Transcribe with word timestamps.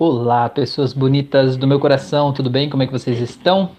Olá, 0.00 0.48
pessoas 0.48 0.92
bonitas 0.92 1.56
do 1.56 1.66
meu 1.66 1.80
coração, 1.80 2.32
tudo 2.32 2.48
bem? 2.48 2.70
Como 2.70 2.84
é 2.84 2.86
que 2.86 2.92
vocês 2.92 3.20
estão? 3.20 3.70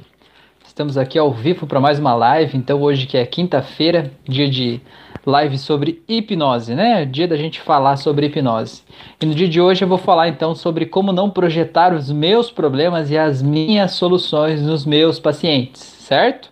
Estamos 0.68 0.98
aqui 0.98 1.18
ao 1.18 1.32
vivo 1.32 1.66
para 1.66 1.80
mais 1.80 1.98
uma 1.98 2.14
live. 2.14 2.58
Então, 2.58 2.82
hoje 2.82 3.08
que 3.08 3.16
é 3.16 3.26
quinta-feira, 3.26 4.12
dia 4.28 4.50
de 4.50 4.82
live 5.26 5.58
sobre 5.58 6.04
hipnose, 6.10 6.76
né? 6.76 7.06
Dia 7.06 7.26
da 7.26 7.38
gente 7.38 7.62
falar 7.62 7.96
sobre 7.96 8.26
hipnose. 8.26 8.84
E 9.22 9.26
no 9.26 9.34
dia 9.34 9.48
de 9.48 9.62
hoje 9.62 9.86
eu 9.86 9.88
vou 9.88 9.98
falar 9.98 10.28
então 10.28 10.54
sobre 10.54 10.86
como 10.86 11.14
não 11.14 11.30
projetar 11.30 11.94
os 11.94 12.12
meus 12.12 12.52
problemas 12.52 13.10
e 13.10 13.18
as 13.18 13.42
minhas 13.42 13.92
soluções 13.94 14.62
nos 14.62 14.86
meus 14.86 15.22
pacientes, 15.22 15.80
certo? 15.80 16.52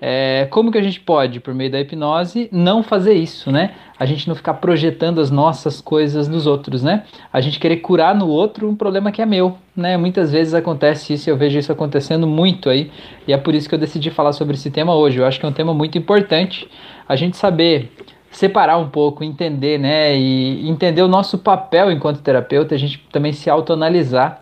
É, 0.00 0.48
como 0.50 0.72
que 0.72 0.78
a 0.78 0.82
gente 0.82 1.00
pode, 1.00 1.38
por 1.38 1.54
meio 1.54 1.70
da 1.70 1.80
hipnose, 1.80 2.48
não 2.50 2.82
fazer 2.82 3.14
isso, 3.14 3.52
né? 3.52 3.74
A 3.98 4.04
gente 4.04 4.26
não 4.26 4.34
ficar 4.34 4.54
projetando 4.54 5.20
as 5.20 5.30
nossas 5.30 5.80
coisas 5.80 6.26
nos 6.26 6.46
outros, 6.46 6.82
né? 6.82 7.04
A 7.32 7.40
gente 7.40 7.60
querer 7.60 7.76
curar 7.76 8.14
no 8.14 8.26
outro 8.26 8.68
um 8.68 8.74
problema 8.74 9.12
que 9.12 9.22
é 9.22 9.26
meu, 9.26 9.56
né? 9.76 9.96
Muitas 9.96 10.32
vezes 10.32 10.54
acontece 10.54 11.14
isso, 11.14 11.30
eu 11.30 11.36
vejo 11.36 11.58
isso 11.58 11.70
acontecendo 11.70 12.26
muito 12.26 12.68
aí, 12.68 12.90
e 13.28 13.32
é 13.32 13.36
por 13.36 13.54
isso 13.54 13.68
que 13.68 13.74
eu 13.74 13.78
decidi 13.78 14.10
falar 14.10 14.32
sobre 14.32 14.54
esse 14.54 14.70
tema 14.70 14.94
hoje. 14.94 15.18
Eu 15.18 15.26
acho 15.26 15.38
que 15.38 15.46
é 15.46 15.48
um 15.48 15.52
tema 15.52 15.72
muito 15.72 15.96
importante 15.96 16.68
a 17.08 17.14
gente 17.14 17.36
saber 17.36 17.92
separar 18.32 18.78
um 18.78 18.88
pouco, 18.88 19.22
entender, 19.22 19.78
né? 19.78 20.18
E 20.18 20.68
entender 20.68 21.02
o 21.02 21.08
nosso 21.08 21.38
papel 21.38 21.92
enquanto 21.92 22.22
terapeuta, 22.22 22.74
a 22.74 22.78
gente 22.78 22.98
também 23.12 23.32
se 23.32 23.48
autoanalisar 23.48 24.41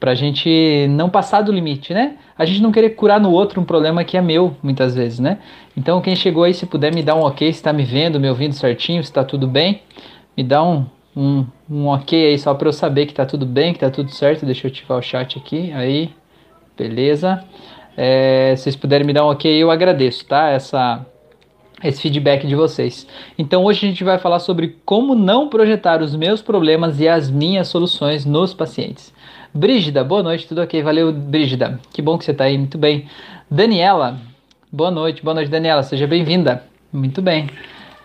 para 0.00 0.12
a 0.12 0.14
gente 0.14 0.86
não 0.88 1.10
passar 1.10 1.42
do 1.42 1.52
limite, 1.52 1.92
né? 1.92 2.16
A 2.36 2.46
gente 2.46 2.62
não 2.62 2.72
querer 2.72 2.90
curar 2.90 3.20
no 3.20 3.30
outro 3.30 3.60
um 3.60 3.64
problema 3.64 4.02
que 4.02 4.16
é 4.16 4.22
meu, 4.22 4.56
muitas 4.62 4.94
vezes, 4.94 5.18
né? 5.18 5.38
Então, 5.76 6.00
quem 6.00 6.16
chegou 6.16 6.44
aí, 6.44 6.54
se 6.54 6.64
puder 6.64 6.92
me 6.94 7.02
dar 7.02 7.14
um 7.14 7.20
ok, 7.20 7.52
se 7.52 7.58
está 7.58 7.70
me 7.70 7.84
vendo, 7.84 8.18
me 8.18 8.28
ouvindo 8.28 8.54
certinho, 8.54 9.04
se 9.04 9.10
está 9.10 9.22
tudo 9.22 9.46
bem, 9.46 9.82
me 10.34 10.42
dá 10.42 10.64
um, 10.64 10.86
um, 11.14 11.44
um 11.70 11.86
ok 11.88 12.28
aí 12.28 12.38
só 12.38 12.54
para 12.54 12.68
eu 12.68 12.72
saber 12.72 13.04
que 13.04 13.12
está 13.12 13.26
tudo 13.26 13.44
bem, 13.44 13.72
que 13.72 13.76
está 13.76 13.90
tudo 13.90 14.10
certo. 14.10 14.46
Deixa 14.46 14.66
eu 14.66 14.70
ativar 14.70 14.98
o 14.98 15.02
chat 15.02 15.38
aqui, 15.38 15.70
aí, 15.72 16.10
beleza. 16.78 17.44
É, 17.94 18.54
se 18.56 18.62
vocês 18.62 18.76
puderem 18.76 19.06
me 19.06 19.12
dar 19.12 19.26
um 19.26 19.28
ok, 19.28 19.52
eu 19.62 19.70
agradeço, 19.70 20.24
tá? 20.24 20.48
Essa, 20.48 21.04
esse 21.84 22.00
feedback 22.00 22.46
de 22.46 22.54
vocês. 22.54 23.06
Então 23.38 23.64
hoje 23.64 23.84
a 23.84 23.88
gente 23.90 24.02
vai 24.02 24.18
falar 24.18 24.38
sobre 24.38 24.78
como 24.86 25.14
não 25.14 25.50
projetar 25.50 26.00
os 26.00 26.16
meus 26.16 26.40
problemas 26.40 27.00
e 27.00 27.06
as 27.06 27.28
minhas 27.28 27.68
soluções 27.68 28.24
nos 28.24 28.54
pacientes. 28.54 29.12
Brígida, 29.52 30.04
boa 30.04 30.22
noite, 30.22 30.46
tudo 30.46 30.62
ok? 30.62 30.80
Valeu, 30.80 31.12
Brígida. 31.12 31.80
Que 31.92 32.00
bom 32.00 32.16
que 32.16 32.24
você 32.24 32.30
está 32.30 32.44
aí, 32.44 32.56
muito 32.56 32.78
bem. 32.78 33.06
Daniela, 33.50 34.16
boa 34.70 34.92
noite, 34.92 35.24
boa 35.24 35.34
noite, 35.34 35.50
Daniela, 35.50 35.82
seja 35.82 36.06
bem-vinda. 36.06 36.62
Muito 36.92 37.20
bem. 37.20 37.48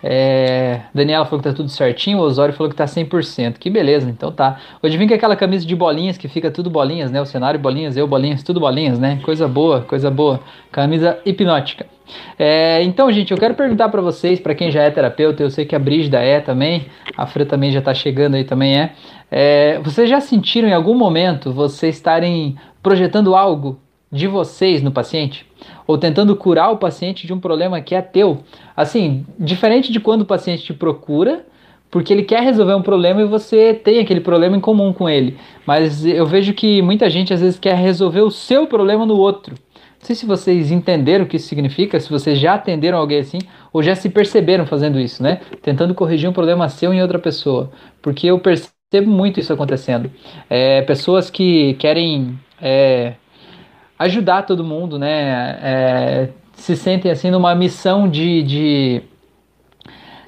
É, 0.02 0.80
Daniela 0.92 1.24
falou 1.24 1.40
que 1.40 1.48
tá 1.48 1.54
tudo 1.54 1.68
certinho, 1.68 2.18
o 2.18 2.22
Osório 2.22 2.52
falou 2.52 2.68
que 2.68 2.76
tá 2.76 2.84
100%. 2.84 3.58
Que 3.58 3.70
beleza, 3.70 4.10
então 4.10 4.32
tá. 4.32 4.58
Hoje 4.82 4.96
vim 4.96 5.06
com 5.06 5.14
aquela 5.14 5.36
camisa 5.36 5.64
de 5.64 5.76
bolinhas 5.76 6.18
que 6.18 6.26
fica 6.26 6.50
tudo 6.50 6.68
bolinhas, 6.68 7.12
né? 7.12 7.20
O 7.20 7.26
cenário 7.26 7.60
bolinhas, 7.60 7.96
eu 7.96 8.08
bolinhas, 8.08 8.42
tudo 8.42 8.58
bolinhas, 8.58 8.98
né? 8.98 9.20
Coisa 9.22 9.46
boa, 9.46 9.82
coisa 9.82 10.10
boa. 10.10 10.40
Camisa 10.72 11.18
hipnótica. 11.24 11.86
É, 12.38 12.82
então, 12.82 13.10
gente, 13.10 13.32
eu 13.32 13.38
quero 13.38 13.54
perguntar 13.54 13.88
para 13.88 14.00
vocês, 14.00 14.38
para 14.38 14.54
quem 14.54 14.70
já 14.70 14.82
é 14.82 14.90
terapeuta, 14.90 15.42
eu 15.42 15.50
sei 15.50 15.64
que 15.64 15.74
a 15.74 15.78
Brígida 15.78 16.18
é 16.18 16.40
também, 16.40 16.86
a 17.16 17.26
Fran 17.26 17.44
também 17.44 17.72
já 17.72 17.80
tá 17.80 17.94
chegando 17.94 18.34
aí 18.34 18.44
também 18.44 18.78
é. 18.78 18.92
É 19.30 19.78
vocês 19.82 20.08
já 20.08 20.20
sentiram 20.20 20.68
em 20.68 20.72
algum 20.72 20.94
momento 20.94 21.52
vocês 21.52 21.96
estarem 21.96 22.56
projetando 22.82 23.34
algo 23.34 23.78
de 24.10 24.26
vocês 24.26 24.82
no 24.82 24.92
paciente? 24.92 25.46
Ou 25.86 25.98
tentando 25.98 26.34
curar 26.36 26.70
o 26.70 26.78
paciente 26.78 27.26
de 27.26 27.32
um 27.32 27.40
problema 27.40 27.80
que 27.80 27.94
é 27.94 28.02
teu? 28.02 28.38
Assim, 28.76 29.26
diferente 29.38 29.92
de 29.92 30.00
quando 30.00 30.22
o 30.22 30.26
paciente 30.26 30.62
te 30.62 30.72
procura, 30.72 31.44
porque 31.90 32.12
ele 32.12 32.22
quer 32.22 32.42
resolver 32.42 32.74
um 32.74 32.82
problema 32.82 33.22
e 33.22 33.26
você 33.26 33.74
tem 33.74 33.98
aquele 34.00 34.20
problema 34.20 34.56
em 34.56 34.60
comum 34.60 34.92
com 34.92 35.08
ele. 35.08 35.36
Mas 35.66 36.04
eu 36.04 36.26
vejo 36.26 36.52
que 36.52 36.82
muita 36.82 37.08
gente 37.08 37.32
às 37.32 37.40
vezes 37.40 37.58
quer 37.58 37.76
resolver 37.76 38.20
o 38.20 38.30
seu 38.30 38.66
problema 38.66 39.06
no 39.06 39.16
outro. 39.16 39.54
Não 39.98 40.06
sei 40.06 40.14
se 40.14 40.26
vocês 40.26 40.70
entenderam 40.70 41.24
o 41.24 41.28
que 41.28 41.36
isso 41.36 41.48
significa, 41.48 41.98
se 41.98 42.10
vocês 42.10 42.38
já 42.38 42.54
atenderam 42.54 42.98
alguém 42.98 43.20
assim, 43.20 43.38
ou 43.72 43.82
já 43.82 43.94
se 43.94 44.08
perceberam 44.08 44.66
fazendo 44.66 45.00
isso, 45.00 45.22
né? 45.22 45.40
Tentando 45.62 45.94
corrigir 45.94 46.28
um 46.28 46.32
problema 46.32 46.68
seu 46.68 46.92
em 46.92 47.02
outra 47.02 47.18
pessoa. 47.18 47.72
Porque 48.00 48.26
eu 48.26 48.38
percebo 48.38 48.75
muito 49.04 49.40
isso 49.40 49.52
acontecendo. 49.52 50.10
É, 50.48 50.80
pessoas 50.82 51.28
que 51.28 51.74
querem 51.74 52.38
é, 52.62 53.14
ajudar 53.98 54.42
todo 54.42 54.62
mundo, 54.62 54.96
né? 54.96 55.58
É, 55.60 56.28
se 56.52 56.76
sentem 56.76 57.10
assim 57.10 57.28
numa 57.28 57.52
missão 57.52 58.08
de, 58.08 58.44
de, 58.44 59.02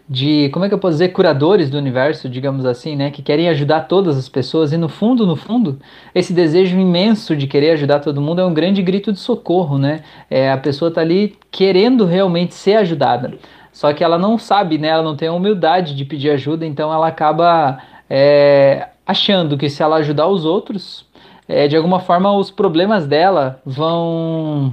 de, 0.09 0.49
como 0.49 0.65
é 0.65 0.69
que 0.69 0.75
eu 0.75 0.79
posso 0.79 0.95
dizer, 0.95 1.11
curadores 1.11 1.71
do 1.71 1.79
universo, 1.79 2.29
digamos 2.29 2.67
assim, 2.67 2.97
né? 2.97 3.13
Que 3.13 3.23
querem 3.23 3.49
ajudar 3.49 3.83
todas 3.83 4.19
as 4.19 4.29
pessoas 4.29 4.73
e 4.73 4.77
no 4.77 4.89
fundo, 4.89 5.25
no 5.25 5.37
fundo, 5.37 5.79
esse 6.13 6.33
desejo 6.33 6.77
imenso 6.77 7.37
de 7.37 7.47
querer 7.47 7.71
ajudar 7.71 8.01
todo 8.01 8.21
mundo 8.21 8.41
é 8.41 8.45
um 8.45 8.53
grande 8.53 8.83
grito 8.83 9.13
de 9.13 9.21
socorro, 9.21 9.79
né? 9.79 10.03
É, 10.29 10.51
a 10.51 10.59
pessoa 10.59 10.91
tá 10.91 11.01
ali 11.01 11.37
querendo 11.53 12.05
realmente 12.05 12.55
ser 12.55 12.75
ajudada. 12.75 13.39
Só 13.73 13.93
que 13.93 14.03
ela 14.03 14.19
não 14.19 14.37
sabe, 14.37 14.79
né? 14.79 14.89
Ela 14.89 15.05
não 15.05 15.15
tem 15.15 15.29
a 15.29 15.33
humildade 15.33 15.95
de 15.95 16.05
pedir 16.05 16.31
ajuda, 16.31 16.67
então 16.67 16.93
ela 16.93 17.07
acaba 17.07 17.79
é, 18.09 18.89
achando 19.07 19.57
que 19.57 19.69
se 19.69 19.83
ela 19.83 19.97
ajudar 19.97 20.29
os 20.29 20.45
outros, 20.45 21.07
é, 21.49 21.67
de 21.67 21.77
alguma 21.77 22.01
forma 22.01 22.33
os 22.33 22.51
problemas 22.51 23.07
dela 23.07 23.61
vão 23.65 24.73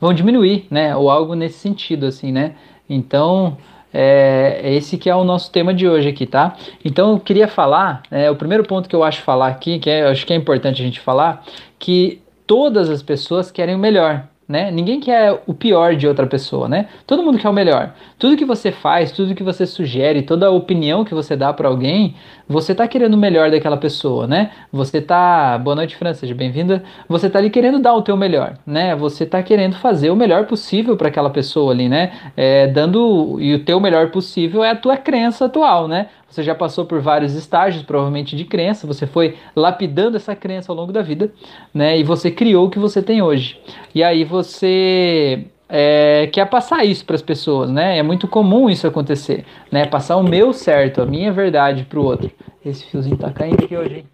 vão 0.00 0.12
diminuir, 0.12 0.66
né? 0.68 0.96
Ou 0.96 1.08
algo 1.08 1.34
nesse 1.34 1.60
sentido, 1.60 2.06
assim, 2.06 2.32
né? 2.32 2.56
Então, 2.90 3.56
é, 3.94 4.60
esse 4.74 4.98
que 4.98 5.08
é 5.08 5.14
o 5.14 5.22
nosso 5.22 5.50
tema 5.52 5.72
de 5.72 5.86
hoje 5.88 6.08
aqui, 6.08 6.26
tá? 6.26 6.56
Então, 6.84 7.12
eu 7.12 7.20
queria 7.20 7.46
falar, 7.46 8.02
é, 8.10 8.28
o 8.28 8.34
primeiro 8.34 8.64
ponto 8.64 8.88
que 8.88 8.96
eu 8.96 9.04
acho 9.04 9.22
falar 9.22 9.46
aqui, 9.46 9.78
que 9.78 9.88
é, 9.88 10.02
eu 10.02 10.08
acho 10.08 10.26
que 10.26 10.32
é 10.32 10.36
importante 10.36 10.82
a 10.82 10.84
gente 10.84 10.98
falar, 10.98 11.44
que 11.78 12.20
todas 12.48 12.90
as 12.90 13.00
pessoas 13.00 13.52
querem 13.52 13.76
o 13.76 13.78
melhor, 13.78 14.24
né? 14.48 14.72
Ninguém 14.72 14.98
quer 14.98 15.40
o 15.46 15.54
pior 15.54 15.94
de 15.94 16.08
outra 16.08 16.26
pessoa, 16.26 16.68
né? 16.68 16.88
Todo 17.06 17.22
mundo 17.22 17.38
quer 17.38 17.48
o 17.48 17.52
melhor. 17.52 17.94
Tudo 18.22 18.36
que 18.36 18.44
você 18.44 18.70
faz, 18.70 19.10
tudo 19.10 19.34
que 19.34 19.42
você 19.42 19.66
sugere, 19.66 20.22
toda 20.22 20.46
a 20.46 20.50
opinião 20.50 21.04
que 21.04 21.12
você 21.12 21.34
dá 21.34 21.52
para 21.52 21.66
alguém, 21.66 22.14
você 22.48 22.72
tá 22.72 22.86
querendo 22.86 23.14
o 23.14 23.18
melhor 23.18 23.50
daquela 23.50 23.76
pessoa, 23.76 24.28
né? 24.28 24.52
Você 24.72 25.00
tá, 25.00 25.58
boa 25.58 25.74
noite, 25.74 25.96
Fran, 25.96 26.14
seja 26.14 26.32
bem-vinda. 26.32 26.84
Você 27.08 27.28
tá 27.28 27.40
ali 27.40 27.50
querendo 27.50 27.80
dar 27.80 27.94
o 27.94 28.00
teu 28.00 28.16
melhor, 28.16 28.56
né? 28.64 28.94
Você 28.94 29.26
tá 29.26 29.42
querendo 29.42 29.74
fazer 29.74 30.10
o 30.10 30.14
melhor 30.14 30.46
possível 30.46 30.96
para 30.96 31.08
aquela 31.08 31.30
pessoa 31.30 31.72
ali, 31.72 31.88
né? 31.88 32.12
É, 32.36 32.68
dando 32.68 33.38
e 33.40 33.54
o 33.54 33.64
teu 33.64 33.80
melhor 33.80 34.12
possível 34.12 34.62
é 34.62 34.70
a 34.70 34.76
tua 34.76 34.96
crença 34.96 35.46
atual, 35.46 35.88
né? 35.88 36.06
Você 36.28 36.44
já 36.44 36.54
passou 36.54 36.86
por 36.86 37.00
vários 37.00 37.34
estágios, 37.34 37.82
provavelmente 37.82 38.36
de 38.36 38.44
crença, 38.44 38.86
você 38.86 39.04
foi 39.04 39.34
lapidando 39.56 40.16
essa 40.16 40.36
crença 40.36 40.70
ao 40.70 40.76
longo 40.76 40.92
da 40.92 41.02
vida, 41.02 41.32
né? 41.74 41.98
E 41.98 42.04
você 42.04 42.30
criou 42.30 42.66
o 42.68 42.70
que 42.70 42.78
você 42.78 43.02
tem 43.02 43.20
hoje. 43.20 43.60
E 43.92 44.00
aí 44.04 44.22
você 44.22 45.44
é, 45.74 46.28
quer 46.30 46.44
passar 46.50 46.84
isso 46.84 47.02
para 47.02 47.16
as 47.16 47.22
pessoas, 47.22 47.70
né? 47.70 47.96
É 47.96 48.02
muito 48.02 48.28
comum 48.28 48.68
isso 48.68 48.86
acontecer, 48.86 49.46
né? 49.70 49.86
Passar 49.86 50.18
o 50.18 50.22
meu 50.22 50.52
certo, 50.52 51.00
a 51.00 51.06
minha 51.06 51.32
verdade 51.32 51.84
para 51.84 51.98
o 51.98 52.04
outro. 52.04 52.30
Esse 52.62 52.84
fiozinho 52.84 53.16
tá 53.16 53.30
caindo 53.30 53.64
aqui 53.64 53.74
hoje, 53.74 53.96
hein? 53.96 54.04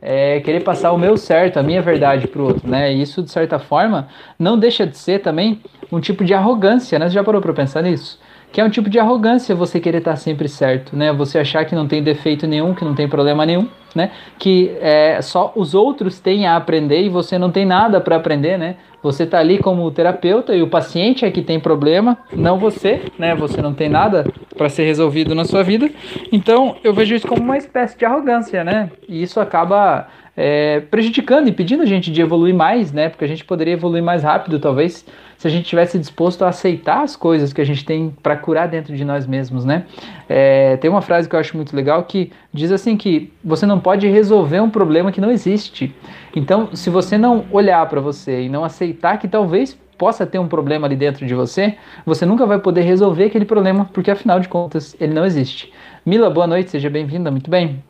É, 0.00 0.40
querer 0.40 0.60
passar 0.60 0.92
o 0.92 0.98
meu 0.98 1.18
certo, 1.18 1.58
a 1.58 1.62
minha 1.62 1.82
verdade 1.82 2.26
para 2.26 2.40
o 2.40 2.46
outro, 2.46 2.66
né? 2.66 2.90
Isso 2.90 3.22
de 3.22 3.30
certa 3.30 3.58
forma 3.58 4.08
não 4.38 4.58
deixa 4.58 4.86
de 4.86 4.96
ser 4.96 5.18
também 5.18 5.60
um 5.92 6.00
tipo 6.00 6.24
de 6.24 6.32
arrogância, 6.32 6.98
né? 6.98 7.06
Você 7.06 7.14
já 7.14 7.22
parou 7.22 7.42
para 7.42 7.52
pensar 7.52 7.82
nisso? 7.82 8.18
que 8.50 8.60
é 8.60 8.64
um 8.64 8.70
tipo 8.70 8.88
de 8.88 9.00
arrogância 9.00 9.52
você 9.52 9.80
querer 9.80 9.98
estar 9.98 10.14
sempre 10.14 10.48
certo, 10.48 10.96
né? 10.96 11.12
Você 11.12 11.40
achar 11.40 11.64
que 11.64 11.74
não 11.74 11.88
tem 11.88 12.00
defeito 12.00 12.46
nenhum, 12.46 12.72
que 12.72 12.84
não 12.84 12.94
tem 12.94 13.08
problema 13.08 13.44
nenhum, 13.44 13.68
né? 13.94 14.10
Que 14.38 14.76
é, 14.80 15.20
só 15.22 15.52
os 15.54 15.74
outros 15.74 16.20
têm 16.20 16.46
a 16.46 16.56
aprender 16.56 17.02
e 17.02 17.08
você 17.08 17.38
não 17.38 17.50
tem 17.50 17.64
nada 17.64 18.00
para 18.00 18.16
aprender, 18.16 18.58
né? 18.58 18.76
Você 19.02 19.24
está 19.24 19.38
ali 19.38 19.58
como 19.58 19.90
terapeuta 19.90 20.54
e 20.54 20.62
o 20.62 20.66
paciente 20.66 21.26
é 21.26 21.30
que 21.30 21.42
tem 21.42 21.60
problema, 21.60 22.16
não 22.32 22.58
você, 22.58 23.02
né? 23.18 23.34
Você 23.34 23.60
não 23.60 23.74
tem 23.74 23.88
nada 23.88 24.24
para 24.56 24.68
ser 24.70 24.84
resolvido 24.84 25.34
na 25.34 25.44
sua 25.44 25.62
vida. 25.62 25.90
Então 26.32 26.76
eu 26.82 26.94
vejo 26.94 27.14
isso 27.14 27.28
como 27.28 27.42
uma 27.42 27.58
espécie 27.58 27.98
de 27.98 28.04
arrogância, 28.04 28.64
né? 28.64 28.90
E 29.06 29.22
isso 29.22 29.38
acaba 29.40 30.08
é, 30.36 30.80
prejudicando 30.80 31.48
e 31.48 31.52
pedindo 31.52 31.82
a 31.82 31.86
gente 31.86 32.10
de 32.10 32.20
evoluir 32.20 32.54
mais, 32.54 32.92
né? 32.92 33.08
Porque 33.08 33.24
a 33.24 33.28
gente 33.28 33.44
poderia 33.44 33.74
evoluir 33.74 34.02
mais 34.02 34.22
rápido, 34.22 34.58
talvez, 34.58 35.04
se 35.36 35.46
a 35.46 35.50
gente 35.50 35.66
tivesse 35.66 35.98
disposto 35.98 36.42
a 36.42 36.48
aceitar 36.48 37.02
as 37.02 37.14
coisas 37.14 37.52
que 37.52 37.60
a 37.60 37.64
gente 37.64 37.84
tem 37.84 38.14
para 38.22 38.36
curar 38.36 38.66
dentro 38.68 38.96
de 38.96 39.04
nós 39.04 39.26
mesmos, 39.26 39.64
né? 39.64 39.84
É, 40.28 40.76
tem 40.78 40.90
uma 40.90 41.02
frase 41.02 41.28
que 41.28 41.36
eu 41.36 41.40
acho 41.40 41.56
muito 41.56 41.74
legal 41.76 42.02
que 42.04 42.32
diz 42.52 42.72
assim 42.72 42.96
que 42.96 43.32
você 43.44 43.66
não 43.66 43.78
pode 43.84 44.08
resolver 44.08 44.60
um 44.60 44.70
problema 44.70 45.12
que 45.12 45.20
não 45.20 45.30
existe. 45.30 45.94
Então, 46.34 46.74
se 46.74 46.88
você 46.88 47.18
não 47.18 47.44
olhar 47.52 47.86
para 47.88 48.00
você 48.00 48.44
e 48.44 48.48
não 48.48 48.64
aceitar 48.64 49.18
que 49.18 49.28
talvez 49.28 49.78
possa 49.98 50.26
ter 50.26 50.38
um 50.38 50.48
problema 50.48 50.86
ali 50.86 50.96
dentro 50.96 51.26
de 51.26 51.34
você, 51.34 51.76
você 52.04 52.24
nunca 52.26 52.46
vai 52.46 52.58
poder 52.58 52.80
resolver 52.80 53.26
aquele 53.26 53.44
problema, 53.44 53.88
porque 53.92 54.10
afinal 54.10 54.40
de 54.40 54.48
contas 54.48 54.96
ele 54.98 55.12
não 55.12 55.24
existe. 55.24 55.70
Mila, 56.04 56.30
boa 56.30 56.46
noite, 56.46 56.70
seja 56.70 56.88
bem-vinda, 56.88 57.30
muito 57.30 57.50
bem. 57.50 57.84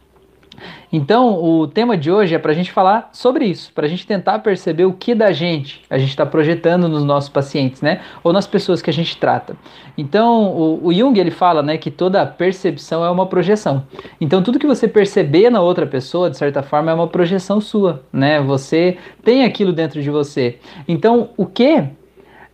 Então, 0.93 1.43
o 1.43 1.67
tema 1.67 1.97
de 1.97 2.11
hoje 2.11 2.35
é 2.35 2.39
para 2.39 2.53
a 2.53 2.55
gente 2.55 2.71
falar 2.71 3.11
sobre 3.12 3.47
isso, 3.47 3.73
para 3.73 3.87
a 3.87 3.89
gente 3.89 4.06
tentar 4.06 4.39
perceber 4.39 4.85
o 4.85 4.93
que 4.93 5.15
da 5.15 5.33
gente 5.33 5.83
a 5.91 5.99
gente 5.99 6.11
está 6.11 6.25
projetando 6.25 6.89
nos 6.89 7.05
nossos 7.05 7.29
pacientes, 7.29 7.83
né? 7.83 8.01
Ou 8.23 8.33
nas 8.33 8.47
pessoas 8.47 8.81
que 8.81 8.91
a 8.91 8.93
gente 8.93 9.17
trata. 9.17 9.56
Então, 9.97 10.47
o, 10.47 10.87
o, 10.87 10.95
Jung 10.95 11.19
ele 11.19 11.31
fala, 11.31 11.62
né, 11.62 11.77
que 11.79 11.91
toda 11.91 12.25
percepção 12.27 13.05
é 13.05 13.11
uma 13.11 13.27
projeção. 13.27 13.85
Então, 14.21 14.43
tudo 14.43 14.59
que 14.59 14.67
você 14.67 14.89
perceber 14.89 15.51
na 15.51 15.61
outra 15.61 15.87
pessoa, 15.87 16.31
de 16.31 16.37
certa 16.37 16.62
forma, 16.62 16.91
é 16.91 16.95
uma 16.95 17.09
projeção 17.09 17.61
sua, 17.61 18.03
né? 18.12 18.41
Você 18.41 18.97
tem 19.23 19.45
aquilo 19.45 19.73
dentro 19.73 20.03
de 20.03 20.11
você. 20.11 20.59
Então, 20.89 21.31
o 21.37 21.47
que 21.47 21.85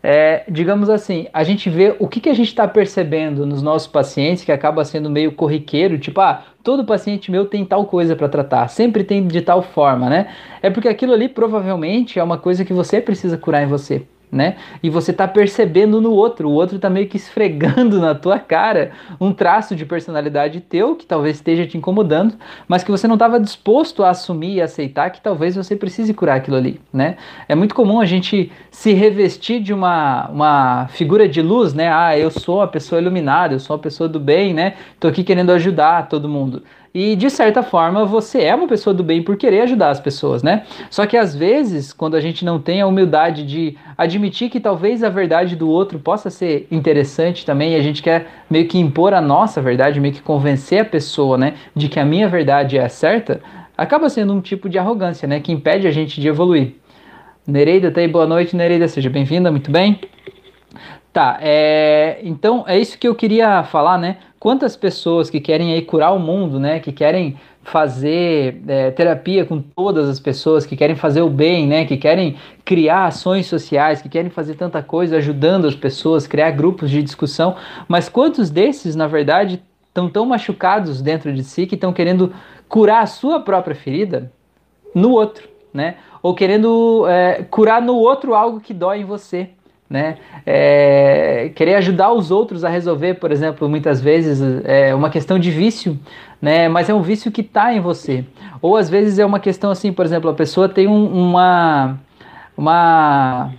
é, 0.03 0.45
digamos 0.49 0.89
assim, 0.89 1.27
a 1.33 1.45
gente 1.45 1.69
vê 1.69 1.95
o 1.99 2.09
que, 2.09 2.21
que 2.21 2.29
a 2.29 2.35
gente 2.35 2.49
está 2.49 2.67
percebendo 2.67 3.45
nos 3.45 3.63
nossos 3.63 3.89
pacientes 3.89 4.45
que 4.45 4.53
acaba 4.53 4.85
sendo 4.85 5.11
meio 5.11 5.33
corriqueiro, 5.33 5.99
tipo, 5.99 6.21
ah, 6.21 6.45
todo 6.63 6.85
paciente 6.85 7.31
meu 7.31 7.45
tem 7.45 7.65
tal 7.65 7.85
coisa 7.87 8.17
para 8.17 8.29
tratar, 8.29 8.69
sempre 8.69 9.05
tem 9.05 9.27
de 9.27 9.43
tal 9.43 9.63
forma, 9.63 10.09
né? 10.09 10.29
É 10.63 10.71
porque 10.71 10.89
aquilo 10.89 11.13
ali 11.13 11.29
provavelmente 11.29 12.19
é 12.19 12.23
uma 12.23 12.39
coisa 12.39 12.65
que 12.65 12.73
você 12.73 13.01
precisa 13.01 13.37
curar 13.37 13.63
em 13.63 13.67
você 13.67 14.03
né? 14.31 14.57
E 14.83 14.89
você 14.89 15.13
tá 15.13 15.27
percebendo 15.27 16.01
no 16.01 16.13
outro, 16.13 16.49
o 16.49 16.53
outro 16.53 16.79
tá 16.79 16.89
meio 16.89 17.09
que 17.09 17.17
esfregando 17.17 17.99
na 18.01 18.15
tua 18.15 18.39
cara 18.39 18.93
um 19.21 19.33
traço 19.33 19.75
de 19.75 19.85
personalidade 19.85 20.61
teu 20.61 20.95
que 20.95 21.05
talvez 21.05 21.37
esteja 21.37 21.67
te 21.67 21.77
incomodando, 21.77 22.35
mas 22.69 22.85
que 22.85 22.91
você 22.91 23.09
não 23.09 23.15
estava 23.15 23.41
disposto 23.41 24.05
a 24.05 24.11
assumir 24.11 24.55
e 24.55 24.63
aceitar 24.63 25.11
que 25.11 25.21
talvez 25.21 25.57
você 25.57 25.75
precise 25.75 26.15
curar 26.15 26.37
aquilo 26.37 26.57
ali, 26.57 26.81
né? 26.93 27.17
É 27.49 27.55
muito 27.55 27.75
comum 27.75 28.01
a 28.01 28.07
gente 28.07 28.53
se 28.71 28.93
revestir 28.93 29.61
de 29.61 29.73
uma, 29.73 30.29
uma 30.29 30.89
figura 30.89 31.29
de 31.29 31.43
luz, 31.43 31.75
né? 31.75 31.93
Ah, 31.93 32.17
eu 32.17 32.31
sou 32.31 32.63
a 32.63 32.69
pessoa 32.69 33.01
iluminada, 33.01 33.55
eu 33.55 33.61
sou 33.61 33.77
a 33.77 33.79
pessoa 33.79 34.09
do 34.09 34.21
bem, 34.21 34.55
né? 34.55 34.75
Tô 34.99 35.09
aqui 35.09 35.25
querendo 35.25 35.51
ajudar 35.51 36.09
todo 36.09 36.29
mundo. 36.29 36.63
E 36.93 37.15
de 37.15 37.31
certa 37.31 37.63
forma 37.63 38.05
você 38.05 38.43
é 38.43 38.55
uma 38.55 38.67
pessoa 38.67 38.93
do 38.93 39.05
bem 39.05 39.23
por 39.23 39.37
querer 39.37 39.61
ajudar 39.61 39.91
as 39.91 40.01
pessoas, 40.01 40.43
né? 40.43 40.65
Só 40.91 41.07
que 41.07 41.17
às 41.17 41.37
vezes, 41.37 41.93
quando 41.93 42.17
a 42.17 42.21
gente 42.21 42.45
não 42.45 42.59
tem 42.59 42.81
a 42.81 42.87
humildade 42.87 43.47
de 43.47 43.79
admitir 43.97 44.51
que 44.51 44.59
talvez 44.59 45.05
a 45.05 45.09
verdade 45.09 45.55
do 45.55 45.69
outro 45.69 46.01
possa 46.01 46.31
ser 46.31 46.67
interessante 46.69 47.47
também, 47.47 47.75
e 47.75 47.77
a 47.77 47.83
gente 47.83 48.03
quer 48.03 48.27
meio 48.51 48.67
que 48.67 48.77
impor 48.77 49.15
a 49.15 49.21
nossa 49.21 49.63
verdade, 49.63 50.01
meio 50.01 50.15
que 50.15 50.23
convencer 50.23 50.81
a 50.81 50.85
pessoa, 50.85 51.39
né, 51.39 51.55
de 51.77 51.89
que 51.89 52.01
a 52.01 52.05
minha 52.05 52.29
verdade 52.29 52.77
é 52.77 52.85
a 52.85 52.89
certa, 52.89 53.41
acaba 53.79 54.09
sendo 54.09 54.33
um 54.33 54.41
tipo 54.41 54.69
de 54.69 54.77
arrogância, 54.77 55.29
né, 55.29 55.39
que 55.39 55.53
impede 55.53 55.87
a 55.87 55.93
gente 55.93 56.21
de 56.21 56.27
evoluir. 56.27 56.75
Nereida 57.47 57.91
tá 57.91 58.01
aí, 58.01 58.09
boa 58.09 58.27
noite, 58.27 58.57
Nereida, 58.57 58.89
seja 58.89 59.09
bem-vinda, 59.09 59.51
muito 59.51 59.71
bem. 59.71 60.01
Tá, 61.13 61.39
é, 61.41 62.21
então 62.23 62.65
é 62.67 62.79
isso 62.79 62.97
que 62.99 63.07
eu 63.07 63.15
queria 63.17 63.65
falar, 63.65 63.99
né? 63.99 64.19
Quantas 64.41 64.75
pessoas 64.75 65.29
que 65.29 65.39
querem 65.39 65.75
aí 65.75 65.83
curar 65.83 66.13
o 66.15 66.19
mundo, 66.19 66.59
né, 66.59 66.81
que 66.81 66.91
querem 66.91 67.39
fazer 67.63 68.63
é, 68.67 68.91
terapia 68.91 69.45
com 69.45 69.61
todas 69.61 70.09
as 70.09 70.19
pessoas, 70.19 70.65
que 70.65 70.75
querem 70.75 70.97
fazer 70.97 71.21
o 71.21 71.29
bem, 71.29 71.67
né, 71.67 71.85
que 71.85 71.99
querem 71.99 72.37
criar 72.65 73.05
ações 73.05 73.47
sociais, 73.47 74.01
que 74.01 74.09
querem 74.09 74.31
fazer 74.31 74.55
tanta 74.55 74.83
coisa 74.83 75.19
ajudando 75.19 75.67
as 75.67 75.75
pessoas, 75.75 76.27
criar 76.27 76.53
grupos 76.53 76.91
de 76.91 77.03
discussão, 77.03 77.55
mas 77.87 78.09
quantos 78.09 78.49
desses, 78.49 78.97
na 78.97 79.07
verdade, 79.07 79.63
estão 79.87 80.09
tão 80.09 80.25
machucados 80.25 81.03
dentro 81.03 81.31
de 81.35 81.45
si 81.45 81.67
que 81.67 81.75
estão 81.75 81.93
querendo 81.93 82.33
curar 82.67 83.03
a 83.03 83.07
sua 83.07 83.41
própria 83.41 83.77
ferida 83.77 84.33
no 84.95 85.11
outro, 85.11 85.47
né, 85.73 85.97
ou 86.23 86.35
querendo 86.35 87.07
é, 87.07 87.43
curar 87.43 87.83
no 87.83 87.95
outro 87.95 88.35
algo 88.35 88.59
que 88.59 88.73
dói 88.73 89.01
em 89.01 89.05
você 89.05 89.51
né? 89.91 90.19
É, 90.47 91.51
querer 91.57 91.75
ajudar 91.75 92.13
os 92.13 92.31
outros 92.31 92.65
a 92.65 92.69
resolver, 92.69 93.15
por 93.15 93.33
exemplo, 93.33 93.69
muitas 93.69 94.01
vezes 94.01 94.41
é 94.65 94.95
uma 94.95 95.11
questão 95.11 95.37
de 95.37 95.51
vício, 95.51 95.99
né? 96.41 96.69
Mas 96.69 96.89
é 96.89 96.95
um 96.95 97.03
vício 97.03 97.33
que 97.33 97.41
está 97.41 97.75
em 97.75 97.81
você. 97.81 98.25
Ou 98.63 98.77
às 98.77 98.89
vezes 98.89 99.19
é 99.19 99.27
uma 99.27 99.41
questão 99.41 99.71
assim, 99.73 99.93
por 99.93 100.07
exemplo, 100.07 100.31
a 100.31 100.35
pessoa 100.35 100.69
tem 100.69 100.87
um, 100.87 101.07
uma 101.07 101.99
uma 102.57 103.53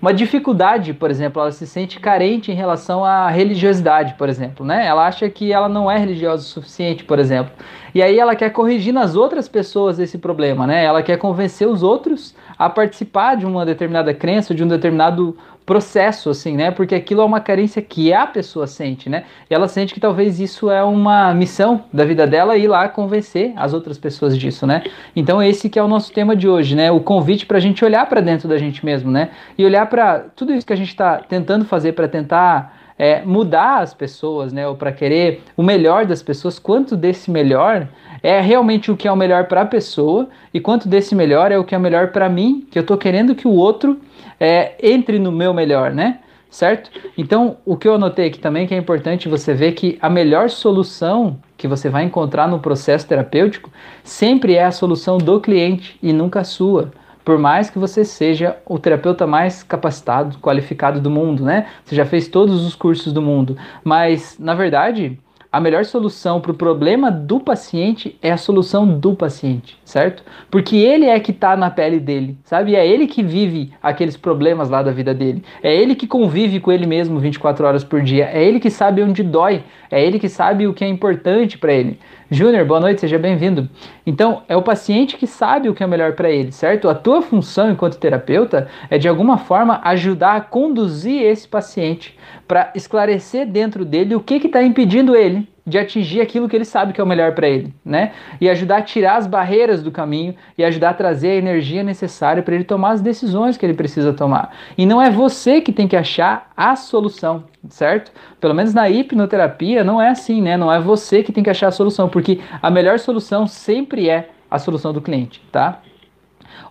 uma 0.00 0.14
dificuldade, 0.14 0.94
por 0.94 1.10
exemplo, 1.10 1.42
ela 1.42 1.50
se 1.50 1.66
sente 1.66 1.98
carente 1.98 2.52
em 2.52 2.54
relação 2.54 3.04
à 3.04 3.28
religiosidade, 3.28 4.14
por 4.14 4.28
exemplo, 4.28 4.64
né? 4.64 4.86
Ela 4.86 5.06
acha 5.06 5.28
que 5.28 5.52
ela 5.52 5.68
não 5.68 5.90
é 5.90 5.98
religiosa 5.98 6.42
o 6.42 6.46
suficiente, 6.46 7.02
por 7.02 7.18
exemplo. 7.18 7.52
E 7.92 8.00
aí 8.00 8.16
ela 8.16 8.36
quer 8.36 8.50
corrigir 8.50 8.92
nas 8.92 9.16
outras 9.16 9.48
pessoas 9.48 9.98
esse 9.98 10.16
problema, 10.16 10.66
né? 10.66 10.84
Ela 10.84 11.02
quer 11.02 11.16
convencer 11.16 11.66
os 11.66 11.82
outros 11.82 12.34
a 12.56 12.70
participar 12.70 13.36
de 13.36 13.44
uma 13.44 13.66
determinada 13.66 14.14
crença, 14.14 14.54
de 14.54 14.62
um 14.62 14.68
determinado 14.68 15.36
processo, 15.68 16.30
assim, 16.30 16.56
né? 16.56 16.70
Porque 16.70 16.94
aquilo 16.94 17.20
é 17.20 17.24
uma 17.26 17.40
carência 17.40 17.82
que 17.82 18.10
a 18.10 18.26
pessoa 18.26 18.66
sente, 18.66 19.10
né? 19.10 19.24
E 19.50 19.54
ela 19.54 19.68
sente 19.68 19.92
que 19.92 20.00
talvez 20.00 20.40
isso 20.40 20.70
é 20.70 20.82
uma 20.82 21.34
missão 21.34 21.84
da 21.92 22.06
vida 22.06 22.26
dela 22.26 22.56
ir 22.56 22.66
lá 22.66 22.88
convencer 22.88 23.52
as 23.54 23.74
outras 23.74 23.98
pessoas 23.98 24.36
disso, 24.38 24.66
né? 24.66 24.82
Então 25.14 25.42
esse 25.42 25.68
que 25.68 25.78
é 25.78 25.82
o 25.82 25.86
nosso 25.86 26.10
tema 26.10 26.34
de 26.34 26.48
hoje, 26.48 26.74
né? 26.74 26.90
O 26.90 27.00
convite 27.00 27.44
para 27.44 27.58
a 27.58 27.60
gente 27.60 27.84
olhar 27.84 28.08
para 28.08 28.22
dentro 28.22 28.48
da 28.48 28.56
gente 28.56 28.82
mesmo, 28.82 29.10
né? 29.10 29.28
E 29.58 29.64
olhar 29.66 29.84
para 29.90 30.20
tudo 30.34 30.54
isso 30.54 30.66
que 30.66 30.72
a 30.72 30.76
gente 30.76 30.88
está 30.88 31.18
tentando 31.18 31.66
fazer 31.66 31.92
para 31.92 32.08
tentar 32.08 32.74
é, 32.98 33.20
mudar 33.20 33.80
as 33.80 33.92
pessoas, 33.92 34.54
né? 34.54 34.66
Ou 34.66 34.74
para 34.74 34.90
querer 34.90 35.42
o 35.54 35.62
melhor 35.62 36.06
das 36.06 36.22
pessoas, 36.22 36.58
quanto 36.58 36.96
desse 36.96 37.30
melhor 37.30 37.86
é 38.22 38.40
realmente 38.40 38.90
o 38.90 38.96
que 38.96 39.06
é 39.06 39.12
o 39.12 39.16
melhor 39.16 39.44
para 39.44 39.60
a 39.60 39.66
pessoa 39.66 40.30
e 40.54 40.60
quanto 40.60 40.88
desse 40.88 41.14
melhor 41.14 41.52
é 41.52 41.58
o 41.58 41.64
que 41.64 41.74
é 41.74 41.78
o 41.78 41.80
melhor 41.80 42.08
para 42.08 42.26
mim, 42.26 42.66
que 42.70 42.78
eu 42.78 42.80
estou 42.80 42.96
querendo 42.96 43.34
que 43.34 43.46
o 43.46 43.52
outro 43.52 44.00
é, 44.38 44.74
entre 44.82 45.18
no 45.18 45.32
meu 45.32 45.52
melhor, 45.52 45.92
né? 45.92 46.20
Certo? 46.50 46.90
Então, 47.16 47.58
o 47.64 47.76
que 47.76 47.86
eu 47.86 47.94
anotei 47.94 48.28
aqui 48.28 48.38
também 48.38 48.66
que 48.66 48.74
é 48.74 48.78
importante 48.78 49.28
você 49.28 49.52
ver 49.52 49.72
que 49.72 49.98
a 50.00 50.08
melhor 50.08 50.48
solução 50.48 51.38
que 51.58 51.68
você 51.68 51.90
vai 51.90 52.04
encontrar 52.04 52.48
no 52.48 52.58
processo 52.58 53.06
terapêutico 53.06 53.70
sempre 54.02 54.54
é 54.54 54.64
a 54.64 54.72
solução 54.72 55.18
do 55.18 55.40
cliente 55.40 55.98
e 56.02 56.10
nunca 56.10 56.40
a 56.40 56.44
sua. 56.44 56.90
Por 57.22 57.36
mais 57.38 57.68
que 57.68 57.78
você 57.78 58.02
seja 58.02 58.56
o 58.64 58.78
terapeuta 58.78 59.26
mais 59.26 59.62
capacitado, 59.62 60.38
qualificado 60.38 60.98
do 60.98 61.10
mundo, 61.10 61.44
né? 61.44 61.66
Você 61.84 61.94
já 61.94 62.06
fez 62.06 62.26
todos 62.28 62.64
os 62.64 62.74
cursos 62.74 63.12
do 63.12 63.20
mundo, 63.20 63.54
mas 63.84 64.38
na 64.38 64.54
verdade, 64.54 65.18
a 65.50 65.60
melhor 65.60 65.84
solução 65.86 66.40
para 66.40 66.50
o 66.50 66.54
problema 66.54 67.10
do 67.10 67.40
paciente 67.40 68.18
é 68.20 68.30
a 68.30 68.36
solução 68.36 68.86
do 68.86 69.14
paciente, 69.14 69.78
certo? 69.82 70.22
Porque 70.50 70.76
ele 70.76 71.06
é 71.06 71.18
que 71.18 71.30
está 71.30 71.56
na 71.56 71.70
pele 71.70 71.98
dele, 71.98 72.36
sabe? 72.44 72.76
É 72.76 72.86
ele 72.86 73.06
que 73.06 73.22
vive 73.22 73.72
aqueles 73.82 74.14
problemas 74.14 74.68
lá 74.68 74.82
da 74.82 74.92
vida 74.92 75.14
dele. 75.14 75.42
É 75.62 75.74
ele 75.74 75.94
que 75.94 76.06
convive 76.06 76.60
com 76.60 76.70
ele 76.70 76.86
mesmo 76.86 77.18
24 77.18 77.66
horas 77.66 77.82
por 77.82 78.02
dia. 78.02 78.28
É 78.30 78.44
ele 78.44 78.60
que 78.60 78.68
sabe 78.68 79.02
onde 79.02 79.22
dói. 79.22 79.64
É 79.90 80.04
ele 80.04 80.18
que 80.18 80.28
sabe 80.28 80.66
o 80.66 80.74
que 80.74 80.84
é 80.84 80.88
importante 80.88 81.56
para 81.56 81.72
ele. 81.72 81.98
Júnior, 82.30 82.66
boa 82.66 82.78
noite, 82.78 83.00
seja 83.00 83.18
bem-vindo. 83.18 83.70
Então, 84.04 84.42
é 84.46 84.54
o 84.54 84.60
paciente 84.60 85.16
que 85.16 85.26
sabe 85.26 85.70
o 85.70 85.74
que 85.74 85.82
é 85.82 85.86
melhor 85.86 86.12
para 86.12 86.30
ele, 86.30 86.52
certo? 86.52 86.86
A 86.86 86.94
tua 86.94 87.22
função 87.22 87.70
enquanto 87.70 87.96
terapeuta 87.96 88.68
é 88.90 88.98
de 88.98 89.08
alguma 89.08 89.38
forma 89.38 89.80
ajudar 89.82 90.36
a 90.36 90.40
conduzir 90.42 91.22
esse 91.22 91.48
paciente 91.48 92.18
para 92.46 92.70
esclarecer 92.74 93.46
dentro 93.46 93.82
dele 93.82 94.14
o 94.14 94.20
que 94.20 94.34
está 94.34 94.62
impedindo 94.62 95.16
ele 95.16 95.48
de 95.68 95.78
atingir 95.78 96.20
aquilo 96.20 96.48
que 96.48 96.56
ele 96.56 96.64
sabe 96.64 96.92
que 96.92 97.00
é 97.00 97.04
o 97.04 97.06
melhor 97.06 97.34
para 97.34 97.48
ele, 97.48 97.72
né? 97.84 98.12
E 98.40 98.48
ajudar 98.48 98.78
a 98.78 98.82
tirar 98.82 99.16
as 99.16 99.26
barreiras 99.26 99.82
do 99.82 99.90
caminho 99.90 100.34
e 100.56 100.64
ajudar 100.64 100.90
a 100.90 100.94
trazer 100.94 101.30
a 101.30 101.36
energia 101.36 101.82
necessária 101.82 102.42
para 102.42 102.54
ele 102.54 102.64
tomar 102.64 102.92
as 102.92 103.00
decisões 103.00 103.56
que 103.56 103.66
ele 103.66 103.74
precisa 103.74 104.12
tomar. 104.12 104.54
E 104.76 104.86
não 104.86 105.00
é 105.00 105.10
você 105.10 105.60
que 105.60 105.72
tem 105.72 105.86
que 105.86 105.96
achar 105.96 106.50
a 106.56 106.74
solução, 106.74 107.44
certo? 107.68 108.10
Pelo 108.40 108.54
menos 108.54 108.72
na 108.72 108.88
hipnoterapia 108.88 109.84
não 109.84 110.00
é 110.00 110.08
assim, 110.08 110.40
né? 110.40 110.56
Não 110.56 110.72
é 110.72 110.80
você 110.80 111.22
que 111.22 111.32
tem 111.32 111.44
que 111.44 111.50
achar 111.50 111.68
a 111.68 111.72
solução, 111.72 112.08
porque 112.08 112.40
a 112.62 112.70
melhor 112.70 112.98
solução 112.98 113.46
sempre 113.46 114.08
é 114.08 114.30
a 114.50 114.58
solução 114.58 114.92
do 114.92 115.00
cliente, 115.00 115.42
tá? 115.52 115.82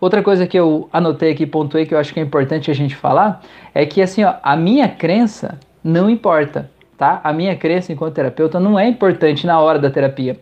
Outra 0.02 0.22
coisa 0.22 0.46
que 0.46 0.58
eu 0.58 0.90
anotei 0.92 1.32
aqui, 1.32 1.46
pontuei, 1.46 1.86
que 1.86 1.94
eu 1.94 2.00
acho 2.00 2.14
que 2.14 2.20
é 2.20 2.24
importante 2.24 2.70
a 2.70 2.74
gente 2.74 2.96
falar, 2.96 3.42
é 3.74 3.86
que 3.86 4.02
assim, 4.02 4.24
ó, 4.24 4.36
a 4.44 4.56
minha 4.56 4.88
crença 4.88 5.60
não 5.84 6.10
importa, 6.10 6.70
tá? 6.98 7.22
A 7.24 7.32
minha 7.32 7.56
crença 7.56 7.94
enquanto 7.94 8.16
terapeuta 8.16 8.60
não 8.60 8.78
é 8.78 8.88
importante 8.88 9.46
na 9.46 9.60
hora 9.60 9.80
da 9.80 9.90
terapia. 9.90 10.40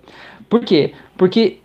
Por 0.49 0.61
quê? 0.61 0.93
Porque 1.17 1.59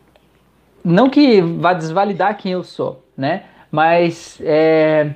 não 0.84 1.08
que 1.08 1.40
vá 1.40 1.72
desvalidar 1.72 2.36
quem 2.36 2.52
eu 2.52 2.64
sou, 2.64 3.04
né? 3.16 3.44
Mas 3.70 4.40
é, 4.42 5.12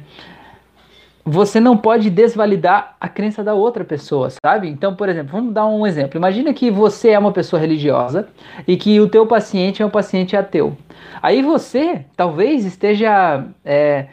você 1.25 1.59
não 1.59 1.77
pode 1.77 2.11
desvalidar 2.11 2.97
a 3.01 3.09
crença 3.09 3.43
da 3.43 3.55
outra 3.55 3.83
pessoa, 3.83 4.29
sabe? 4.45 4.69
Então, 4.69 4.95
por 4.95 5.09
exemplo, 5.09 5.33
vamos 5.33 5.55
dar 5.55 5.67
um 5.67 5.87
exemplo. 5.87 6.19
Imagina 6.19 6.53
que 6.53 6.71
você 6.71 7.11
é 7.11 7.19
uma 7.19 7.33
pessoa 7.33 7.59
religiosa 7.59 8.29
e 8.69 8.77
que 8.77 9.01
o 9.01 9.09
teu 9.09 9.27
paciente 9.27 9.83
é 9.83 9.87
um 9.87 9.91
paciente 9.91 10.37
ateu. 10.37 10.77
Aí 11.23 11.43
você 11.43 12.05
talvez 12.15 12.65
esteja 12.67 13.45
é, 13.65 14.07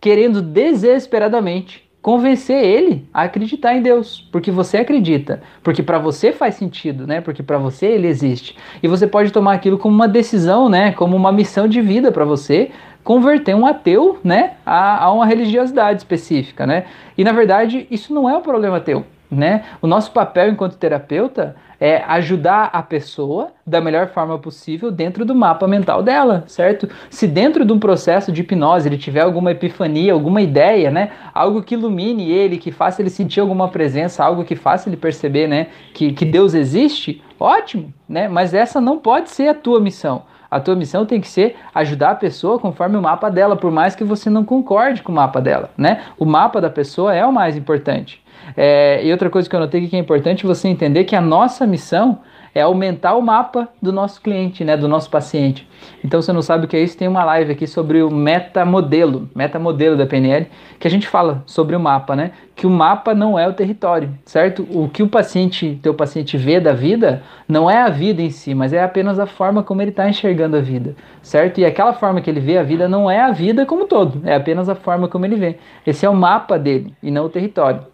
querendo 0.00 0.40
desesperadamente 0.40 1.81
convencer 2.02 2.62
ele 2.64 3.08
a 3.14 3.22
acreditar 3.22 3.74
em 3.74 3.80
Deus, 3.80 4.28
porque 4.32 4.50
você 4.50 4.78
acredita, 4.78 5.40
porque 5.62 5.84
para 5.84 6.00
você 6.00 6.32
faz 6.32 6.56
sentido, 6.56 7.06
né? 7.06 7.20
Porque 7.20 7.44
para 7.44 7.58
você 7.58 7.86
ele 7.86 8.08
existe. 8.08 8.56
E 8.82 8.88
você 8.88 9.06
pode 9.06 9.32
tomar 9.32 9.52
aquilo 9.54 9.78
como 9.78 9.94
uma 9.94 10.08
decisão, 10.08 10.68
né? 10.68 10.92
Como 10.92 11.16
uma 11.16 11.30
missão 11.30 11.68
de 11.68 11.80
vida 11.80 12.10
para 12.10 12.24
você 12.24 12.72
converter 13.04 13.54
um 13.54 13.66
ateu, 13.66 14.18
né, 14.22 14.52
a, 14.64 15.04
a 15.04 15.12
uma 15.12 15.26
religiosidade 15.26 15.98
específica, 15.98 16.66
né? 16.66 16.84
E 17.16 17.24
na 17.24 17.32
verdade 17.32 17.86
isso 17.90 18.14
não 18.14 18.28
é 18.28 18.36
um 18.36 18.42
problema 18.42 18.80
teu, 18.80 19.04
né? 19.30 19.64
O 19.80 19.86
nosso 19.86 20.12
papel 20.12 20.50
enquanto 20.50 20.76
terapeuta 20.76 21.56
é 21.82 22.00
ajudar 22.06 22.70
a 22.72 22.80
pessoa 22.80 23.50
da 23.66 23.80
melhor 23.80 24.06
forma 24.06 24.38
possível 24.38 24.88
dentro 24.88 25.24
do 25.24 25.34
mapa 25.34 25.66
mental 25.66 26.00
dela, 26.00 26.44
certo? 26.46 26.88
Se 27.10 27.26
dentro 27.26 27.64
de 27.64 27.72
um 27.72 27.78
processo 27.80 28.30
de 28.30 28.42
hipnose 28.42 28.88
ele 28.88 28.96
tiver 28.96 29.22
alguma 29.22 29.50
epifania, 29.50 30.12
alguma 30.12 30.40
ideia, 30.40 30.92
né, 30.92 31.10
algo 31.34 31.60
que 31.60 31.74
ilumine 31.74 32.30
ele, 32.30 32.56
que 32.56 32.70
faça 32.70 33.02
ele 33.02 33.10
sentir 33.10 33.40
alguma 33.40 33.68
presença, 33.68 34.22
algo 34.24 34.44
que 34.44 34.54
faça 34.54 34.88
ele 34.88 34.96
perceber, 34.96 35.48
né, 35.48 35.70
que, 35.92 36.12
que 36.12 36.24
Deus 36.24 36.54
existe, 36.54 37.20
ótimo, 37.40 37.92
né? 38.08 38.28
Mas 38.28 38.54
essa 38.54 38.80
não 38.80 38.98
pode 38.98 39.30
ser 39.30 39.48
a 39.48 39.54
tua 39.54 39.80
missão. 39.80 40.22
A 40.52 40.60
tua 40.60 40.76
missão 40.76 41.06
tem 41.06 41.18
que 41.18 41.28
ser 41.28 41.56
ajudar 41.74 42.10
a 42.10 42.14
pessoa 42.14 42.58
conforme 42.58 42.98
o 42.98 43.00
mapa 43.00 43.30
dela, 43.30 43.56
por 43.56 43.70
mais 43.70 43.96
que 43.96 44.04
você 44.04 44.28
não 44.28 44.44
concorde 44.44 45.02
com 45.02 45.10
o 45.10 45.14
mapa 45.14 45.40
dela, 45.40 45.70
né? 45.78 46.02
O 46.18 46.26
mapa 46.26 46.60
da 46.60 46.68
pessoa 46.68 47.14
é 47.14 47.24
o 47.24 47.32
mais 47.32 47.56
importante. 47.56 48.22
É, 48.54 49.02
e 49.02 49.10
outra 49.10 49.30
coisa 49.30 49.48
que 49.48 49.56
eu 49.56 49.60
notei 49.60 49.88
que 49.88 49.96
é 49.96 49.98
importante 49.98 50.44
você 50.44 50.68
entender 50.68 51.04
que 51.04 51.16
a 51.16 51.22
nossa 51.22 51.66
missão 51.66 52.18
é 52.54 52.62
aumentar 52.62 53.14
o 53.14 53.22
mapa 53.22 53.68
do 53.80 53.92
nosso 53.92 54.20
cliente, 54.20 54.64
né, 54.64 54.76
do 54.76 54.88
nosso 54.88 55.10
paciente. 55.10 55.68
Então, 56.04 56.20
você 56.20 56.32
não 56.32 56.42
sabe 56.42 56.64
o 56.64 56.68
que 56.68 56.76
é 56.76 56.82
isso, 56.82 56.96
tem 56.96 57.08
uma 57.08 57.24
live 57.24 57.52
aqui 57.52 57.66
sobre 57.66 58.02
o 58.02 58.10
metamodelo, 58.10 59.28
metamodelo 59.34 59.96
da 59.96 60.06
PNL, 60.06 60.46
que 60.78 60.86
a 60.86 60.90
gente 60.90 61.08
fala 61.08 61.42
sobre 61.46 61.74
o 61.74 61.80
mapa, 61.80 62.14
né? 62.14 62.32
Que 62.54 62.66
o 62.66 62.70
mapa 62.70 63.14
não 63.14 63.38
é 63.38 63.48
o 63.48 63.52
território, 63.52 64.10
certo? 64.24 64.66
O 64.70 64.88
que 64.88 65.02
o 65.02 65.08
paciente, 65.08 65.78
teu 65.82 65.94
paciente 65.94 66.36
vê 66.36 66.60
da 66.60 66.72
vida, 66.72 67.22
não 67.48 67.70
é 67.70 67.80
a 67.82 67.88
vida 67.88 68.22
em 68.22 68.30
si, 68.30 68.54
mas 68.54 68.72
é 68.72 68.82
apenas 68.82 69.18
a 69.18 69.26
forma 69.26 69.62
como 69.62 69.82
ele 69.82 69.90
está 69.90 70.08
enxergando 70.08 70.56
a 70.56 70.60
vida, 70.60 70.94
certo? 71.22 71.58
E 71.58 71.64
aquela 71.64 71.92
forma 71.92 72.20
que 72.20 72.30
ele 72.30 72.40
vê 72.40 72.58
a 72.58 72.62
vida 72.62 72.88
não 72.88 73.10
é 73.10 73.20
a 73.20 73.30
vida 73.30 73.66
como 73.66 73.86
todo, 73.86 74.20
é 74.24 74.34
apenas 74.34 74.68
a 74.68 74.74
forma 74.74 75.08
como 75.08 75.24
ele 75.24 75.36
vê. 75.36 75.56
Esse 75.86 76.04
é 76.06 76.08
o 76.08 76.14
mapa 76.14 76.58
dele 76.58 76.94
e 77.02 77.10
não 77.10 77.24
o 77.24 77.28
território. 77.28 77.91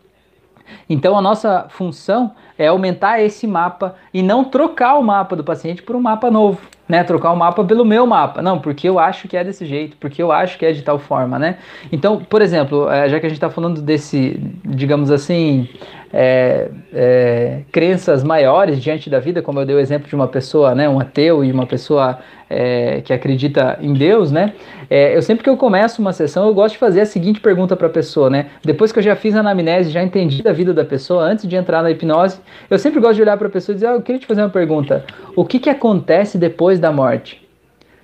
Então 0.88 1.16
a 1.16 1.22
nossa 1.22 1.66
função 1.68 2.32
é 2.58 2.66
aumentar 2.66 3.20
esse 3.20 3.46
mapa 3.46 3.94
e 4.12 4.22
não 4.22 4.42
trocar 4.44 4.98
o 4.98 5.02
mapa 5.02 5.36
do 5.36 5.44
paciente 5.44 5.82
por 5.82 5.94
um 5.94 6.00
mapa 6.00 6.30
novo, 6.30 6.60
né? 6.88 7.04
Trocar 7.04 7.32
o 7.32 7.36
mapa 7.36 7.62
pelo 7.62 7.84
meu 7.84 8.06
mapa. 8.06 8.42
Não, 8.42 8.58
porque 8.58 8.88
eu 8.88 8.98
acho 8.98 9.28
que 9.28 9.36
é 9.36 9.44
desse 9.44 9.64
jeito, 9.64 9.96
porque 9.98 10.22
eu 10.22 10.32
acho 10.32 10.58
que 10.58 10.66
é 10.66 10.72
de 10.72 10.82
tal 10.82 10.98
forma, 10.98 11.38
né? 11.38 11.58
Então, 11.92 12.18
por 12.18 12.42
exemplo, 12.42 12.90
eh, 12.90 13.08
já 13.08 13.20
que 13.20 13.26
a 13.26 13.28
gente 13.28 13.38
está 13.38 13.50
falando 13.50 13.80
desse, 13.80 14.40
digamos 14.64 15.10
assim, 15.10 15.68
é, 16.12 16.68
é, 16.92 17.60
crenças 17.70 18.24
maiores 18.24 18.80
diante 18.80 19.10
da 19.10 19.18
vida, 19.18 19.42
como 19.42 19.60
eu 19.60 19.66
dei 19.66 19.76
o 19.76 19.78
exemplo 19.78 20.08
de 20.08 20.14
uma 20.14 20.28
pessoa, 20.28 20.74
né, 20.74 20.88
um 20.88 20.98
ateu 21.00 21.44
e 21.44 21.52
uma 21.52 21.66
pessoa 21.66 22.18
é, 22.48 23.00
que 23.02 23.12
acredita 23.12 23.78
em 23.80 23.92
Deus, 23.92 24.32
né? 24.32 24.54
É, 24.88 25.14
eu 25.14 25.20
sempre 25.20 25.44
que 25.44 25.50
eu 25.50 25.56
começo 25.56 26.00
uma 26.00 26.12
sessão, 26.12 26.46
eu 26.46 26.54
gosto 26.54 26.74
de 26.74 26.78
fazer 26.78 27.02
a 27.02 27.06
seguinte 27.06 27.40
pergunta 27.40 27.76
para 27.76 27.88
a 27.88 27.90
pessoa, 27.90 28.30
né? 28.30 28.46
Depois 28.64 28.90
que 28.90 28.98
eu 28.98 29.02
já 29.02 29.14
fiz 29.14 29.36
a 29.36 29.40
anamnese, 29.40 29.90
já 29.90 30.02
entendi 30.02 30.42
da 30.42 30.52
vida 30.52 30.72
da 30.72 30.84
pessoa, 30.84 31.24
antes 31.24 31.46
de 31.46 31.56
entrar 31.56 31.82
na 31.82 31.90
hipnose, 31.90 32.40
eu 32.70 32.78
sempre 32.78 33.00
gosto 33.00 33.16
de 33.16 33.22
olhar 33.22 33.36
para 33.36 33.48
a 33.48 33.50
pessoa 33.50 33.74
e 33.74 33.76
dizer: 33.76 33.86
ah, 33.86 33.92
eu 33.92 34.02
queria 34.02 34.20
te 34.20 34.26
fazer 34.26 34.40
uma 34.40 34.48
pergunta. 34.48 35.04
O 35.36 35.44
que, 35.44 35.58
que 35.58 35.68
acontece 35.68 36.38
depois 36.38 36.80
da 36.80 36.90
morte? 36.90 37.47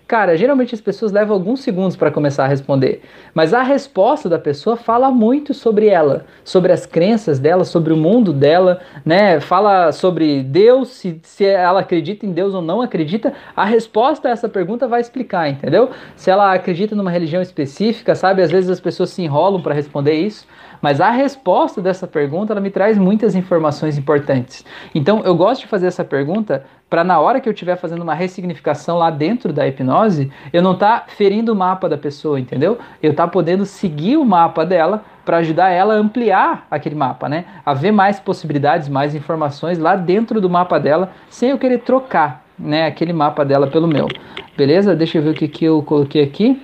Cara, 0.07 0.37
geralmente 0.37 0.75
as 0.75 0.83
pessoas 0.83 1.13
levam 1.13 1.35
alguns 1.35 1.61
segundos 1.61 1.97
para 1.97 2.11
começar 2.11 2.45
a 2.45 2.47
responder, 2.47 3.01
mas 3.33 3.55
a 3.55 3.63
resposta 3.63 4.29
da 4.29 4.39
pessoa 4.39 4.77
fala 4.77 5.11
muito 5.11 5.55
sobre 5.55 5.87
ela, 5.87 6.27
sobre 6.45 6.73
as 6.73 6.85
crenças 6.85 7.39
dela, 7.39 7.65
sobre 7.65 7.91
o 7.91 7.97
mundo 7.97 8.31
dela, 8.31 8.81
né? 9.03 9.41
Fala 9.41 9.93
sobre 9.93 10.43
Deus, 10.43 10.89
se, 10.91 11.19
se 11.23 11.47
ela 11.47 11.81
acredita 11.81 12.27
em 12.27 12.33
Deus 12.33 12.53
ou 12.53 12.61
não 12.61 12.83
acredita. 12.83 13.33
A 13.57 13.65
resposta 13.65 14.29
a 14.29 14.31
essa 14.31 14.47
pergunta 14.47 14.87
vai 14.87 15.01
explicar, 15.01 15.49
entendeu? 15.49 15.89
Se 16.17 16.31
ela 16.31 16.53
acredita 16.53 16.95
numa 16.95 17.11
religião 17.11 17.41
específica, 17.41 18.15
sabe? 18.15 18.43
Às 18.43 18.51
vezes 18.51 18.69
as 18.69 18.81
pessoas 18.81 19.09
se 19.09 19.23
enrolam 19.23 19.63
para 19.63 19.73
responder 19.73 20.13
isso. 20.13 20.47
Mas 20.85 21.01
a 21.01 21.09
resposta 21.09 21.81
dessa 21.81 22.07
pergunta 22.07 22.53
ela 22.53 22.61
me 22.61 22.69
traz 22.69 22.99
muitas 22.99 23.35
informações 23.35 23.97
importantes. 23.97 24.67
Então 24.95 25.23
eu 25.25 25.35
gosto 25.35 25.63
de 25.63 25.67
fazer 25.67 25.87
essa 25.87 26.05
pergunta 26.05 26.63
para 26.91 27.03
na 27.03 27.19
hora 27.19 27.41
que 27.41 27.49
eu 27.49 27.55
estiver 27.55 27.77
fazendo 27.77 28.03
uma 28.03 28.13
ressignificação 28.13 28.99
lá 28.99 29.11
dentro 29.11 29.51
da 29.51 29.67
hipnose, 29.67 30.31
eu 30.53 30.61
não 30.61 30.77
tá 30.77 31.07
ferindo 31.09 31.55
o 31.55 31.57
mapa 31.57 31.89
da 31.89 31.97
pessoa, 31.97 32.39
entendeu? 32.39 32.79
Eu 33.03 33.15
tá 33.15 33.27
podendo 33.27 33.65
seguir 33.65 34.19
o 34.19 34.27
mapa 34.27 34.67
dela 34.67 35.03
para 35.25 35.39
ajudar 35.39 35.71
ela 35.71 35.95
a 35.95 35.97
ampliar 35.97 36.67
aquele 36.71 36.95
mapa, 36.95 37.31
né? 37.31 37.47
A 37.65 37.73
ver 37.73 37.91
mais 37.91 38.21
possibilidades, 38.21 38.87
mais 38.87 39.15
informações 39.15 39.79
lá 39.79 39.97
dentro 39.97 40.39
do 40.39 40.51
mapa 40.51 40.79
dela, 40.79 41.13
sem 41.31 41.49
eu 41.49 41.57
querer 41.57 41.79
trocar, 41.79 42.45
né, 42.59 42.85
aquele 42.85 43.15
mapa 43.15 43.43
dela 43.43 43.67
pelo 43.69 43.89
meu. 43.89 44.07
Beleza? 44.55 44.95
Deixa 44.95 45.17
eu 45.17 45.23
ver 45.23 45.31
o 45.31 45.35
que, 45.35 45.49
que 45.49 45.65
eu 45.65 45.83
coloquei 45.83 46.23
aqui. 46.23 46.61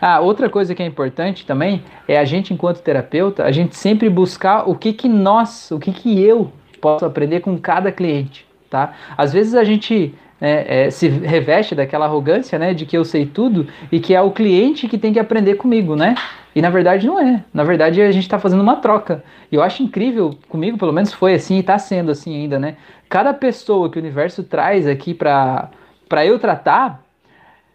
Ah, 0.00 0.20
outra 0.20 0.48
coisa 0.48 0.74
que 0.74 0.82
é 0.82 0.86
importante 0.86 1.44
também 1.44 1.82
é 2.08 2.18
a 2.18 2.24
gente, 2.24 2.54
enquanto 2.54 2.80
terapeuta, 2.80 3.44
a 3.44 3.52
gente 3.52 3.76
sempre 3.76 4.08
buscar 4.08 4.68
o 4.68 4.74
que 4.74 4.92
que 4.92 5.08
nós, 5.08 5.70
o 5.70 5.78
que 5.78 5.92
que 5.92 6.22
eu 6.22 6.50
posso 6.80 7.04
aprender 7.04 7.40
com 7.40 7.58
cada 7.58 7.92
cliente, 7.92 8.46
tá? 8.70 8.94
Às 9.16 9.32
vezes 9.32 9.54
a 9.54 9.62
gente 9.62 10.14
é, 10.40 10.86
é, 10.86 10.90
se 10.90 11.06
reveste 11.08 11.74
daquela 11.74 12.06
arrogância, 12.06 12.58
né, 12.58 12.72
de 12.72 12.86
que 12.86 12.96
eu 12.96 13.04
sei 13.04 13.26
tudo 13.26 13.66
e 13.92 14.00
que 14.00 14.14
é 14.14 14.22
o 14.22 14.30
cliente 14.30 14.88
que 14.88 14.96
tem 14.96 15.12
que 15.12 15.18
aprender 15.18 15.54
comigo, 15.56 15.94
né? 15.94 16.14
E 16.54 16.62
na 16.62 16.70
verdade 16.70 17.06
não 17.06 17.20
é. 17.20 17.44
Na 17.52 17.62
verdade 17.62 18.00
a 18.00 18.10
gente 18.10 18.24
está 18.24 18.38
fazendo 18.38 18.62
uma 18.62 18.76
troca. 18.76 19.22
E 19.52 19.54
eu 19.54 19.62
acho 19.62 19.82
incrível, 19.82 20.34
comigo 20.48 20.78
pelo 20.78 20.92
menos 20.92 21.12
foi 21.12 21.34
assim 21.34 21.56
e 21.56 21.60
está 21.60 21.78
sendo 21.78 22.10
assim 22.10 22.34
ainda, 22.34 22.58
né? 22.58 22.76
Cada 23.08 23.34
pessoa 23.34 23.90
que 23.90 23.98
o 23.98 24.00
universo 24.00 24.42
traz 24.42 24.86
aqui 24.86 25.12
para 25.12 25.70
eu 26.24 26.38
tratar, 26.38 27.04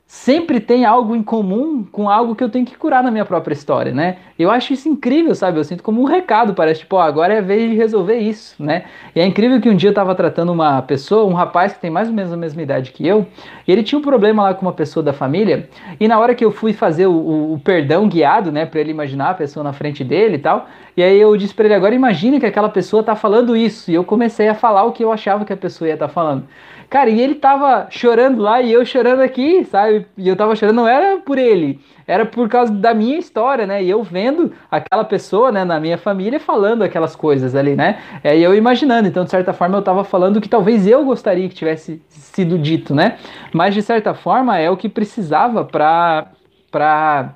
sempre 0.07 0.59
tem 0.59 0.85
algo 0.85 1.15
em 1.15 1.23
comum 1.23 1.83
com 1.83 2.07
algo 2.07 2.35
que 2.35 2.43
eu 2.43 2.49
tenho 2.49 2.65
que 2.65 2.77
curar 2.77 3.03
na 3.03 3.09
minha 3.09 3.25
própria 3.25 3.53
história, 3.53 3.91
né? 3.91 4.17
Eu 4.37 4.51
acho 4.51 4.71
isso 4.71 4.87
incrível, 4.87 5.33
sabe? 5.33 5.57
Eu 5.57 5.63
sinto 5.63 5.81
como 5.81 5.99
um 5.99 6.05
recado, 6.05 6.53
parece 6.53 6.81
tipo, 6.81 6.95
ó, 6.95 7.01
agora 7.01 7.33
é 7.33 7.39
a 7.39 7.41
vez 7.41 7.71
de 7.71 7.75
resolver 7.75 8.17
isso, 8.17 8.61
né? 8.61 8.85
E 9.15 9.19
é 9.19 9.25
incrível 9.25 9.59
que 9.59 9.67
um 9.67 9.75
dia 9.75 9.89
eu 9.89 9.93
tava 9.93 10.13
tratando 10.13 10.51
uma 10.51 10.79
pessoa, 10.83 11.25
um 11.25 11.33
rapaz 11.33 11.73
que 11.73 11.79
tem 11.79 11.89
mais 11.89 12.07
ou 12.07 12.13
menos 12.13 12.31
a 12.31 12.37
mesma 12.37 12.61
idade 12.61 12.91
que 12.91 13.05
eu, 13.05 13.25
e 13.67 13.71
ele 13.71 13.81
tinha 13.81 13.97
um 13.97 14.01
problema 14.01 14.43
lá 14.43 14.53
com 14.53 14.61
uma 14.61 14.73
pessoa 14.73 15.01
da 15.01 15.11
família, 15.11 15.69
e 15.99 16.07
na 16.07 16.19
hora 16.19 16.35
que 16.35 16.45
eu 16.45 16.51
fui 16.51 16.71
fazer 16.71 17.07
o, 17.07 17.11
o, 17.11 17.53
o 17.53 17.59
perdão 17.59 18.07
guiado, 18.07 18.51
né, 18.51 18.65
para 18.65 18.79
ele 18.79 18.91
imaginar 18.91 19.31
a 19.31 19.33
pessoa 19.33 19.63
na 19.63 19.73
frente 19.73 20.03
dele 20.03 20.35
e 20.35 20.39
tal, 20.39 20.67
e 20.95 21.01
aí 21.01 21.19
eu 21.19 21.35
disse 21.35 21.53
para 21.53 21.65
ele, 21.65 21.73
agora 21.73 21.95
imagine 21.95 22.39
que 22.39 22.45
aquela 22.45 22.69
pessoa 22.69 23.01
tá 23.01 23.15
falando 23.15 23.55
isso, 23.55 23.89
e 23.89 23.95
eu 23.95 24.03
comecei 24.03 24.47
a 24.47 24.53
falar 24.53 24.83
o 24.83 24.91
que 24.91 25.03
eu 25.03 25.11
achava 25.11 25.43
que 25.43 25.51
a 25.51 25.57
pessoa 25.57 25.87
ia 25.87 25.95
estar 25.95 26.07
tá 26.07 26.13
falando. 26.13 26.45
Cara, 26.89 27.09
e 27.09 27.19
ele 27.19 27.35
tava 27.35 27.87
chorando 27.89 28.41
lá 28.41 28.61
e 28.61 28.71
eu 28.71 28.85
chorando 28.85 29.21
aqui, 29.21 29.65
sabe? 29.65 29.94
E 30.17 30.27
eu 30.27 30.35
tava 30.35 30.55
chorando, 30.55 30.75
não 30.75 30.87
era 30.87 31.17
por 31.21 31.37
ele, 31.37 31.79
era 32.07 32.25
por 32.25 32.49
causa 32.49 32.73
da 32.73 32.93
minha 32.93 33.17
história, 33.17 33.65
né? 33.65 33.83
E 33.83 33.89
eu 33.89 34.03
vendo 34.03 34.51
aquela 34.69 35.03
pessoa, 35.03 35.51
né, 35.51 35.63
na 35.63 35.79
minha 35.79 35.97
família 35.97 36.39
falando 36.39 36.83
aquelas 36.83 37.15
coisas 37.15 37.55
ali, 37.55 37.75
né? 37.75 37.99
É, 38.23 38.37
e 38.37 38.43
eu 38.43 38.55
imaginando, 38.55 39.07
então 39.07 39.23
de 39.23 39.29
certa 39.31 39.53
forma 39.53 39.77
eu 39.77 39.81
tava 39.81 40.03
falando 40.03 40.41
que 40.41 40.49
talvez 40.49 40.87
eu 40.87 41.03
gostaria 41.05 41.47
que 41.47 41.55
tivesse 41.55 42.01
sido 42.09 42.57
dito, 42.57 42.93
né? 42.93 43.17
Mas 43.53 43.73
de 43.73 43.81
certa 43.81 44.13
forma 44.13 44.57
é 44.57 44.69
o 44.69 44.77
que 44.77 44.89
precisava 44.89 45.63
para 45.63 46.27
para 46.71 47.33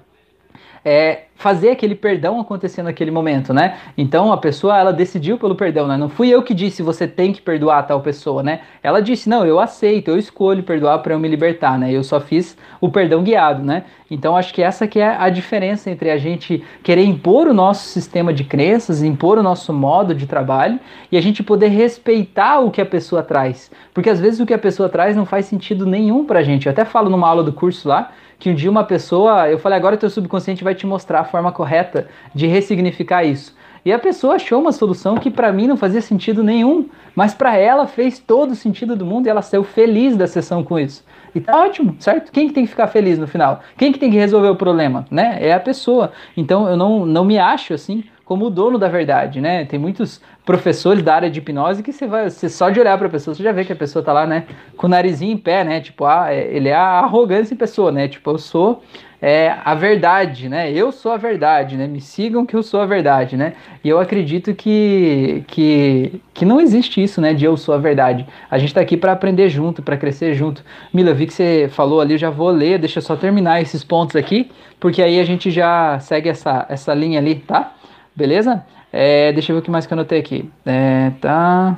é, 0.84 1.24
fazer 1.40 1.72
aquele 1.72 1.96
perdão 1.96 2.40
acontecer 2.40 2.84
naquele 2.84 3.12
momento, 3.12 3.54
né? 3.54 3.78
Então 3.98 4.32
a 4.32 4.38
pessoa 4.38 4.78
ela 4.78 4.92
decidiu 4.92 5.38
pelo 5.38 5.56
perdão, 5.56 5.88
né? 5.88 5.96
Não 5.96 6.10
fui 6.10 6.28
eu 6.30 6.44
que 6.44 6.54
disse 6.54 6.84
você 6.84 7.08
tem 7.08 7.32
que 7.32 7.42
perdoar 7.42 7.84
tal 7.88 8.02
pessoa, 8.02 8.44
né? 8.44 8.60
Ela 8.84 9.02
disse 9.02 9.30
não, 9.30 9.46
eu 9.46 9.58
aceito, 9.58 10.10
eu 10.10 10.18
escolho 10.18 10.64
perdoar 10.64 11.00
para 11.00 11.14
eu 11.14 11.20
me 11.20 11.30
libertar, 11.30 11.80
né? 11.80 11.92
Eu 11.92 12.04
só 12.04 12.20
fiz 12.20 12.58
o 12.82 12.90
perdão 12.90 13.24
guiado, 13.24 13.64
né? 13.64 13.86
Então 14.12 14.36
acho 14.36 14.54
que 14.54 14.62
essa 14.62 14.86
que 14.86 15.00
é 15.00 15.16
a 15.16 15.30
diferença 15.30 15.90
entre 15.90 16.12
a 16.12 16.18
gente 16.18 16.62
querer 16.84 17.06
impor 17.06 17.48
o 17.48 17.54
nosso 17.54 17.88
sistema 17.88 18.34
de 18.34 18.44
crenças, 18.44 19.02
impor 19.02 19.38
o 19.38 19.44
nosso 19.44 19.72
modo 19.72 20.14
de 20.14 20.26
trabalho 20.28 20.78
e 21.10 21.18
a 21.18 21.22
gente 21.22 21.42
poder 21.42 21.70
respeitar 21.70 22.60
o 22.60 22.70
que 22.70 22.82
a 22.82 22.86
pessoa 22.86 23.24
traz, 23.24 23.72
porque 23.94 24.10
às 24.10 24.20
vezes 24.20 24.42
o 24.42 24.46
que 24.46 24.54
a 24.54 24.60
pessoa 24.60 24.90
traz 24.90 25.16
não 25.16 25.26
faz 25.26 25.46
sentido 25.46 25.86
nenhum 25.86 26.26
para 26.26 26.40
a 26.40 26.44
gente. 26.44 26.66
Eu 26.66 26.72
até 26.72 26.84
falo 26.84 27.10
numa 27.10 27.30
aula 27.30 27.44
do 27.44 27.54
curso 27.54 27.88
lá 27.88 28.12
que 28.40 28.50
um 28.50 28.56
dia 28.56 28.72
uma 28.72 28.86
pessoa, 28.86 29.50
eu 29.50 29.60
falei, 29.60 29.78
agora 29.78 29.96
o 29.96 30.00
teu 30.00 30.10
subconsciente 30.10 30.64
vai 30.64 30.74
te 30.74 30.88
mostrar 30.88 31.20
a 31.20 31.26
forma 31.26 31.52
correta 31.52 32.08
de 32.34 32.48
ressignificar 32.48 33.24
isso. 33.24 33.54
E 33.86 33.92
a 33.92 34.00
pessoa 34.00 34.36
achou 34.36 34.60
uma 34.60 34.72
solução 34.72 35.16
que 35.16 35.30
para 35.30 35.52
mim 35.52 35.68
não 35.68 35.78
fazia 35.78 36.02
sentido 36.02 36.44
nenhum, 36.44 36.90
mas 37.16 37.34
para 37.34 37.56
ela 37.56 37.88
fez 37.88 38.20
todo 38.20 38.52
o 38.52 38.56
sentido 38.56 38.96
do 38.96 39.06
mundo 39.06 39.28
e 39.28 39.30
ela 39.30 39.42
saiu 39.42 39.64
feliz 39.64 40.18
da 40.18 40.28
sessão 40.28 40.64
com 40.64 40.80
isso. 40.80 41.04
E 41.34 41.40
tá 41.40 41.58
ótimo, 41.58 41.96
certo? 42.00 42.32
Quem 42.32 42.48
que 42.48 42.54
tem 42.54 42.66
que 42.66 42.70
ficar 42.72 42.88
feliz 42.88 43.18
no 43.18 43.28
final? 43.28 43.62
Quem 43.78 43.92
que 43.92 44.00
tem 44.00 44.10
que 44.10 44.18
resolver 44.18 44.50
o 44.50 44.56
problema, 44.56 45.06
né? 45.12 45.38
É 45.40 45.54
a 45.54 45.60
pessoa. 45.60 46.12
Então 46.36 46.68
eu 46.68 46.76
não, 46.76 47.06
não 47.06 47.24
me 47.24 47.38
acho 47.38 47.74
assim 47.74 48.04
como 48.30 48.46
o 48.46 48.50
dono 48.52 48.78
da 48.78 48.88
verdade, 48.88 49.42
né? 49.42 49.66
Tem 49.66 49.80
muitos 49.80 50.22
professores 50.46 51.02
da 51.02 51.16
área 51.16 51.32
de 51.32 51.40
hipnose 51.40 51.82
que 51.82 51.92
você 51.92 52.06
vai, 52.06 52.30
você 52.30 52.48
só 52.48 52.70
de 52.70 52.80
olhar 52.80 52.96
para 52.96 53.08
a 53.08 53.10
pessoa, 53.10 53.34
você 53.34 53.42
já 53.42 53.52
vê 53.52 53.66
que 53.66 53.74
a 53.74 53.76
pessoa 53.76 54.06
tá 54.06 54.14
lá, 54.14 54.28
né, 54.28 54.46
com 54.78 54.86
o 54.86 54.90
narizinho 54.90 55.34
em 55.34 55.38
pé, 55.38 55.64
né? 55.64 55.82
Tipo, 55.82 56.06
ah, 56.06 56.32
é, 56.32 56.48
ele 56.56 56.70
é 56.70 56.76
a 56.76 57.00
arrogância 57.00 57.56
em 57.56 57.58
pessoa, 57.58 57.92
né? 57.92 58.08
Tipo, 58.08 58.30
eu 58.30 58.38
sou 58.38 58.84
é, 59.20 59.56
a 59.66 59.74
verdade, 59.74 60.48
né? 60.48 60.72
Eu 60.72 60.92
sou 60.92 61.12
a 61.12 61.18
verdade, 61.18 61.76
né? 61.76 61.88
Me 61.88 62.00
sigam 62.00 62.46
que 62.46 62.56
eu 62.56 62.62
sou 62.62 62.80
a 62.82 62.86
verdade, 62.86 63.36
né? 63.36 63.54
E 63.84 63.90
eu 63.90 64.00
acredito 64.00 64.54
que, 64.54 65.44
que, 65.48 66.22
que 66.32 66.46
não 66.46 66.62
existe 66.62 67.02
isso, 67.02 67.20
né? 67.20 67.34
De 67.34 67.46
eu 67.46 67.58
sou 67.58 67.74
a 67.74 67.80
verdade. 67.80 68.28
A 68.52 68.60
gente 68.60 68.76
tá 68.76 68.82
aqui 68.82 68.96
para 68.96 69.12
aprender 69.12 69.50
junto, 69.50 69.82
para 69.82 69.98
crescer 69.98 70.36
junto. 70.36 70.64
Mila, 70.94 71.16
vi 71.16 71.26
que 71.26 71.34
você 71.34 71.68
falou 71.72 72.00
ali, 72.00 72.16
já 72.16 72.30
vou 72.30 72.52
ler, 72.52 72.78
deixa 72.78 73.00
eu 73.00 73.04
só 73.04 73.16
terminar 73.16 73.60
esses 73.60 73.84
pontos 73.84 74.16
aqui, 74.16 74.52
porque 74.80 75.02
aí 75.02 75.20
a 75.20 75.24
gente 75.26 75.50
já 75.50 76.00
segue 76.00 76.30
essa, 76.30 76.68
essa 76.70 76.94
linha 76.94 77.18
ali, 77.18 77.38
tá? 77.38 77.74
Beleza? 78.20 78.66
É, 78.92 79.32
deixa 79.32 79.54
eu 79.54 79.56
ver 79.56 79.62
o 79.62 79.64
que 79.64 79.72
mais 79.72 79.86
que 79.86 79.94
eu 79.94 79.96
anotei 79.96 80.20
aqui. 80.20 80.52
É, 80.66 81.14
tá. 81.22 81.78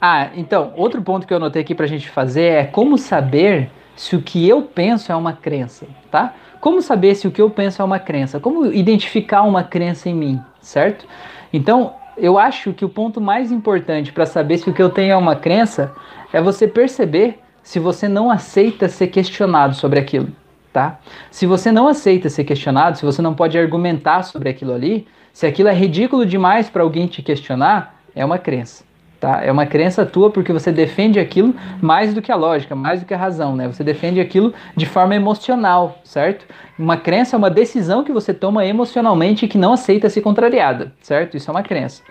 Ah, 0.00 0.30
então, 0.34 0.72
outro 0.74 1.02
ponto 1.02 1.26
que 1.26 1.34
eu 1.34 1.36
anotei 1.36 1.60
aqui 1.60 1.74
pra 1.74 1.86
gente 1.86 2.08
fazer 2.08 2.44
é 2.44 2.64
como 2.64 2.96
saber 2.96 3.70
se 3.94 4.16
o 4.16 4.22
que 4.22 4.48
eu 4.48 4.62
penso 4.62 5.12
é 5.12 5.14
uma 5.14 5.34
crença, 5.34 5.86
tá? 6.10 6.32
Como 6.62 6.80
saber 6.80 7.14
se 7.14 7.28
o 7.28 7.30
que 7.30 7.42
eu 7.42 7.50
penso 7.50 7.82
é 7.82 7.84
uma 7.84 7.98
crença? 7.98 8.40
Como 8.40 8.72
identificar 8.72 9.42
uma 9.42 9.62
crença 9.62 10.08
em 10.08 10.14
mim, 10.14 10.40
certo? 10.62 11.06
Então, 11.52 11.92
eu 12.16 12.38
acho 12.38 12.72
que 12.72 12.86
o 12.86 12.88
ponto 12.88 13.20
mais 13.20 13.52
importante 13.52 14.12
para 14.12 14.24
saber 14.24 14.56
se 14.56 14.70
o 14.70 14.72
que 14.72 14.82
eu 14.82 14.88
tenho 14.88 15.12
é 15.12 15.16
uma 15.16 15.36
crença 15.36 15.92
é 16.32 16.40
você 16.40 16.66
perceber 16.66 17.38
se 17.62 17.78
você 17.78 18.08
não 18.08 18.30
aceita 18.30 18.88
ser 18.88 19.08
questionado 19.08 19.74
sobre 19.74 19.98
aquilo, 20.00 20.28
tá? 20.72 20.98
Se 21.30 21.46
você 21.46 21.72
não 21.72 21.88
aceita 21.88 22.28
ser 22.28 22.44
questionado, 22.44 22.98
se 22.98 23.04
você 23.04 23.22
não 23.22 23.34
pode 23.34 23.58
argumentar 23.58 24.22
sobre 24.22 24.48
aquilo 24.48 24.72
ali, 24.72 25.06
se 25.32 25.46
aquilo 25.46 25.68
é 25.68 25.74
ridículo 25.74 26.26
demais 26.26 26.68
para 26.68 26.82
alguém 26.82 27.06
te 27.06 27.22
questionar, 27.22 27.94
é 28.14 28.24
uma 28.24 28.38
crença. 28.38 28.88
Tá? 29.20 29.42
É 29.42 29.50
uma 29.50 29.66
crença 29.66 30.06
tua 30.06 30.30
porque 30.30 30.52
você 30.52 30.70
defende 30.70 31.18
aquilo 31.18 31.52
mais 31.82 32.14
do 32.14 32.22
que 32.22 32.30
a 32.30 32.36
lógica, 32.36 32.76
mais 32.76 33.00
do 33.00 33.06
que 33.06 33.12
a 33.12 33.16
razão, 33.16 33.56
né? 33.56 33.66
Você 33.66 33.82
defende 33.82 34.20
aquilo 34.20 34.54
de 34.76 34.86
forma 34.86 35.12
emocional, 35.12 35.98
certo? 36.04 36.46
Uma 36.78 36.96
crença 36.96 37.34
é 37.34 37.36
uma 37.36 37.50
decisão 37.50 38.04
que 38.04 38.12
você 38.12 38.32
toma 38.32 38.64
emocionalmente 38.64 39.44
e 39.44 39.48
que 39.48 39.58
não 39.58 39.72
aceita 39.72 40.08
ser 40.08 40.20
contrariada, 40.20 40.92
certo? 41.02 41.36
Isso 41.36 41.50
é 41.50 41.52
uma 41.52 41.64
crença. 41.64 42.04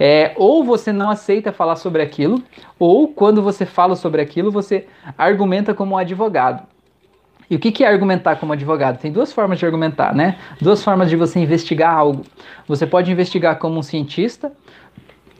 É, 0.00 0.32
ou 0.36 0.64
você 0.64 0.92
não 0.92 1.10
aceita 1.10 1.52
falar 1.52 1.76
sobre 1.76 2.00
aquilo, 2.00 2.42
ou 2.78 3.08
quando 3.08 3.42
você 3.42 3.66
fala 3.66 3.94
sobre 3.94 4.22
aquilo, 4.22 4.50
você 4.50 4.86
argumenta 5.18 5.74
como 5.74 5.94
um 5.94 5.98
advogado. 5.98 6.66
E 7.48 7.56
o 7.56 7.58
que 7.58 7.84
é 7.84 7.88
argumentar 7.88 8.36
como 8.36 8.52
advogado? 8.52 8.98
Tem 8.98 9.12
duas 9.12 9.32
formas 9.32 9.58
de 9.58 9.64
argumentar, 9.64 10.14
né? 10.14 10.36
Duas 10.60 10.82
formas 10.82 11.08
de 11.08 11.16
você 11.16 11.38
investigar 11.38 11.94
algo. 11.94 12.24
Você 12.66 12.86
pode 12.86 13.10
investigar 13.10 13.58
como 13.58 13.78
um 13.78 13.82
cientista, 13.82 14.52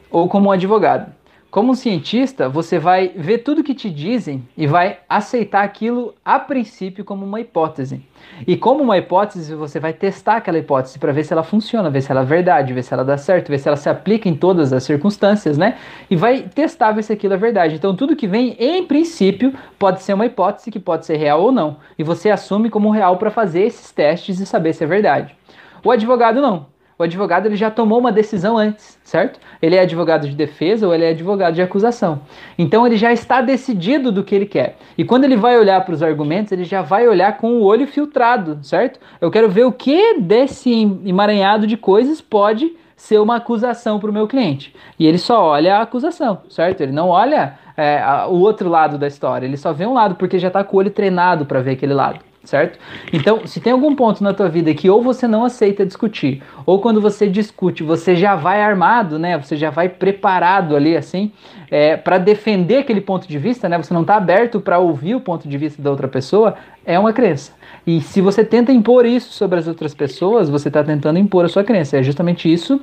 ou 0.09 0.27
como 0.27 0.49
um 0.49 0.51
advogado. 0.51 1.11
Como 1.57 1.71
um 1.71 1.75
cientista, 1.75 2.47
você 2.47 2.77
vai 2.77 3.11
ver 3.15 3.39
tudo 3.39 3.63
que 3.63 3.73
te 3.73 3.89
dizem 3.89 4.47
e 4.55 4.67
vai 4.67 4.99
aceitar 5.09 5.63
aquilo 5.63 6.13
a 6.23 6.37
princípio 6.37 7.03
como 7.03 7.25
uma 7.25 7.41
hipótese. 7.41 7.99
E 8.45 8.55
como 8.55 8.83
uma 8.83 8.95
hipótese, 8.95 9.55
você 9.55 9.79
vai 9.79 9.91
testar 9.91 10.35
aquela 10.35 10.59
hipótese 10.59 10.99
para 10.99 11.11
ver 11.11 11.23
se 11.23 11.33
ela 11.33 11.41
funciona, 11.41 11.89
ver 11.89 12.01
se 12.01 12.11
ela 12.11 12.21
é 12.21 12.25
verdade, 12.25 12.73
ver 12.73 12.83
se 12.83 12.93
ela 12.93 13.03
dá 13.03 13.17
certo, 13.17 13.49
ver 13.49 13.57
se 13.57 13.67
ela 13.67 13.75
se 13.75 13.89
aplica 13.89 14.29
em 14.29 14.35
todas 14.35 14.71
as 14.71 14.83
circunstâncias, 14.83 15.57
né? 15.57 15.79
E 16.11 16.15
vai 16.15 16.43
testar 16.43 16.91
ver 16.91 17.01
se 17.01 17.11
aquilo 17.11 17.33
é 17.33 17.37
verdade. 17.37 17.73
Então, 17.73 17.95
tudo 17.95 18.15
que 18.15 18.27
vem, 18.27 18.55
em 18.59 18.85
princípio, 18.85 19.51
pode 19.79 20.03
ser 20.03 20.13
uma 20.13 20.27
hipótese 20.27 20.69
que 20.69 20.79
pode 20.79 21.07
ser 21.07 21.17
real 21.17 21.41
ou 21.41 21.51
não. 21.51 21.77
E 21.97 22.03
você 22.03 22.29
assume 22.29 22.69
como 22.69 22.91
real 22.91 23.17
para 23.17 23.31
fazer 23.31 23.61
esses 23.61 23.91
testes 23.91 24.39
e 24.39 24.45
saber 24.45 24.73
se 24.73 24.83
é 24.83 24.87
verdade. 24.87 25.35
O 25.83 25.89
advogado 25.89 26.39
não 26.39 26.76
o 26.99 27.03
advogado 27.03 27.45
ele 27.45 27.55
já 27.55 27.69
tomou 27.69 27.99
uma 27.99 28.11
decisão 28.11 28.57
antes, 28.57 28.97
certo? 29.03 29.39
Ele 29.61 29.75
é 29.75 29.81
advogado 29.81 30.27
de 30.27 30.35
defesa 30.35 30.87
ou 30.87 30.93
ele 30.93 31.05
é 31.05 31.09
advogado 31.09 31.53
de 31.53 31.61
acusação. 31.61 32.21
Então 32.57 32.87
ele 32.87 32.97
já 32.97 33.13
está 33.13 33.41
decidido 33.41 34.11
do 34.11 34.23
que 34.23 34.33
ele 34.33 34.47
quer. 34.47 34.77
E 34.97 35.03
quando 35.03 35.25
ele 35.25 35.37
vai 35.37 35.57
olhar 35.59 35.83
para 35.85 35.93
os 35.93 36.01
argumentos, 36.01 36.51
ele 36.51 36.63
já 36.63 36.81
vai 36.81 37.07
olhar 37.07 37.37
com 37.37 37.53
o 37.53 37.63
olho 37.63 37.85
filtrado, 37.85 38.57
certo? 38.63 38.99
Eu 39.21 39.29
quero 39.29 39.47
ver 39.47 39.65
o 39.65 39.71
que 39.71 40.19
desse 40.19 40.71
emaranhado 41.05 41.67
de 41.67 41.77
coisas 41.77 42.19
pode 42.19 42.75
ser 42.95 43.19
uma 43.19 43.35
acusação 43.35 43.99
para 43.99 44.09
o 44.09 44.13
meu 44.13 44.27
cliente. 44.27 44.73
E 44.97 45.05
ele 45.05 45.19
só 45.19 45.43
olha 45.43 45.77
a 45.77 45.81
acusação, 45.83 46.41
certo? 46.49 46.81
Ele 46.81 46.91
não 46.91 47.09
olha 47.09 47.59
é, 47.77 47.99
a, 47.99 48.25
o 48.25 48.39
outro 48.39 48.67
lado 48.67 48.97
da 48.97 49.05
história, 49.05 49.45
ele 49.45 49.55
só 49.55 49.71
vê 49.71 49.85
um 49.85 49.93
lado 49.93 50.15
porque 50.15 50.39
já 50.39 50.47
está 50.47 50.63
com 50.63 50.75
o 50.75 50.79
olho 50.79 50.89
treinado 50.89 51.45
para 51.45 51.61
ver 51.61 51.73
aquele 51.73 51.93
lado 51.93 52.19
certo? 52.47 52.79
Então, 53.11 53.45
se 53.45 53.59
tem 53.59 53.73
algum 53.73 53.95
ponto 53.95 54.23
na 54.23 54.33
tua 54.33 54.49
vida 54.49 54.73
que 54.73 54.89
ou 54.89 55.01
você 55.01 55.27
não 55.27 55.43
aceita 55.43 55.85
discutir, 55.85 56.41
ou 56.65 56.79
quando 56.79 57.01
você 57.01 57.27
discute, 57.27 57.83
você 57.83 58.15
já 58.15 58.35
vai 58.35 58.61
armado, 58.61 59.19
né? 59.19 59.37
Você 59.37 59.55
já 59.55 59.69
vai 59.69 59.89
preparado 59.89 60.75
ali 60.75 60.95
assim, 60.95 61.31
é, 61.69 61.97
para 61.97 62.17
defender 62.17 62.77
aquele 62.77 63.01
ponto 63.01 63.27
de 63.27 63.37
vista, 63.37 63.67
né? 63.67 63.77
Você 63.77 63.93
não 63.93 64.01
está 64.01 64.15
aberto 64.15 64.59
para 64.59 64.79
ouvir 64.79 65.15
o 65.15 65.21
ponto 65.21 65.47
de 65.47 65.57
vista 65.57 65.81
da 65.81 65.91
outra 65.91 66.07
pessoa, 66.07 66.55
é 66.85 66.97
uma 66.97 67.13
crença. 67.13 67.51
E 67.85 68.01
se 68.01 68.21
você 68.21 68.43
tenta 68.43 68.71
impor 68.71 69.05
isso 69.05 69.33
sobre 69.33 69.59
as 69.59 69.67
outras 69.67 69.93
pessoas, 69.93 70.49
você 70.49 70.69
está 70.69 70.83
tentando 70.83 71.19
impor 71.19 71.45
a 71.45 71.49
sua 71.49 71.63
crença. 71.63 71.97
É 71.97 72.03
justamente 72.03 72.51
isso 72.51 72.81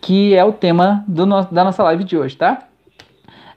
que 0.00 0.34
é 0.34 0.44
o 0.44 0.52
tema 0.52 1.02
do 1.08 1.24
no 1.24 1.44
da 1.44 1.64
nossa 1.64 1.82
live 1.82 2.04
de 2.04 2.16
hoje, 2.16 2.36
tá? 2.36 2.68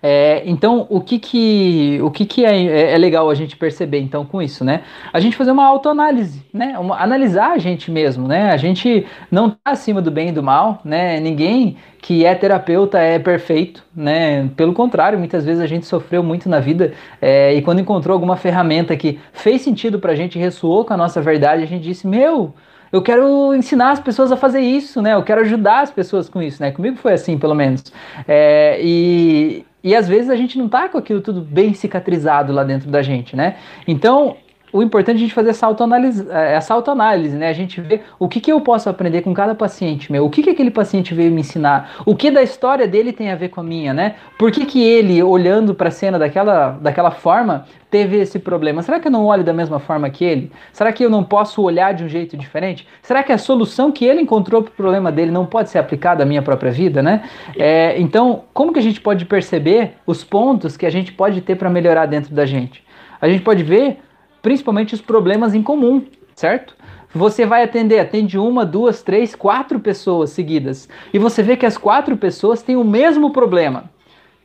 É, 0.02 0.44
então, 0.46 0.86
o 0.90 1.02
que 1.02 1.18
que, 1.20 2.00
o 2.02 2.12
que, 2.12 2.26
que 2.26 2.46
é, 2.46 2.66
é, 2.66 2.94
é, 2.94 2.98
legal 2.98 3.30
a 3.30 3.36
gente 3.36 3.58
perceber 3.58 4.00
então 4.00 4.26
com 4.26 4.42
isso, 4.42 4.64
né? 4.64 4.84
A 5.12 5.20
gente 5.20 5.36
fazer 5.36 5.52
uma 5.52 5.66
autoanálise, 5.66 6.44
né? 6.54 6.78
Uma, 6.78 7.02
analisar 7.02 7.52
a 7.52 7.58
gente 7.58 7.90
mesmo, 7.90 8.28
né? 8.28 8.52
A 8.52 8.58
gente 8.58 9.06
não 9.32 9.50
tá 9.50 9.72
acima 9.72 10.02
do 10.02 10.12
bem 10.12 10.30
e 10.30 10.32
do 10.32 10.44
mal, 10.44 10.82
né? 10.84 11.20
Ninguém 11.20 11.78
que 12.02 12.26
é 12.26 12.36
terapeuta 12.36 13.00
é 13.00 13.20
perfeito, 13.20 13.84
né? 13.96 14.50
Pelo 14.56 14.74
contrário, 14.74 15.18
muitas 15.18 15.44
vezes 15.44 15.62
a 15.62 15.68
gente 15.68 15.86
sofreu 15.86 16.24
muito 16.24 16.48
na 16.48 16.60
vida 16.60 16.94
é, 17.22 17.54
e 17.56 17.62
quando 17.62 17.80
encontrou 17.80 18.14
alguma 18.14 18.38
ferramenta 18.38 18.96
que 18.96 19.20
fez 19.34 19.62
sentido 19.62 20.00
pra 20.00 20.16
gente, 20.16 20.38
ressoou 20.38 20.86
com 20.86 20.94
a 20.94 20.98
nossa 20.98 21.22
verdade, 21.22 21.64
a 21.64 21.68
gente 21.68 21.84
disse, 21.84 22.08
meu, 22.08 22.54
eu 22.92 23.02
quero 23.02 23.54
ensinar 23.54 23.92
as 23.92 24.00
pessoas 24.00 24.32
a 24.32 24.38
fazer 24.38 24.62
isso, 24.62 25.02
né? 25.02 25.14
Eu 25.14 25.24
quero 25.24 25.42
ajudar 25.42 25.82
as 25.82 25.92
pessoas 25.92 26.30
com 26.30 26.42
isso, 26.42 26.62
né? 26.62 26.72
Comigo 26.72 26.98
foi 26.98 27.14
assim, 27.14 27.38
pelo 27.38 27.56
menos. 27.56 27.84
É, 28.28 28.80
e, 28.82 29.66
e 29.84 29.96
às 29.96 30.08
vezes 30.08 30.30
a 30.30 30.36
gente 30.36 30.58
não 30.58 30.70
tá 30.70 30.88
com 30.90 30.98
aquilo 30.98 31.22
tudo 31.22 31.42
bem 31.42 31.74
cicatrizado 31.74 32.54
lá 32.54 32.64
dentro 32.64 32.90
da 32.90 33.02
gente, 33.02 33.36
né? 33.36 33.58
Então, 33.88 34.38
o 34.72 34.82
importante 34.82 35.16
é 35.16 35.20
a 35.20 35.22
gente 35.22 35.34
fazer 35.34 35.52
essa 35.52 35.66
autoanálise, 35.66 36.28
é, 36.30 36.54
essa 36.56 36.74
autoanálise, 36.74 37.36
né? 37.36 37.48
A 37.50 37.54
gente 37.54 37.80
ver 37.80 38.04
o 38.20 38.28
que, 38.28 38.42
que 38.42 38.52
eu 38.52 38.60
posso 38.60 38.90
aprender 38.90 39.22
com 39.22 39.34
cada 39.34 39.56
paciente 39.56 40.12
meu, 40.12 40.26
o 40.26 40.30
que, 40.30 40.44
que 40.44 40.50
aquele 40.50 40.72
paciente 40.72 41.14
veio 41.14 41.32
me 41.32 41.42
ensinar, 41.42 41.92
o 42.06 42.16
que 42.16 42.30
da 42.30 42.44
história 42.44 42.88
dele 42.88 43.14
tem 43.14 43.32
a 43.32 43.36
ver 43.36 43.50
com 43.50 43.62
a 43.62 43.64
minha, 43.64 43.94
né? 43.94 44.16
Por 44.38 44.52
que, 44.52 44.66
que 44.66 44.84
ele, 44.84 45.22
olhando 45.24 45.74
para 45.74 45.88
a 45.88 45.92
cena 45.92 46.20
daquela, 46.20 46.72
daquela 46.82 47.12
forma, 47.12 47.66
teve 47.90 48.18
esse 48.18 48.40
problema? 48.40 48.82
Será 48.82 49.00
que 49.00 49.08
eu 49.08 49.12
não 49.12 49.26
olho 49.26 49.44
da 49.44 49.54
mesma 49.54 49.80
forma 49.80 50.10
que 50.10 50.26
ele? 50.26 50.52
Será 50.74 50.92
que 50.92 51.04
eu 51.04 51.10
não 51.10 51.24
posso 51.24 51.62
olhar 51.62 51.94
de 51.94 52.04
um 52.04 52.10
jeito 52.10 52.36
diferente? 52.36 52.86
Será 53.02 53.24
que 53.24 53.32
a 53.32 53.38
solução 53.38 53.92
que 53.92 54.06
ele 54.06 54.22
encontrou 54.22 54.62
para 54.62 54.72
o 54.72 54.76
problema 54.76 55.12
dele 55.12 55.32
não 55.32 55.46
pode 55.46 55.70
ser 55.70 55.80
aplicada 55.80 56.24
à 56.24 56.26
minha 56.26 56.42
própria 56.42 56.72
vida, 56.72 57.02
né? 57.02 57.24
É, 57.58 58.00
então, 58.00 58.44
como 58.54 58.74
que 58.74 58.80
a 58.80 58.84
gente 58.84 59.00
pode 59.00 59.26
perceber 59.26 59.94
os 60.06 60.24
pontos 60.24 60.76
que 60.76 60.86
a 60.86 60.90
gente 60.90 61.14
pode 61.14 61.40
ter 61.42 61.56
para 61.56 61.70
melhorar 61.70 62.06
dentro 62.06 62.34
da 62.36 62.46
gente? 62.46 62.86
A 63.20 63.28
gente 63.28 63.42
pode 63.42 63.64
ver 63.64 64.00
principalmente 64.48 64.94
os 64.94 65.02
problemas 65.02 65.54
em 65.54 65.62
comum, 65.62 66.06
certo? 66.34 66.74
Você 67.14 67.46
vai 67.46 67.64
atender, 67.64 68.00
atende 68.00 68.38
uma, 68.38 68.66
duas, 68.66 69.04
três, 69.04 69.36
quatro 69.36 69.78
pessoas 69.78 70.30
seguidas 70.30 70.88
e 71.14 71.20
você 71.20 71.44
vê 71.44 71.58
que 71.58 71.66
as 71.66 71.78
quatro 71.78 72.16
pessoas 72.16 72.62
têm 72.62 72.78
o 72.78 72.84
mesmo 72.86 73.34
problema. 73.34 73.92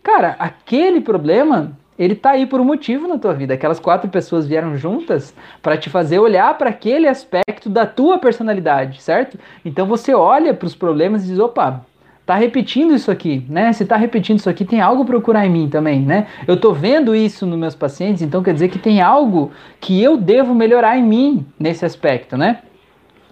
Cara, 0.03 0.35
aquele 0.41 1.01
problema 1.01 1.79
ele 1.97 2.17
tá 2.17 2.31
aí 2.31 2.47
por 2.47 2.61
um 2.61 2.65
motivo 2.65 3.07
na 3.07 3.17
tua 3.17 3.33
vida. 3.33 3.55
Aquelas 3.55 3.79
quatro 3.79 4.11
pessoas 4.11 4.45
vieram 4.45 4.77
juntas 4.77 5.33
para 5.63 5.77
te 5.77 5.89
fazer 5.89 6.19
olhar 6.19 6.59
para 6.59 6.71
aquele 6.71 7.07
aspecto 7.07 7.71
da 7.71 7.87
tua 7.87 8.19
personalidade, 8.19 9.01
certo? 9.01 9.39
Então 9.65 9.87
você 9.87 10.13
olha 10.13 10.53
para 10.53 10.67
os 10.67 10.75
problemas 10.75 11.23
e 11.23 11.29
diz: 11.29 11.39
opa, 11.39 11.87
tá 12.25 12.37
repetindo 12.37 12.95
isso 12.95 13.11
aqui, 13.11 13.45
né? 13.49 13.73
Se 13.73 13.85
tá 13.85 13.97
repetindo 13.97 14.39
isso 14.39 14.49
aqui, 14.49 14.65
tem 14.65 14.81
algo 14.81 15.05
procurar 15.05 15.47
em 15.47 15.51
mim 15.51 15.69
também, 15.69 16.01
né? 16.01 16.27
Eu 16.47 16.57
tô 16.57 16.73
vendo 16.73 17.15
isso 17.15 17.47
nos 17.47 17.59
meus 17.59 17.75
pacientes, 17.75 18.23
então 18.23 18.43
quer 18.43 18.55
dizer 18.55 18.69
que 18.69 18.79
tem 18.79 19.01
algo 19.01 19.51
que 19.81 20.01
eu 20.03 20.17
devo 20.17 20.55
melhorar 20.55 20.97
em 20.97 21.03
mim 21.03 21.47
nesse 21.59 21.85
aspecto, 21.85 22.37
né? 22.37 22.59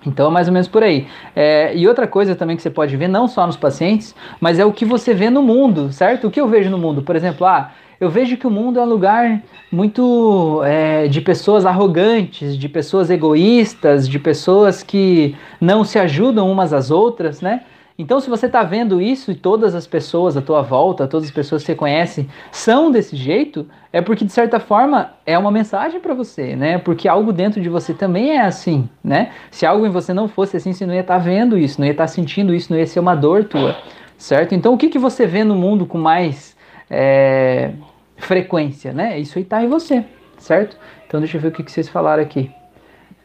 Então 0.07 0.29
é 0.29 0.31
mais 0.31 0.49
ou 0.49 0.53
menos 0.53 0.67
por 0.67 0.83
aí. 0.83 1.07
É, 1.37 1.77
e 1.77 1.87
outra 1.87 2.07
coisa 2.07 2.35
também 2.35 2.57
que 2.57 2.63
você 2.63 2.71
pode 2.71 2.97
ver, 2.97 3.09
não 3.09 3.29
só 3.29 3.47
nos 3.47 3.57
pacientes, 3.57 4.15
mas 4.41 4.59
é 4.59 4.65
o 4.65 4.73
que 4.73 4.85
você 4.85 5.15
vê 5.15 5.31
no 5.31 5.43
mundo, 5.43 5.93
certo? 5.93 6.27
O 6.27 6.31
que 6.31 6.41
eu 6.41 6.49
vejo 6.49 6.71
no 6.71 6.79
mundo? 6.79 7.03
Por 7.03 7.15
exemplo, 7.15 7.47
ah, 7.47 7.73
eu 8.01 8.09
vejo 8.09 8.39
que 8.39 8.47
o 8.47 8.51
mundo 8.51 8.81
é 8.81 8.83
um 8.83 8.89
lugar 8.89 9.43
muito 9.71 10.63
é, 10.65 11.07
de 11.07 11.21
pessoas 11.21 11.67
arrogantes, 11.67 12.57
de 12.57 12.67
pessoas 12.67 13.11
egoístas, 13.11 14.09
de 14.09 14.19
pessoas 14.19 14.83
que 14.83 15.37
não 15.61 15.85
se 15.85 15.99
ajudam 15.99 16.51
umas 16.51 16.73
às 16.73 16.91
outras, 16.91 17.43
né? 17.43 17.63
Então, 18.01 18.19
se 18.19 18.31
você 18.31 18.47
está 18.47 18.63
vendo 18.63 18.99
isso 18.99 19.31
e 19.31 19.35
todas 19.35 19.75
as 19.75 19.87
pessoas 19.87 20.35
à 20.35 20.41
tua 20.41 20.63
volta, 20.63 21.07
todas 21.07 21.27
as 21.27 21.31
pessoas 21.31 21.61
que 21.61 21.67
você 21.67 21.75
conhece, 21.75 22.27
são 22.51 22.91
desse 22.91 23.15
jeito, 23.15 23.69
é 23.93 24.01
porque 24.01 24.25
de 24.25 24.33
certa 24.33 24.59
forma 24.59 25.13
é 25.27 25.37
uma 25.37 25.51
mensagem 25.51 26.01
para 26.01 26.15
você, 26.15 26.57
né? 26.57 26.79
Porque 26.79 27.07
algo 27.07 27.31
dentro 27.31 27.61
de 27.61 27.69
você 27.69 27.93
também 27.93 28.31
é 28.31 28.41
assim, 28.41 28.89
né? 29.05 29.33
Se 29.51 29.67
algo 29.67 29.87
em 29.87 29.91
você 29.91 30.15
não 30.15 30.29
fosse 30.29 30.57
assim, 30.57 30.73
você 30.73 30.87
não 30.87 30.95
ia 30.95 31.03
estar 31.03 31.19
tá 31.19 31.21
vendo 31.21 31.59
isso, 31.59 31.79
não 31.79 31.87
ia 31.87 31.93
estar 31.93 32.05
tá 32.05 32.09
sentindo 32.09 32.55
isso, 32.55 32.73
não 32.73 32.79
ia 32.79 32.87
ser 32.87 33.01
uma 33.01 33.15
dor 33.15 33.45
tua, 33.45 33.77
certo? 34.17 34.55
Então, 34.55 34.73
o 34.73 34.79
que, 34.79 34.89
que 34.89 34.99
você 34.99 35.27
vê 35.27 35.45
no 35.45 35.55
mundo 35.55 35.85
com 35.85 35.99
mais 35.99 36.57
é, 36.89 37.73
frequência, 38.17 38.95
né? 38.95 39.19
Isso 39.19 39.39
aí 39.39 39.45
está 39.45 39.63
em 39.63 39.69
você, 39.69 40.07
certo? 40.39 40.75
Então, 41.07 41.21
deixa 41.21 41.37
eu 41.37 41.41
ver 41.43 41.49
o 41.49 41.53
que, 41.53 41.63
que 41.63 41.71
vocês 41.71 41.87
falaram 41.87 42.23
aqui. 42.23 42.51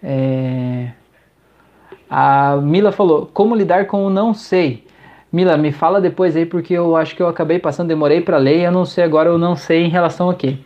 É... 0.04 0.90
A 2.10 2.58
Mila 2.58 2.92
falou: 2.92 3.30
Como 3.34 3.56
lidar 3.56 3.88
com 3.88 4.06
o 4.06 4.10
não 4.10 4.34
sei? 4.34 4.84
Mila, 5.32 5.58
me 5.58 5.72
fala 5.72 6.00
depois 6.00 6.36
aí, 6.36 6.46
porque 6.46 6.74
eu 6.74 6.96
acho 6.96 7.16
que 7.16 7.22
eu 7.22 7.28
acabei 7.28 7.60
passando, 7.60 7.90
demorei 7.90 8.22
para 8.22 8.38
ler, 8.38 8.62
eu 8.62 8.72
não 8.72 8.86
sei 8.86 9.04
agora, 9.04 9.30
eu 9.30 9.38
não 9.38 9.56
sei 9.56 9.84
em 9.84 9.90
relação 9.90 10.30
a 10.30 10.36
quê. 10.36 10.58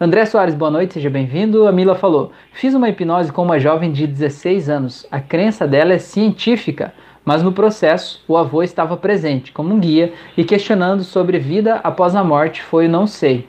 André 0.00 0.26
Soares, 0.26 0.54
boa 0.54 0.70
noite, 0.70 0.94
seja 0.94 1.08
bem-vindo. 1.08 1.66
A 1.66 1.72
Mila 1.72 1.94
falou: 1.94 2.32
Fiz 2.52 2.74
uma 2.74 2.88
hipnose 2.88 3.32
com 3.32 3.42
uma 3.42 3.58
jovem 3.58 3.90
de 3.90 4.06
16 4.06 4.68
anos. 4.68 5.06
A 5.10 5.20
crença 5.20 5.66
dela 5.66 5.92
é 5.94 5.98
científica, 5.98 6.92
mas 7.24 7.42
no 7.42 7.52
processo 7.52 8.22
o 8.28 8.36
avô 8.36 8.62
estava 8.62 8.96
presente 8.96 9.52
como 9.52 9.72
um 9.74 9.80
guia 9.80 10.12
e 10.36 10.44
questionando 10.44 11.02
sobre 11.02 11.38
vida 11.38 11.76
após 11.82 12.14
a 12.14 12.22
morte 12.22 12.62
foi 12.62 12.86
o 12.86 12.90
não 12.90 13.06
sei. 13.06 13.48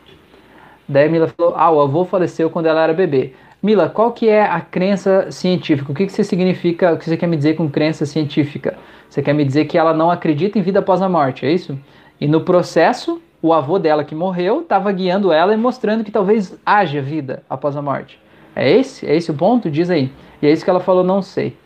Daí 0.87 1.07
a 1.07 1.11
Mila 1.11 1.27
falou: 1.27 1.53
Ah, 1.57 1.71
o 1.71 1.81
avô 1.81 2.05
faleceu 2.05 2.49
quando 2.49 2.67
ela 2.67 2.83
era 2.83 2.93
bebê. 2.93 3.33
Mila, 3.65 3.89
qual 3.89 4.11
que 4.11 4.29
é 4.29 4.43
a 4.43 4.61
crença 4.61 5.31
científica? 5.31 5.91
O 5.91 5.95
que, 5.95 6.05
que 6.05 6.11
você 6.11 6.23
significa, 6.23 6.93
o 6.93 6.99
que 6.99 7.05
você 7.05 7.17
quer 7.17 7.25
me 7.25 7.35
dizer 7.35 7.55
com 7.55 7.67
crença 7.67 8.05
científica? 8.05 8.77
Você 9.09 9.23
quer 9.23 9.33
me 9.33 9.43
dizer 9.43 9.65
que 9.65 9.75
ela 9.75 9.91
não 9.91 10.11
acredita 10.11 10.59
em 10.59 10.61
vida 10.61 10.77
após 10.77 11.01
a 11.01 11.09
morte, 11.09 11.47
é 11.47 11.51
isso? 11.51 11.75
E 12.21 12.27
no 12.27 12.41
processo, 12.41 13.19
o 13.41 13.51
avô 13.51 13.79
dela 13.79 14.03
que 14.03 14.13
morreu 14.13 14.61
estava 14.61 14.91
guiando 14.91 15.33
ela 15.33 15.51
e 15.51 15.57
mostrando 15.57 16.03
que 16.03 16.11
talvez 16.11 16.55
haja 16.63 17.01
vida 17.01 17.41
após 17.49 17.75
a 17.75 17.81
morte. 17.81 18.19
É 18.55 18.69
esse? 18.71 19.03
É 19.03 19.15
esse 19.15 19.31
o 19.31 19.33
ponto? 19.33 19.67
Diz 19.67 19.89
aí. 19.89 20.11
E 20.43 20.45
é 20.45 20.51
isso 20.51 20.63
que 20.63 20.69
ela 20.69 20.79
falou, 20.79 21.03
não 21.03 21.23
sei. 21.23 21.57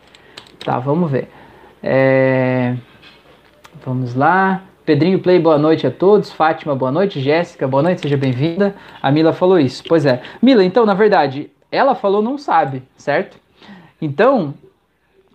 Tá, 0.64 0.78
vamos 0.78 1.10
ver. 1.10 1.28
É... 1.82 2.76
Vamos 3.84 4.14
lá. 4.14 4.62
Pedrinho 4.86 5.18
Play, 5.18 5.38
boa 5.38 5.58
noite 5.58 5.86
a 5.86 5.90
todos. 5.90 6.32
Fátima, 6.32 6.74
boa 6.74 6.90
noite. 6.90 7.20
Jéssica, 7.20 7.68
boa 7.68 7.82
noite, 7.82 8.00
seja 8.00 8.16
bem-vinda. 8.16 8.74
A 9.02 9.10
Mila 9.10 9.34
falou 9.34 9.58
isso. 9.58 9.84
Pois 9.86 10.06
é. 10.06 10.22
Mila, 10.40 10.64
então, 10.64 10.86
na 10.86 10.94
verdade, 10.94 11.50
ela 11.70 11.94
falou 11.94 12.22
não 12.22 12.36
sabe, 12.36 12.82
certo? 12.96 13.38
Então, 14.00 14.54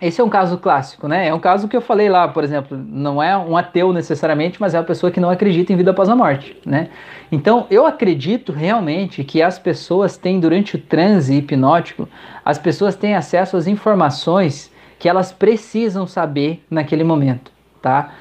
esse 0.01 0.19
é 0.19 0.23
um 0.23 0.29
caso 0.29 0.57
clássico, 0.57 1.07
né? 1.07 1.27
É 1.27 1.33
um 1.33 1.39
caso 1.39 1.67
que 1.67 1.75
eu 1.75 1.81
falei 1.81 2.09
lá, 2.09 2.27
por 2.27 2.43
exemplo, 2.43 2.77
não 2.77 3.23
é 3.23 3.37
um 3.37 3.55
ateu 3.55 3.93
necessariamente, 3.93 4.59
mas 4.59 4.73
é 4.73 4.79
uma 4.79 4.85
pessoa 4.85 5.09
que 5.11 5.21
não 5.21 5.29
acredita 5.29 5.71
em 5.71 5.77
vida 5.77 5.91
após 5.91 6.09
a 6.09 6.15
morte, 6.15 6.57
né? 6.65 6.89
Então, 7.31 7.65
eu 7.69 7.85
acredito 7.85 8.51
realmente 8.51 9.23
que 9.23 9.41
as 9.41 9.57
pessoas 9.57 10.17
têm, 10.17 10.39
durante 10.39 10.75
o 10.75 10.79
transe 10.79 11.35
hipnótico, 11.35 12.09
as 12.43 12.59
pessoas 12.59 12.95
têm 12.95 13.15
acesso 13.15 13.55
às 13.55 13.67
informações 13.67 14.71
que 14.99 15.07
elas 15.07 15.31
precisam 15.31 16.05
saber 16.05 16.63
naquele 16.69 17.03
momento, 17.03 17.51
tá? 17.81 18.13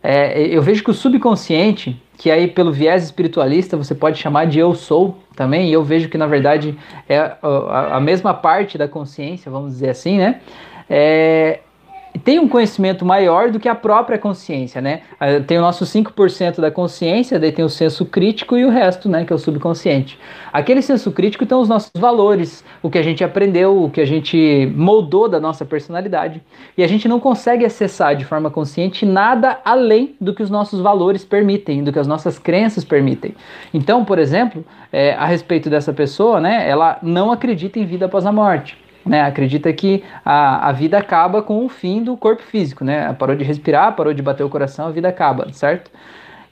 É, 0.00 0.40
eu 0.46 0.62
vejo 0.62 0.84
que 0.84 0.90
o 0.90 0.94
subconsciente, 0.94 2.00
que 2.18 2.30
aí 2.30 2.48
pelo 2.48 2.72
viés 2.72 3.04
espiritualista 3.04 3.76
você 3.76 3.94
pode 3.94 4.18
chamar 4.18 4.46
de 4.46 4.58
eu 4.58 4.74
sou 4.74 5.16
também, 5.36 5.70
e 5.70 5.72
eu 5.72 5.84
vejo 5.84 6.08
que 6.08 6.18
na 6.18 6.26
verdade 6.26 6.76
é 7.08 7.16
a, 7.18 7.96
a 7.96 8.00
mesma 8.00 8.34
parte 8.34 8.76
da 8.76 8.88
consciência, 8.88 9.50
vamos 9.50 9.74
dizer 9.74 9.90
assim, 9.90 10.18
né? 10.18 10.40
É, 10.90 11.60
tem 12.24 12.38
um 12.38 12.48
conhecimento 12.48 13.04
maior 13.04 13.50
do 13.50 13.60
que 13.60 13.68
a 13.68 13.74
própria 13.74 14.18
consciência, 14.18 14.80
né? 14.80 15.02
Ah, 15.18 15.40
tem 15.40 15.58
o 15.58 15.60
nosso 15.60 15.84
5% 15.84 16.60
da 16.60 16.70
consciência, 16.70 17.38
daí 17.38 17.52
tem 17.52 17.64
o 17.64 17.68
senso 17.68 18.04
crítico 18.04 18.56
e 18.56 18.64
o 18.64 18.70
resto, 18.70 19.08
né, 19.08 19.24
que 19.24 19.32
é 19.32 19.36
o 19.36 19.38
subconsciente. 19.38 20.18
Aquele 20.52 20.82
senso 20.82 21.12
crítico 21.12 21.44
estão 21.44 21.60
os 21.60 21.68
nossos 21.68 21.90
valores, 21.96 22.64
o 22.82 22.90
que 22.90 22.98
a 22.98 23.02
gente 23.02 23.22
aprendeu, 23.22 23.82
o 23.82 23.90
que 23.90 24.00
a 24.00 24.06
gente 24.06 24.70
moldou 24.74 25.28
da 25.28 25.38
nossa 25.38 25.64
personalidade. 25.64 26.42
E 26.76 26.82
a 26.82 26.86
gente 26.86 27.08
não 27.08 27.20
consegue 27.20 27.64
acessar 27.64 28.16
de 28.16 28.24
forma 28.24 28.50
consciente 28.50 29.04
nada 29.04 29.60
além 29.64 30.16
do 30.20 30.34
que 30.34 30.42
os 30.42 30.50
nossos 30.50 30.80
valores 30.80 31.24
permitem, 31.24 31.84
do 31.84 31.92
que 31.92 31.98
as 31.98 32.06
nossas 32.06 32.38
crenças 32.38 32.84
permitem. 32.84 33.34
Então, 33.72 34.04
por 34.04 34.18
exemplo, 34.18 34.64
é, 34.92 35.14
a 35.14 35.26
respeito 35.26 35.68
dessa 35.68 35.92
pessoa, 35.92 36.40
né, 36.40 36.68
ela 36.68 36.98
não 37.02 37.30
acredita 37.30 37.78
em 37.78 37.84
vida 37.84 38.06
após 38.06 38.24
a 38.26 38.32
morte 38.32 38.76
né, 39.08 39.22
acredita 39.22 39.72
que 39.72 40.04
a, 40.24 40.68
a 40.68 40.72
vida 40.72 40.98
acaba 40.98 41.42
com 41.42 41.64
o 41.64 41.68
fim 41.68 42.02
do 42.02 42.16
corpo 42.16 42.42
físico, 42.42 42.84
né? 42.84 43.12
Parou 43.14 43.34
de 43.34 43.42
respirar, 43.42 43.96
parou 43.96 44.12
de 44.12 44.22
bater 44.22 44.44
o 44.44 44.48
coração, 44.48 44.86
a 44.86 44.90
vida 44.90 45.08
acaba, 45.08 45.52
certo? 45.52 45.90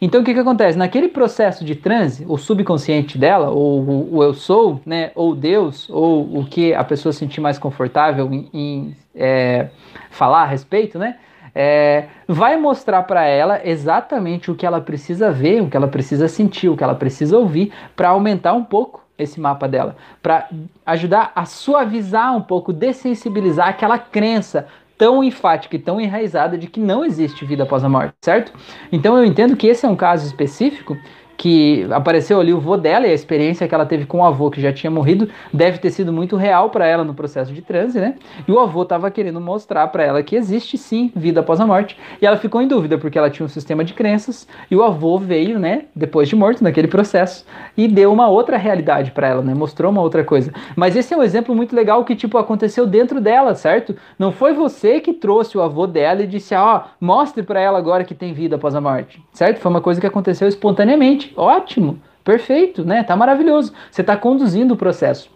Então 0.01 0.21
o 0.21 0.25
que, 0.25 0.35
que 0.35 0.41
acontece? 0.41 0.77
Naquele 0.77 1.09
processo 1.09 1.65
de 1.65 1.75
transe, 1.75 2.25
o 2.29 2.37
subconsciente 2.37 3.17
dela, 3.17 3.51
ou 3.51 3.81
o, 3.81 4.17
o 4.17 4.23
eu 4.23 4.35
sou, 4.35 4.81
né, 4.85 5.11
ou 5.15 5.35
Deus, 5.35 5.89
ou 5.91 6.41
o 6.41 6.45
que 6.45 6.75
a 6.75 6.85
pessoa 6.85 7.13
sentir 7.13 7.41
mais 7.41 7.59
confortável 7.59 8.33
em, 8.33 8.49
em 8.53 8.97
é, 9.15 9.69
falar 10.11 10.43
a 10.43 10.47
respeito, 10.47 10.99
né? 10.99 11.17
É, 11.59 12.09
vai 12.29 12.59
mostrar 12.59 13.03
para 13.05 13.25
ela 13.25 13.67
exatamente 13.67 14.51
o 14.51 14.55
que 14.55 14.67
ela 14.67 14.79
precisa 14.79 15.33
ver, 15.33 15.63
o 15.63 15.71
que 15.71 15.77
ela 15.77 15.89
precisa 15.89 16.29
sentir, 16.29 16.69
o 16.69 16.77
que 16.77 16.85
ela 16.85 16.95
precisa 16.95 17.39
ouvir 17.39 17.73
para 17.97 18.11
aumentar 18.11 18.53
um 18.53 18.63
pouco 18.63 19.06
esse 19.19 19.41
mapa 19.41 19.67
dela, 19.67 19.97
para 20.23 20.49
ajudar 20.85 21.33
a 21.35 21.45
suavizar 21.45 22.37
um 22.37 22.43
pouco, 22.43 22.73
dessensibilizar 22.73 23.69
aquela 23.69 23.99
crença 23.99 24.67
tão 24.99 25.23
enfática 25.23 25.77
e 25.77 25.79
tão 25.79 26.01
enraizada 26.01 26.57
de 26.57 26.67
que 26.67 26.81
não 26.81 27.05
existe 27.05 27.45
vida 27.45 27.65
após 27.65 27.85
a 27.85 27.89
morte, 27.89 28.15
certo? 28.23 28.53
Então 28.91 29.17
eu 29.17 29.25
entendo 29.25 29.57
que 29.57 29.67
esse 29.67 29.85
é 29.85 29.89
um 29.89 29.97
caso 29.97 30.27
específico 30.27 30.97
que 31.37 31.87
apareceu 31.91 32.41
ali 32.41 32.53
o 32.53 32.61
vô 32.61 32.77
dela 32.77 33.07
e 33.07 33.11
a 33.11 33.15
experiência 33.15 33.69
que 33.69 33.75
ela 33.75 33.85
teve 33.85 34.07
com 34.07 34.21
o 34.21 34.25
avô 34.25 34.51
que 34.51 34.61
já 34.61 34.73
tinha 34.73 34.91
morrido 34.91 35.29
deve 35.53 35.79
ter 35.79 35.91
sido 35.91 36.13
muito 36.13 36.37
real 36.37 36.71
para 36.71 36.87
ela 36.87 37.05
no 37.05 37.15
processo 37.15 37.53
de 37.53 37.61
transe, 37.63 38.01
né? 38.01 38.15
E 38.47 38.53
o 38.53 38.59
avô 38.59 38.83
estava 38.83 39.11
querendo 39.11 39.41
mostrar 39.41 39.87
para 39.89 40.03
ela 40.03 40.23
que 40.23 40.35
existe 40.35 40.79
sim 40.79 41.13
vida 41.15 41.41
após 41.41 41.61
a 41.61 41.67
morte 41.67 41.97
e 42.21 42.27
ela 42.27 42.37
ficou 42.37 42.63
em 42.63 42.69
dúvida 42.69 42.97
porque 42.97 43.19
ela 43.19 43.29
tinha 43.31 43.45
um 43.45 43.49
sistema 43.49 43.85
de 43.85 43.93
crenças 43.93 44.49
e 44.71 44.77
o 44.77 44.83
avô 44.83 45.19
veio, 45.19 45.59
né, 45.59 45.85
depois 45.95 46.29
de 46.29 46.37
morto 46.37 46.65
naquele 46.65 46.89
processo 46.89 47.45
e 47.77 47.87
deu 47.87 48.13
uma 48.13 48.29
outra 48.29 48.57
realidade 48.57 49.11
para 49.11 49.29
ela, 49.29 49.43
né? 49.43 49.55
Mostrou 49.55 49.91
uma 49.91 50.01
outra 50.01 50.25
coisa. 50.25 50.53
Mas 50.75 50.97
esse 50.97 51.13
é 51.13 51.17
um 51.17 51.23
exemplo 51.23 51.55
muito 51.55 51.77
legal 51.77 52.05
que 52.05 52.17
tipo 52.17 52.39
aconteceu 52.39 52.87
dentro 52.87 53.21
dela, 53.21 53.55
certo? 53.55 53.95
Não 54.19 54.33
foi 54.33 54.53
você 54.55 55.01
que 55.01 55.13
trouxe 55.13 55.59
o 55.59 55.63
avô 55.63 55.87
dela 55.87 56.23
e 56.23 56.27
disse: 56.27 56.55
"Ó, 56.55 56.79
oh, 56.79 56.89
mostre 57.01 57.43
para 57.43 57.61
ela 57.61 57.79
agora 57.79 58.05
que 58.05 58.15
tem 58.15 58.33
vida 58.33 58.57
após 58.57 58.75
a 58.75 58.81
morte", 58.81 59.23
certo? 59.33 59.59
Foi 59.59 59.71
uma 59.71 59.81
coisa 59.81 60.01
que 60.01 60.07
aconteceu 60.07 60.49
espontaneamente 60.49 61.26
ótimo, 61.37 62.01
perfeito, 62.25 62.85
né? 62.85 63.03
Tá 63.03 63.17
maravilhoso. 63.17 63.73
Você 63.91 64.01
está 64.01 64.17
conduzindo 64.17 64.75
o 64.75 64.77
processo. 64.77 65.31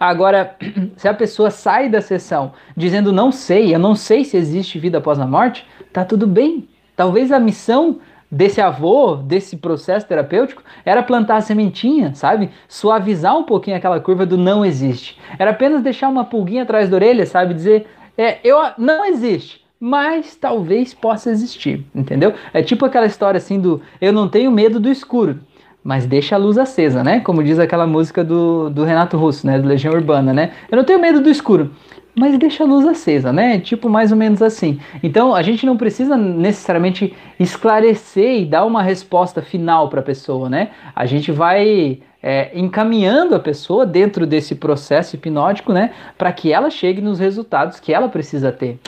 Agora, 0.00 0.56
se 0.96 1.06
a 1.06 1.14
pessoa 1.14 1.50
sai 1.50 1.88
da 1.88 2.00
sessão 2.00 2.52
dizendo 2.76 3.12
não 3.12 3.30
sei, 3.30 3.74
eu 3.74 3.78
não 3.78 3.94
sei 3.94 4.24
se 4.24 4.36
existe 4.36 4.78
vida 4.78 4.98
após 4.98 5.18
a 5.18 5.26
morte, 5.26 5.66
tá 5.92 6.04
tudo 6.04 6.26
bem. 6.26 6.68
Talvez 6.96 7.30
a 7.30 7.38
missão 7.38 8.00
desse 8.30 8.60
avô, 8.60 9.16
desse 9.16 9.56
processo 9.56 10.06
terapêutico, 10.06 10.62
era 10.84 11.02
plantar 11.02 11.36
a 11.36 11.40
sementinha, 11.40 12.14
sabe? 12.14 12.50
Suavizar 12.66 13.36
um 13.36 13.44
pouquinho 13.44 13.76
aquela 13.76 14.00
curva 14.00 14.26
do 14.26 14.36
não 14.36 14.64
existe. 14.64 15.18
Era 15.38 15.52
apenas 15.52 15.82
deixar 15.82 16.08
uma 16.08 16.24
pulguinha 16.24 16.64
atrás 16.64 16.88
da 16.88 16.96
orelha, 16.96 17.24
sabe? 17.24 17.54
Dizer, 17.54 17.86
é, 18.16 18.38
eu 18.42 18.58
não 18.76 19.04
existe 19.04 19.67
mas 19.80 20.34
talvez 20.34 20.92
possa 20.92 21.30
existir, 21.30 21.84
entendeu? 21.94 22.34
É 22.52 22.62
tipo 22.62 22.84
aquela 22.84 23.06
história 23.06 23.38
assim 23.38 23.60
do 23.60 23.80
eu 24.00 24.12
não 24.12 24.28
tenho 24.28 24.50
medo 24.50 24.80
do 24.80 24.90
escuro, 24.90 25.38
mas 25.82 26.06
deixa 26.06 26.34
a 26.34 26.38
luz 26.38 26.58
acesa, 26.58 27.04
né? 27.04 27.20
Como 27.20 27.42
diz 27.42 27.58
aquela 27.58 27.86
música 27.86 28.24
do, 28.24 28.68
do 28.70 28.84
Renato 28.84 29.16
Russo, 29.16 29.46
né? 29.46 29.58
Do 29.58 29.68
Legião 29.68 29.94
Urbana, 29.94 30.32
né? 30.34 30.52
Eu 30.70 30.76
não 30.76 30.84
tenho 30.84 30.98
medo 30.98 31.20
do 31.20 31.30
escuro, 31.30 31.70
mas 32.14 32.36
deixa 32.36 32.64
a 32.64 32.66
luz 32.66 32.86
acesa, 32.86 33.32
né? 33.32 33.60
Tipo 33.60 33.88
mais 33.88 34.10
ou 34.10 34.18
menos 34.18 34.42
assim. 34.42 34.80
Então 35.02 35.34
a 35.34 35.42
gente 35.42 35.64
não 35.64 35.76
precisa 35.76 36.16
necessariamente 36.16 37.14
esclarecer 37.38 38.40
e 38.40 38.44
dar 38.44 38.64
uma 38.64 38.82
resposta 38.82 39.40
final 39.40 39.88
para 39.88 40.00
a 40.00 40.02
pessoa, 40.02 40.50
né? 40.50 40.70
A 40.94 41.06
gente 41.06 41.30
vai 41.30 42.00
é, 42.20 42.50
encaminhando 42.58 43.34
a 43.34 43.40
pessoa 43.40 43.86
dentro 43.86 44.26
desse 44.26 44.56
processo 44.56 45.14
hipnótico, 45.14 45.72
né? 45.72 45.92
Para 46.16 46.32
que 46.32 46.52
ela 46.52 46.68
chegue 46.68 47.00
nos 47.00 47.20
resultados 47.20 47.78
que 47.78 47.92
ela 47.94 48.08
precisa 48.08 48.50
ter. 48.50 48.80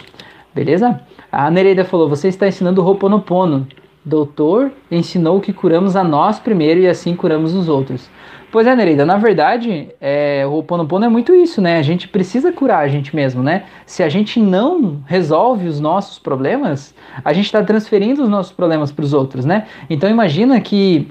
Beleza? 0.55 1.01
A 1.31 1.51
Nereida 1.51 1.85
falou: 1.85 2.09
Você 2.09 2.29
está 2.29 2.49
ensinando 2.49 2.83
o 2.83 2.85
Ho'oponopono. 2.85 3.67
Doutor 4.03 4.73
ensinou 4.91 5.41
que 5.41 5.53
curamos 5.53 5.95
a 5.95 6.03
nós 6.03 6.39
primeiro 6.41 6.81
e 6.81 6.89
assim 6.89 7.15
curamos 7.15 7.55
os 7.55 7.69
outros. 7.69 8.09
Pois 8.51 8.67
é, 8.67 8.75
Nereida, 8.75 9.05
na 9.05 9.19
verdade, 9.19 9.91
é, 10.01 10.45
o 10.47 10.53
Ho'oponopono 10.53 11.05
é 11.05 11.09
muito 11.09 11.35
isso, 11.35 11.61
né? 11.61 11.77
A 11.77 11.83
gente 11.83 12.09
precisa 12.09 12.51
curar 12.51 12.81
a 12.81 12.89
gente 12.89 13.15
mesmo, 13.15 13.43
né? 13.43 13.65
Se 13.85 14.03
a 14.03 14.09
gente 14.09 14.41
não 14.41 15.03
resolve 15.07 15.69
os 15.69 15.79
nossos 15.79 16.19
problemas, 16.19 16.95
a 17.25 17.33
gente 17.33 17.45
está 17.45 17.63
transferindo 17.63 18.23
os 18.23 18.29
nossos 18.29 18.53
problemas 18.53 18.91
para 18.91 19.05
os 19.05 19.13
outros, 19.13 19.45
né? 19.45 19.67
Então 19.89 20.11
imagina 20.11 20.61
que, 20.61 21.07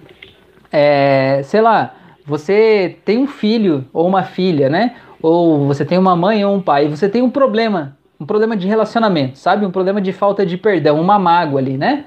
é, 0.72 1.42
sei 1.44 1.62
lá, 1.62 1.94
você 2.26 2.98
tem 3.06 3.20
um 3.20 3.28
filho 3.28 3.86
ou 3.94 4.08
uma 4.08 4.24
filha, 4.24 4.68
né? 4.68 4.96
Ou 5.22 5.68
você 5.68 5.86
tem 5.86 5.98
uma 5.98 6.16
mãe 6.16 6.44
ou 6.44 6.56
um 6.56 6.62
pai, 6.62 6.86
e 6.86 6.90
você 6.90 7.08
tem 7.08 7.22
um 7.22 7.30
problema 7.30 7.99
um 8.20 8.26
problema 8.26 8.58
de 8.58 8.68
relacionamento, 8.68 9.40
sabe? 9.40 9.66
Um 9.66 9.72
problema 9.72 10.02
de 10.02 10.12
falta 10.12 10.46
de 10.46 10.58
perdão, 10.58 11.00
uma 11.00 11.18
mágoa 11.18 11.60
ali, 11.60 11.78
né? 11.78 12.06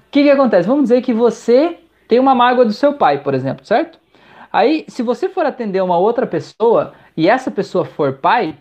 O 0.00 0.10
que, 0.10 0.22
que 0.22 0.30
acontece? 0.30 0.68
Vamos 0.68 0.84
dizer 0.84 1.02
que 1.02 1.12
você 1.12 1.78
tem 2.06 2.18
uma 2.18 2.34
mágoa 2.34 2.64
do 2.64 2.72
seu 2.72 2.94
pai, 2.94 3.22
por 3.22 3.34
exemplo, 3.34 3.64
certo? 3.64 3.98
Aí, 4.52 4.84
se 4.88 5.02
você 5.02 5.28
for 5.28 5.44
atender 5.44 5.82
uma 5.82 5.98
outra 5.98 6.26
pessoa 6.26 6.92
e 7.16 7.28
essa 7.28 7.50
pessoa 7.50 7.84
for 7.84 8.14
pai, 8.14 8.56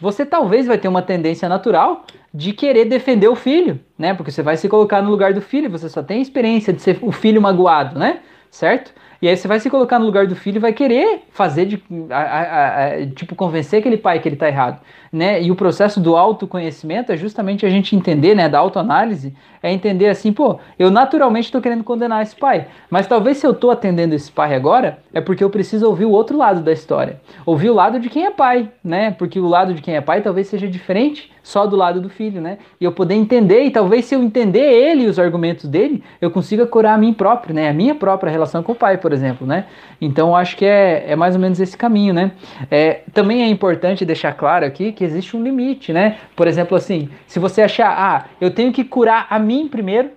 você 0.00 0.24
talvez 0.24 0.66
vai 0.66 0.78
ter 0.78 0.88
uma 0.88 1.02
tendência 1.02 1.48
natural 1.48 2.04
de 2.32 2.52
querer 2.52 2.84
defender 2.84 3.28
o 3.28 3.34
filho, 3.34 3.80
né? 3.98 4.14
Porque 4.14 4.30
você 4.30 4.42
vai 4.42 4.56
se 4.56 4.68
colocar 4.68 5.02
no 5.02 5.10
lugar 5.10 5.34
do 5.34 5.40
filho, 5.40 5.70
você 5.70 5.88
só 5.88 6.02
tem 6.02 6.20
experiência 6.20 6.72
de 6.72 6.80
ser 6.82 6.98
o 7.02 7.12
filho 7.12 7.40
magoado, 7.40 7.98
né? 7.98 8.20
Certo? 8.50 8.92
E 9.20 9.28
aí 9.28 9.36
você 9.36 9.48
vai 9.48 9.58
se 9.58 9.68
colocar 9.68 9.98
no 9.98 10.06
lugar 10.06 10.26
do 10.26 10.36
filho 10.36 10.58
e 10.58 10.60
vai 10.60 10.72
querer 10.72 11.24
fazer 11.30 11.66
de 11.66 11.82
a, 12.10 12.18
a, 12.18 12.86
a, 12.86 13.06
tipo 13.06 13.34
convencer 13.34 13.80
aquele 13.80 13.96
pai 13.96 14.20
que 14.20 14.28
ele 14.28 14.36
está 14.36 14.46
errado, 14.46 14.80
né? 15.12 15.42
E 15.42 15.50
o 15.50 15.56
processo 15.56 15.98
do 15.98 16.16
autoconhecimento 16.16 17.10
é 17.10 17.16
justamente 17.16 17.66
a 17.66 17.68
gente 17.68 17.96
entender, 17.96 18.36
né, 18.36 18.48
da 18.48 18.60
autoanálise, 18.60 19.34
é 19.60 19.72
entender 19.72 20.08
assim, 20.08 20.32
pô, 20.32 20.60
eu 20.78 20.90
naturalmente 20.90 21.46
estou 21.46 21.60
querendo 21.60 21.82
condenar 21.82 22.22
esse 22.22 22.36
pai, 22.36 22.68
mas 22.88 23.08
talvez 23.08 23.38
se 23.38 23.46
eu 23.46 23.50
estou 23.50 23.72
atendendo 23.72 24.14
esse 24.14 24.30
pai 24.30 24.54
agora, 24.54 24.98
é 25.12 25.20
porque 25.20 25.42
eu 25.42 25.50
preciso 25.50 25.86
ouvir 25.86 26.04
o 26.04 26.12
outro 26.12 26.36
lado 26.36 26.60
da 26.60 26.72
história. 26.72 27.20
Ouvir 27.44 27.70
o 27.70 27.74
lado 27.74 27.98
de 27.98 28.08
quem 28.08 28.24
é 28.24 28.30
pai, 28.30 28.70
né? 28.84 29.10
Porque 29.10 29.40
o 29.40 29.48
lado 29.48 29.74
de 29.74 29.82
quem 29.82 29.96
é 29.96 30.00
pai 30.00 30.20
talvez 30.20 30.46
seja 30.46 30.68
diferente 30.68 31.32
só 31.42 31.66
do 31.66 31.76
lado 31.76 32.00
do 32.00 32.10
filho, 32.10 32.42
né? 32.42 32.58
E 32.78 32.84
eu 32.84 32.92
poder 32.92 33.14
entender, 33.14 33.64
e 33.64 33.70
talvez 33.70 34.04
se 34.04 34.14
eu 34.14 34.22
entender 34.22 34.60
ele 34.60 35.04
e 35.04 35.06
os 35.06 35.18
argumentos 35.18 35.66
dele, 35.66 36.04
eu 36.20 36.30
consiga 36.30 36.66
curar 36.66 36.94
a 36.94 36.98
mim 36.98 37.14
próprio, 37.14 37.54
né? 37.54 37.70
A 37.70 37.72
minha 37.72 37.94
própria 37.94 38.30
relação 38.30 38.62
com 38.62 38.72
o 38.72 38.74
pai, 38.74 38.98
por 38.98 39.07
exemplo, 39.12 39.46
né? 39.46 39.66
Então 40.00 40.34
acho 40.34 40.56
que 40.56 40.64
é, 40.64 41.12
é 41.12 41.16
mais 41.16 41.34
ou 41.34 41.40
menos 41.40 41.60
esse 41.60 41.76
caminho, 41.76 42.14
né? 42.14 42.32
É, 42.70 43.02
também 43.12 43.42
é 43.42 43.48
importante 43.48 44.04
deixar 44.04 44.32
claro 44.32 44.64
aqui 44.64 44.92
que 44.92 45.04
existe 45.04 45.36
um 45.36 45.42
limite, 45.42 45.92
né? 45.92 46.18
Por 46.36 46.46
exemplo, 46.46 46.76
assim, 46.76 47.08
se 47.26 47.38
você 47.38 47.62
achar, 47.62 47.90
ah, 47.90 48.24
eu 48.40 48.50
tenho 48.50 48.72
que 48.72 48.84
curar 48.84 49.26
a 49.30 49.38
mim 49.38 49.68
primeiro, 49.68 50.10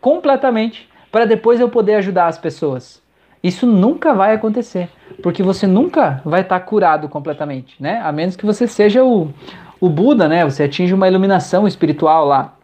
completamente, 0.00 0.88
para 1.10 1.24
depois 1.24 1.60
eu 1.60 1.68
poder 1.68 1.94
ajudar 1.96 2.26
as 2.26 2.38
pessoas. 2.38 3.02
Isso 3.42 3.66
nunca 3.66 4.12
vai 4.14 4.34
acontecer, 4.34 4.88
porque 5.22 5.42
você 5.42 5.66
nunca 5.66 6.20
vai 6.24 6.40
estar 6.40 6.58
tá 6.58 6.64
curado 6.64 7.08
completamente, 7.08 7.80
né? 7.80 8.00
A 8.02 8.10
menos 8.10 8.36
que 8.36 8.44
você 8.44 8.66
seja 8.66 9.04
o, 9.04 9.32
o 9.80 9.88
Buda, 9.88 10.28
né? 10.28 10.44
Você 10.44 10.64
atinge 10.64 10.92
uma 10.92 11.08
iluminação 11.08 11.66
espiritual 11.66 12.24
lá. 12.24 12.54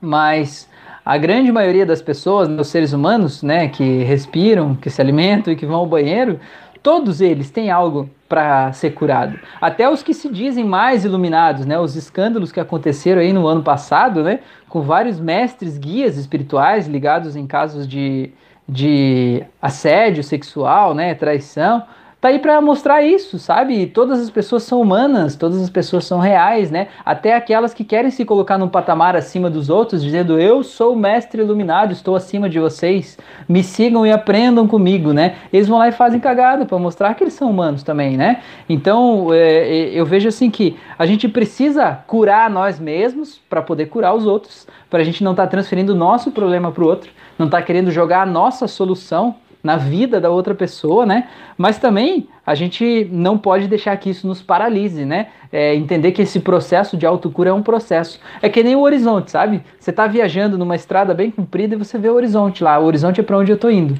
Mas 0.00 0.68
a 1.04 1.18
grande 1.18 1.52
maioria 1.52 1.84
das 1.84 2.00
pessoas, 2.00 2.48
os 2.48 2.68
seres 2.68 2.92
humanos, 2.92 3.42
né, 3.42 3.68
que 3.68 4.02
respiram, 4.04 4.74
que 4.74 4.88
se 4.88 5.00
alimentam 5.00 5.52
e 5.52 5.56
que 5.56 5.66
vão 5.66 5.76
ao 5.76 5.86
banheiro, 5.86 6.40
todos 6.82 7.20
eles 7.20 7.50
têm 7.50 7.70
algo 7.70 8.08
para 8.28 8.72
ser 8.72 8.90
curado. 8.90 9.38
Até 9.60 9.88
os 9.88 10.02
que 10.02 10.14
se 10.14 10.28
dizem 10.28 10.64
mais 10.64 11.04
iluminados, 11.04 11.66
né, 11.66 11.78
os 11.78 11.94
escândalos 11.94 12.50
que 12.50 12.58
aconteceram 12.58 13.20
aí 13.20 13.32
no 13.32 13.46
ano 13.46 13.62
passado, 13.62 14.22
né, 14.22 14.40
com 14.68 14.80
vários 14.80 15.20
mestres 15.20 15.76
guias 15.76 16.16
espirituais 16.16 16.86
ligados 16.86 17.36
em 17.36 17.46
casos 17.46 17.86
de, 17.86 18.32
de 18.66 19.44
assédio 19.60 20.24
sexual, 20.24 20.94
né, 20.94 21.14
traição, 21.14 21.82
tá 22.24 22.30
aí 22.30 22.38
para 22.38 22.58
mostrar 22.58 23.02
isso, 23.02 23.38
sabe? 23.38 23.86
Todas 23.86 24.18
as 24.18 24.30
pessoas 24.30 24.62
são 24.62 24.80
humanas, 24.80 25.36
todas 25.36 25.60
as 25.60 25.68
pessoas 25.68 26.06
são 26.06 26.18
reais, 26.18 26.70
né? 26.70 26.88
Até 27.04 27.34
aquelas 27.34 27.74
que 27.74 27.84
querem 27.84 28.10
se 28.10 28.24
colocar 28.24 28.56
num 28.56 28.66
patamar 28.66 29.14
acima 29.14 29.50
dos 29.50 29.68
outros, 29.68 30.02
dizendo 30.02 30.40
eu 30.40 30.62
sou 30.62 30.94
o 30.94 30.96
mestre 30.96 31.42
iluminado, 31.42 31.92
estou 31.92 32.16
acima 32.16 32.48
de 32.48 32.58
vocês, 32.58 33.18
me 33.46 33.62
sigam 33.62 34.06
e 34.06 34.10
aprendam 34.10 34.66
comigo, 34.66 35.12
né? 35.12 35.34
Eles 35.52 35.68
vão 35.68 35.76
lá 35.76 35.86
e 35.86 35.92
fazem 35.92 36.18
cagada 36.18 36.64
para 36.64 36.78
mostrar 36.78 37.12
que 37.12 37.24
eles 37.24 37.34
são 37.34 37.50
humanos 37.50 37.82
também, 37.82 38.16
né? 38.16 38.40
Então 38.70 39.28
é, 39.30 39.38
é, 39.38 39.88
eu 39.90 40.06
vejo 40.06 40.26
assim 40.26 40.50
que 40.50 40.78
a 40.98 41.04
gente 41.04 41.28
precisa 41.28 41.92
curar 42.06 42.48
nós 42.48 42.80
mesmos 42.80 43.38
para 43.50 43.60
poder 43.60 43.90
curar 43.90 44.14
os 44.14 44.24
outros, 44.24 44.66
para 44.88 45.00
a 45.00 45.04
gente 45.04 45.22
não 45.22 45.32
estar 45.32 45.44
tá 45.44 45.50
transferindo 45.50 45.92
o 45.92 45.96
nosso 45.96 46.30
problema 46.30 46.72
para 46.72 46.84
o 46.84 46.86
outro, 46.86 47.10
não 47.38 47.44
estar 47.44 47.58
tá 47.58 47.62
querendo 47.62 47.90
jogar 47.90 48.22
a 48.22 48.26
nossa 48.26 48.66
solução 48.66 49.34
na 49.64 49.78
vida 49.78 50.20
da 50.20 50.28
outra 50.28 50.54
pessoa, 50.54 51.06
né? 51.06 51.26
Mas 51.56 51.78
também 51.78 52.28
a 52.46 52.54
gente 52.54 53.08
não 53.10 53.38
pode 53.38 53.66
deixar 53.66 53.96
que 53.96 54.10
isso 54.10 54.26
nos 54.26 54.42
paralise, 54.42 55.06
né? 55.06 55.28
É, 55.50 55.74
entender 55.74 56.12
que 56.12 56.20
esse 56.20 56.38
processo 56.38 56.98
de 56.98 57.06
autocura 57.06 57.48
é 57.48 57.52
um 57.52 57.62
processo. 57.62 58.20
É 58.42 58.48
que 58.50 58.62
nem 58.62 58.76
o 58.76 58.82
horizonte, 58.82 59.30
sabe? 59.30 59.62
Você 59.80 59.88
está 59.88 60.06
viajando 60.06 60.58
numa 60.58 60.76
estrada 60.76 61.14
bem 61.14 61.30
comprida 61.30 61.74
e 61.74 61.78
você 61.78 61.96
vê 61.96 62.10
o 62.10 62.14
horizonte 62.14 62.62
lá. 62.62 62.78
O 62.78 62.84
horizonte 62.84 63.20
é 63.20 63.24
para 63.24 63.38
onde 63.38 63.50
eu 63.50 63.56
estou 63.56 63.70
indo. 63.70 63.98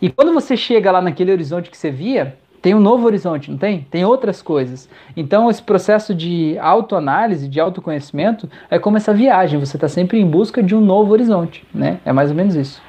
E 0.00 0.08
quando 0.08 0.32
você 0.32 0.56
chega 0.56 0.90
lá 0.90 1.02
naquele 1.02 1.30
horizonte 1.30 1.70
que 1.70 1.76
você 1.76 1.90
via, 1.90 2.34
tem 2.62 2.74
um 2.74 2.80
novo 2.80 3.04
horizonte, 3.04 3.50
não 3.50 3.58
tem? 3.58 3.86
Tem 3.90 4.04
outras 4.06 4.40
coisas. 4.40 4.88
Então, 5.14 5.50
esse 5.50 5.62
processo 5.62 6.14
de 6.14 6.56
autoanálise, 6.58 7.48
de 7.48 7.60
autoconhecimento, 7.60 8.48
é 8.70 8.78
como 8.78 8.96
essa 8.96 9.12
viagem. 9.12 9.60
Você 9.60 9.76
está 9.76 9.88
sempre 9.88 10.18
em 10.18 10.26
busca 10.26 10.62
de 10.62 10.74
um 10.74 10.80
novo 10.80 11.12
horizonte, 11.12 11.66
né? 11.74 11.98
É 12.04 12.12
mais 12.12 12.30
ou 12.30 12.36
menos 12.36 12.54
isso. 12.54 12.80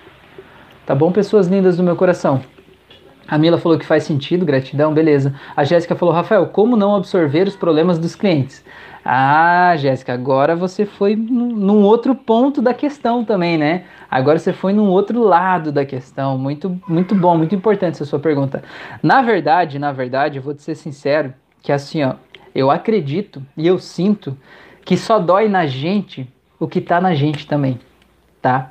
Tá 0.86 0.94
bom, 0.94 1.12
pessoas 1.14 1.48
lindas 1.48 1.78
do 1.78 1.84
meu 1.84 1.96
coração? 1.96 2.42
A 3.26 3.38
Mila 3.38 3.58
falou 3.58 3.80
que 3.80 3.86
faz 3.86 4.04
sentido, 4.04 4.46
gratidão, 4.46 4.94
beleza. 4.94 5.34
A 5.56 5.64
Jéssica 5.64 5.96
falou, 5.96 6.14
Rafael, 6.14 6.46
como 6.48 6.76
não 6.76 6.94
absorver 6.94 7.48
os 7.48 7.56
problemas 7.56 7.98
dos 7.98 8.16
clientes? 8.16 8.64
Ah, 9.06 9.76
Jéssica, 9.78 10.14
agora 10.14 10.58
você 10.58 10.86
foi 10.86 11.16
num 11.16 11.84
outro 11.84 12.14
ponto 12.14 12.62
da 12.62 12.74
questão 12.74 13.24
também, 13.24 13.58
né? 13.58 13.86
Agora 14.12 14.38
você 14.38 14.52
foi 14.52 14.74
num 14.74 14.90
outro 14.90 15.24
lado 15.24 15.72
da 15.72 15.86
questão. 15.86 16.38
Muito, 16.38 16.78
muito 16.86 17.16
bom, 17.16 17.38
muito 17.38 17.56
importante 17.56 17.96
essa 17.96 18.06
sua 18.06 18.20
pergunta. 18.20 18.62
Na 19.02 19.22
verdade, 19.22 19.80
na 19.80 19.94
verdade, 19.94 20.38
eu 20.38 20.44
vou 20.44 20.54
te 20.54 20.62
ser 20.62 20.76
sincero, 20.76 21.34
que 21.62 21.72
assim, 21.72 22.04
ó, 22.04 22.16
eu 22.54 22.70
acredito 22.70 23.42
e 23.56 23.66
eu 23.66 23.80
sinto 23.80 24.38
que 24.84 24.98
só 24.98 25.18
dói 25.18 25.48
na 25.48 25.66
gente 25.66 26.30
o 26.60 26.68
que 26.68 26.82
tá 26.82 27.00
na 27.00 27.14
gente 27.14 27.48
também, 27.48 27.80
tá? 28.42 28.70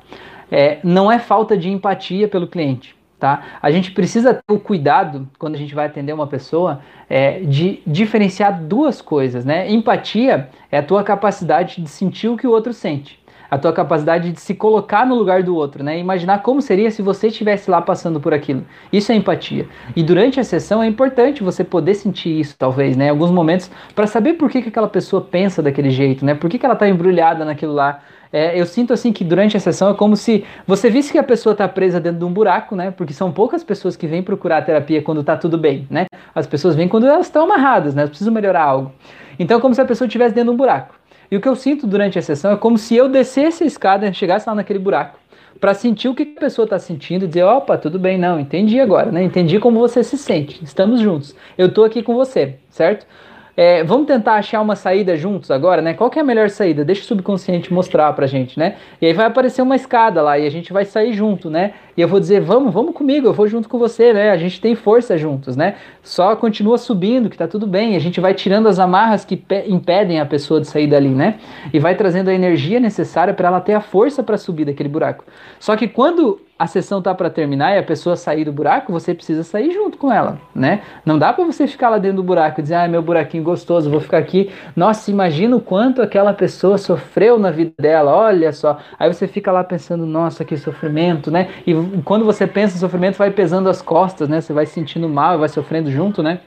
É, 0.53 0.77
não 0.83 1.11
é 1.11 1.17
falta 1.17 1.57
de 1.57 1.67
empatia 1.67 2.27
pelo 2.27 2.47
cliente. 2.47 2.95
Tá? 3.19 3.41
A 3.59 3.71
gente 3.71 3.91
precisa 3.91 4.35
ter 4.35 4.53
o 4.53 4.59
cuidado, 4.59 5.27
quando 5.39 5.55
a 5.55 5.57
gente 5.57 5.73
vai 5.73 5.87
atender 5.87 6.13
uma 6.13 6.27
pessoa, 6.27 6.81
é, 7.09 7.39
de 7.39 7.81
diferenciar 7.87 8.61
duas 8.61 9.01
coisas. 9.01 9.43
Né? 9.43 9.71
Empatia 9.71 10.49
é 10.71 10.77
a 10.77 10.83
tua 10.83 11.03
capacidade 11.03 11.81
de 11.81 11.89
sentir 11.89 12.27
o 12.27 12.37
que 12.37 12.45
o 12.45 12.51
outro 12.51 12.71
sente 12.71 13.23
a 13.51 13.57
tua 13.59 13.71
capacidade 13.71 14.31
de 14.31 14.41
se 14.41 14.55
colocar 14.55 15.05
no 15.05 15.13
lugar 15.13 15.43
do 15.43 15.55
outro, 15.55 15.83
né? 15.83 15.99
Imaginar 15.99 16.41
como 16.41 16.59
seria 16.59 16.89
se 16.89 17.03
você 17.03 17.27
estivesse 17.27 17.69
lá 17.69 17.79
passando 17.79 18.19
por 18.19 18.33
aquilo. 18.33 18.65
Isso 18.91 19.11
é 19.11 19.15
empatia. 19.15 19.67
E 19.95 20.01
durante 20.01 20.39
a 20.39 20.43
sessão 20.43 20.81
é 20.81 20.87
importante 20.87 21.43
você 21.43 21.63
poder 21.63 21.93
sentir 21.93 22.39
isso, 22.39 22.55
talvez, 22.57 22.97
né? 22.97 23.05
Em 23.05 23.09
alguns 23.09 23.29
momentos, 23.29 23.69
para 23.93 24.07
saber 24.07 24.33
por 24.33 24.49
que, 24.49 24.59
que 24.63 24.69
aquela 24.69 24.87
pessoa 24.87 25.21
pensa 25.21 25.61
daquele 25.61 25.91
jeito, 25.91 26.25
né? 26.25 26.33
Por 26.33 26.49
que, 26.49 26.57
que 26.57 26.65
ela 26.65 26.73
está 26.73 26.89
embrulhada 26.89 27.45
naquilo 27.45 27.73
lá. 27.73 28.01
É, 28.33 28.59
eu 28.59 28.65
sinto 28.65 28.91
assim 28.91 29.13
que 29.13 29.23
durante 29.23 29.55
a 29.55 29.59
sessão 29.59 29.91
é 29.91 29.93
como 29.93 30.17
se 30.17 30.43
você 30.65 30.89
visse 30.89 31.11
que 31.11 31.19
a 31.19 31.23
pessoa 31.23 31.53
está 31.53 31.67
presa 31.67 31.99
dentro 31.99 32.17
de 32.17 32.25
um 32.25 32.33
buraco, 32.33 32.75
né? 32.75 32.89
Porque 32.89 33.13
são 33.13 33.31
poucas 33.31 33.63
pessoas 33.63 33.95
que 33.95 34.07
vêm 34.07 34.23
procurar 34.23 34.57
a 34.57 34.61
terapia 34.63 35.03
quando 35.03 35.21
está 35.21 35.37
tudo 35.37 35.55
bem, 35.55 35.87
né? 35.87 36.07
As 36.33 36.47
pessoas 36.47 36.75
vêm 36.75 36.87
quando 36.87 37.05
elas 37.05 37.27
estão 37.27 37.43
amarradas, 37.43 37.93
né? 37.93 38.07
Precisam 38.07 38.33
melhorar 38.33 38.63
algo. 38.63 38.91
Então 39.37 39.59
é 39.59 39.61
como 39.61 39.75
se 39.75 39.81
a 39.81 39.85
pessoa 39.85 40.07
estivesse 40.07 40.33
dentro 40.33 40.49
de 40.49 40.55
um 40.55 40.57
buraco. 40.57 40.95
E 41.29 41.37
o 41.37 41.41
que 41.41 41.47
eu 41.47 41.55
sinto 41.55 41.85
durante 41.85 42.17
a 42.17 42.23
sessão 42.23 42.51
é 42.51 42.57
como 42.57 42.75
se 42.75 42.95
eu 42.95 43.07
descesse 43.07 43.63
a 43.63 43.67
escada 43.67 44.07
e 44.07 44.13
chegasse 44.15 44.49
lá 44.49 44.55
naquele 44.55 44.79
buraco 44.79 45.19
para 45.59 45.75
sentir 45.75 46.09
o 46.09 46.15
que 46.15 46.23
a 46.23 46.39
pessoa 46.39 46.65
está 46.65 46.79
sentindo 46.79 47.25
e 47.25 47.27
dizer, 47.27 47.43
opa, 47.43 47.77
tudo 47.77 47.99
bem, 47.99 48.17
não, 48.17 48.39
entendi 48.39 48.79
agora, 48.79 49.11
né? 49.11 49.23
Entendi 49.23 49.59
como 49.59 49.79
você 49.79 50.03
se 50.03 50.17
sente. 50.17 50.63
Estamos 50.63 50.99
juntos. 50.99 51.35
Eu 51.55 51.67
estou 51.67 51.85
aqui 51.85 52.01
com 52.01 52.15
você, 52.15 52.55
certo? 52.69 53.05
É, 53.55 53.83
vamos 53.83 54.07
tentar 54.07 54.35
achar 54.35 54.61
uma 54.61 54.75
saída 54.75 55.15
juntos 55.15 55.51
agora, 55.51 55.79
né? 55.79 55.93
Qual 55.93 56.11
é 56.15 56.19
a 56.19 56.23
melhor 56.23 56.49
saída? 56.49 56.83
Deixa 56.83 57.03
o 57.03 57.05
subconsciente 57.05 57.71
mostrar 57.71 58.11
pra 58.13 58.25
gente, 58.25 58.57
né? 58.57 58.77
E 58.99 59.05
aí 59.05 59.13
vai 59.13 59.27
aparecer 59.27 59.61
uma 59.61 59.75
escada 59.75 60.23
lá 60.23 60.39
e 60.39 60.47
a 60.47 60.49
gente 60.49 60.73
vai 60.73 60.85
sair 60.85 61.13
junto, 61.13 61.51
né? 61.51 61.73
E 61.95 62.01
eu 62.01 62.07
vou 62.07 62.19
dizer, 62.19 62.41
vamos, 62.41 62.73
vamos 62.73 62.95
comigo, 62.95 63.27
eu 63.27 63.33
vou 63.33 63.47
junto 63.47 63.69
com 63.69 63.77
você, 63.77 64.11
né? 64.11 64.31
A 64.31 64.37
gente 64.37 64.59
tem 64.59 64.73
força 64.73 65.17
juntos, 65.19 65.55
né? 65.55 65.75
Só 66.01 66.35
continua 66.35 66.79
subindo, 66.79 67.29
que 67.29 67.37
tá 67.37 67.47
tudo 67.47 67.67
bem. 67.67 67.95
A 67.95 67.99
gente 67.99 68.19
vai 68.19 68.33
tirando 68.33 68.67
as 68.67 68.79
amarras 68.79 69.23
que 69.23 69.39
impedem 69.67 70.19
a 70.19 70.25
pessoa 70.25 70.59
de 70.59 70.65
sair 70.65 70.87
dali, 70.87 71.09
né? 71.09 71.35
E 71.71 71.77
vai 71.77 71.93
trazendo 71.93 72.29
a 72.29 72.33
energia 72.33 72.79
necessária 72.79 73.35
para 73.35 73.47
ela 73.49 73.61
ter 73.61 73.73
a 73.73 73.81
força 73.81 74.23
para 74.23 74.37
subir 74.37 74.65
daquele 74.65 74.89
buraco. 74.89 75.25
Só 75.59 75.75
que 75.75 75.87
quando 75.87 76.41
a 76.63 76.67
sessão 76.67 77.01
tá 77.01 77.13
para 77.13 77.29
terminar 77.29 77.75
e 77.75 77.77
a 77.77 77.83
pessoa 77.83 78.15
sair 78.15 78.45
do 78.45 78.53
buraco, 78.53 78.89
você 78.89 79.13
precisa 79.13 79.43
sair 79.43 79.71
junto 79.71 79.97
com 79.97 80.09
ela, 80.09 80.39
né? 80.55 80.81
Não 81.05 81.19
dá 81.19 81.33
para 81.33 81.43
você 81.43 81.67
ficar 81.67 81.89
lá 81.89 81.97
dentro 81.97 82.17
do 82.17 82.23
buraco 82.23 82.61
e 82.61 82.63
dizer, 82.63 82.75
ah, 82.75 82.87
meu 82.87 83.01
buraquinho 83.01 83.43
gostoso, 83.43 83.89
vou 83.89 83.99
ficar 83.99 84.19
aqui. 84.19 84.49
Nossa, 84.73 85.11
imagina 85.11 85.57
o 85.57 85.59
quanto 85.59 86.01
aquela 86.01 86.33
pessoa 86.33 86.77
sofreu 86.77 87.37
na 87.37 87.51
vida 87.51 87.73
dela, 87.77 88.15
olha 88.15 88.53
só. 88.53 88.79
Aí 88.97 89.13
você 89.13 89.27
fica 89.27 89.51
lá 89.51 89.61
pensando, 89.61 90.05
nossa, 90.05 90.45
que 90.45 90.55
sofrimento, 90.55 91.29
né? 91.29 91.49
E 91.67 91.73
quando 92.05 92.23
você 92.23 92.47
pensa 92.47 92.77
em 92.77 92.79
sofrimento, 92.79 93.17
vai 93.17 93.29
pesando 93.29 93.67
as 93.67 93.81
costas, 93.81 94.29
né? 94.29 94.39
Você 94.39 94.53
vai 94.53 94.65
sentindo 94.65 95.09
mal, 95.09 95.37
vai 95.37 95.49
sofrendo 95.49 95.91
junto, 95.91 96.23
né? 96.23 96.39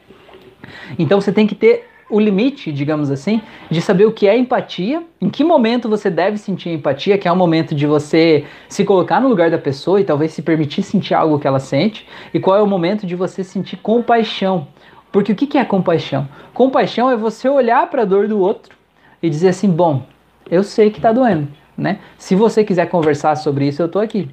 Então 0.98 1.20
você 1.20 1.31
tem 1.31 1.46
que 1.46 1.55
ter 1.55 1.85
o 2.08 2.20
limite, 2.20 2.70
digamos 2.70 3.10
assim, 3.10 3.40
de 3.68 3.80
saber 3.80 4.06
o 4.06 4.12
que 4.12 4.28
é 4.28 4.38
empatia, 4.38 5.02
em 5.20 5.28
que 5.28 5.42
momento 5.42 5.88
você 5.88 6.08
deve 6.08 6.38
sentir 6.38 6.70
empatia, 6.70 7.18
que 7.18 7.26
é 7.26 7.32
o 7.32 7.36
momento 7.36 7.74
de 7.74 7.86
você 7.86 8.44
se 8.68 8.84
colocar 8.84 9.20
no 9.20 9.28
lugar 9.28 9.50
da 9.50 9.58
pessoa 9.58 10.00
e 10.00 10.04
talvez 10.04 10.32
se 10.32 10.42
permitir 10.42 10.82
sentir 10.82 11.14
algo 11.14 11.38
que 11.38 11.48
ela 11.48 11.58
sente, 11.58 12.06
e 12.32 12.38
qual 12.38 12.56
é 12.56 12.62
o 12.62 12.66
momento 12.66 13.06
de 13.06 13.16
você 13.16 13.42
sentir 13.42 13.76
compaixão. 13.78 14.68
Porque 15.10 15.32
o 15.32 15.34
que 15.34 15.58
é 15.58 15.64
compaixão? 15.64 16.28
Compaixão 16.54 17.10
é 17.10 17.16
você 17.16 17.48
olhar 17.48 17.88
para 17.90 18.02
a 18.02 18.04
dor 18.04 18.28
do 18.28 18.38
outro 18.38 18.76
e 19.22 19.28
dizer 19.28 19.48
assim: 19.48 19.70
bom, 19.70 20.04
eu 20.50 20.62
sei 20.62 20.90
que 20.90 20.98
está 20.98 21.12
doendo, 21.12 21.48
né? 21.76 21.98
Se 22.18 22.34
você 22.34 22.62
quiser 22.62 22.86
conversar 22.86 23.34
sobre 23.36 23.66
isso, 23.66 23.82
eu 23.82 23.86
estou 23.86 24.02
aqui. 24.02 24.28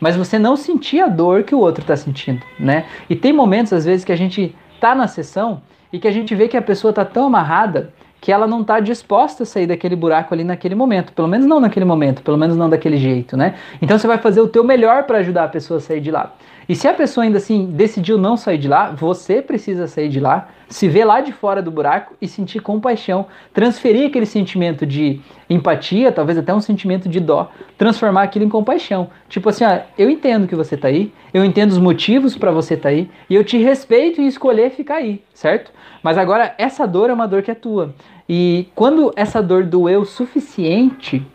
Mas 0.00 0.16
você 0.16 0.38
não 0.38 0.56
sentir 0.56 1.00
a 1.00 1.08
dor 1.08 1.42
que 1.42 1.54
o 1.54 1.58
outro 1.58 1.82
está 1.82 1.96
sentindo, 1.96 2.40
né? 2.58 2.86
E 3.10 3.16
tem 3.16 3.32
momentos, 3.32 3.72
às 3.72 3.84
vezes, 3.84 4.04
que 4.04 4.12
a 4.12 4.16
gente 4.16 4.54
tá 4.80 4.94
na 4.94 5.08
sessão 5.08 5.60
e 5.92 5.98
que 5.98 6.08
a 6.08 6.10
gente 6.10 6.34
vê 6.34 6.48
que 6.48 6.56
a 6.56 6.62
pessoa 6.62 6.90
está 6.90 7.04
tão 7.04 7.26
amarrada 7.26 7.92
que 8.20 8.32
ela 8.32 8.46
não 8.46 8.62
está 8.62 8.80
disposta 8.80 9.44
a 9.44 9.46
sair 9.46 9.66
daquele 9.66 9.94
buraco 9.94 10.34
ali 10.34 10.42
naquele 10.42 10.74
momento, 10.74 11.12
pelo 11.12 11.28
menos 11.28 11.46
não 11.46 11.60
naquele 11.60 11.84
momento, 11.84 12.22
pelo 12.22 12.36
menos 12.36 12.56
não 12.56 12.68
daquele 12.68 12.96
jeito, 12.96 13.36
né? 13.36 13.54
Então 13.80 13.96
você 13.98 14.06
vai 14.06 14.18
fazer 14.18 14.40
o 14.40 14.48
teu 14.48 14.64
melhor 14.64 15.04
para 15.04 15.18
ajudar 15.18 15.44
a 15.44 15.48
pessoa 15.48 15.78
a 15.78 15.80
sair 15.80 16.00
de 16.00 16.10
lá. 16.10 16.32
E 16.68 16.76
se 16.76 16.86
a 16.86 16.92
pessoa 16.92 17.24
ainda 17.24 17.38
assim 17.38 17.66
decidiu 17.66 18.18
não 18.18 18.36
sair 18.36 18.58
de 18.58 18.68
lá, 18.68 18.90
você 18.90 19.40
precisa 19.40 19.86
sair 19.86 20.10
de 20.10 20.20
lá, 20.20 20.50
se 20.68 20.86
ver 20.86 21.06
lá 21.06 21.22
de 21.22 21.32
fora 21.32 21.62
do 21.62 21.70
buraco 21.70 22.14
e 22.20 22.28
sentir 22.28 22.60
compaixão, 22.60 23.26
transferir 23.54 24.08
aquele 24.08 24.26
sentimento 24.26 24.84
de 24.84 25.18
empatia, 25.48 26.12
talvez 26.12 26.36
até 26.36 26.52
um 26.52 26.60
sentimento 26.60 27.08
de 27.08 27.20
dó, 27.20 27.50
transformar 27.78 28.24
aquilo 28.24 28.44
em 28.44 28.50
compaixão. 28.50 29.08
Tipo 29.30 29.48
assim, 29.48 29.64
ah, 29.64 29.86
eu 29.96 30.10
entendo 30.10 30.46
que 30.46 30.54
você 30.54 30.76
tá 30.76 30.88
aí, 30.88 31.10
eu 31.32 31.42
entendo 31.42 31.70
os 31.70 31.78
motivos 31.78 32.36
para 32.36 32.50
você 32.50 32.76
tá 32.76 32.90
aí, 32.90 33.10
e 33.30 33.34
eu 33.34 33.42
te 33.42 33.56
respeito 33.56 34.20
em 34.20 34.26
escolher 34.26 34.70
ficar 34.70 34.96
aí, 34.96 35.22
certo? 35.32 35.72
Mas 36.02 36.18
agora 36.18 36.54
essa 36.58 36.86
dor 36.86 37.08
é 37.08 37.14
uma 37.14 37.26
dor 37.26 37.42
que 37.42 37.50
é 37.50 37.54
tua. 37.54 37.94
E 38.28 38.68
quando 38.74 39.10
essa 39.16 39.42
dor 39.42 39.64
doeu 39.64 40.02
o 40.02 40.06
suficiente, 40.06 41.26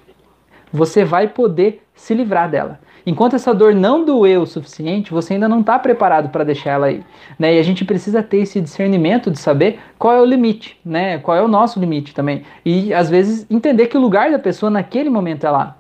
você 0.71 1.03
vai 1.03 1.27
poder 1.27 1.81
se 1.95 2.13
livrar 2.13 2.49
dela. 2.49 2.79
Enquanto 3.05 3.35
essa 3.35 3.53
dor 3.53 3.75
não 3.75 4.05
doeu 4.05 4.43
o 4.43 4.47
suficiente, 4.47 5.11
você 5.11 5.33
ainda 5.33 5.47
não 5.47 5.59
está 5.59 5.77
preparado 5.77 6.29
para 6.29 6.43
deixar 6.43 6.71
ela 6.71 6.87
aí. 6.87 7.03
Né? 7.37 7.55
E 7.55 7.59
a 7.59 7.63
gente 7.63 7.83
precisa 7.83 8.23
ter 8.23 8.37
esse 8.37 8.61
discernimento 8.61 9.29
de 9.29 9.39
saber 9.39 9.79
qual 9.99 10.13
é 10.15 10.21
o 10.21 10.25
limite, 10.25 10.77
né? 10.85 11.17
qual 11.17 11.35
é 11.35 11.41
o 11.41 11.47
nosso 11.47 11.79
limite 11.79 12.13
também. 12.13 12.43
E 12.65 12.93
às 12.93 13.09
vezes 13.09 13.45
entender 13.49 13.87
que 13.87 13.97
o 13.97 14.01
lugar 14.01 14.31
da 14.31 14.39
pessoa 14.39 14.69
naquele 14.69 15.09
momento 15.09 15.45
é 15.45 15.51
lá. 15.51 15.77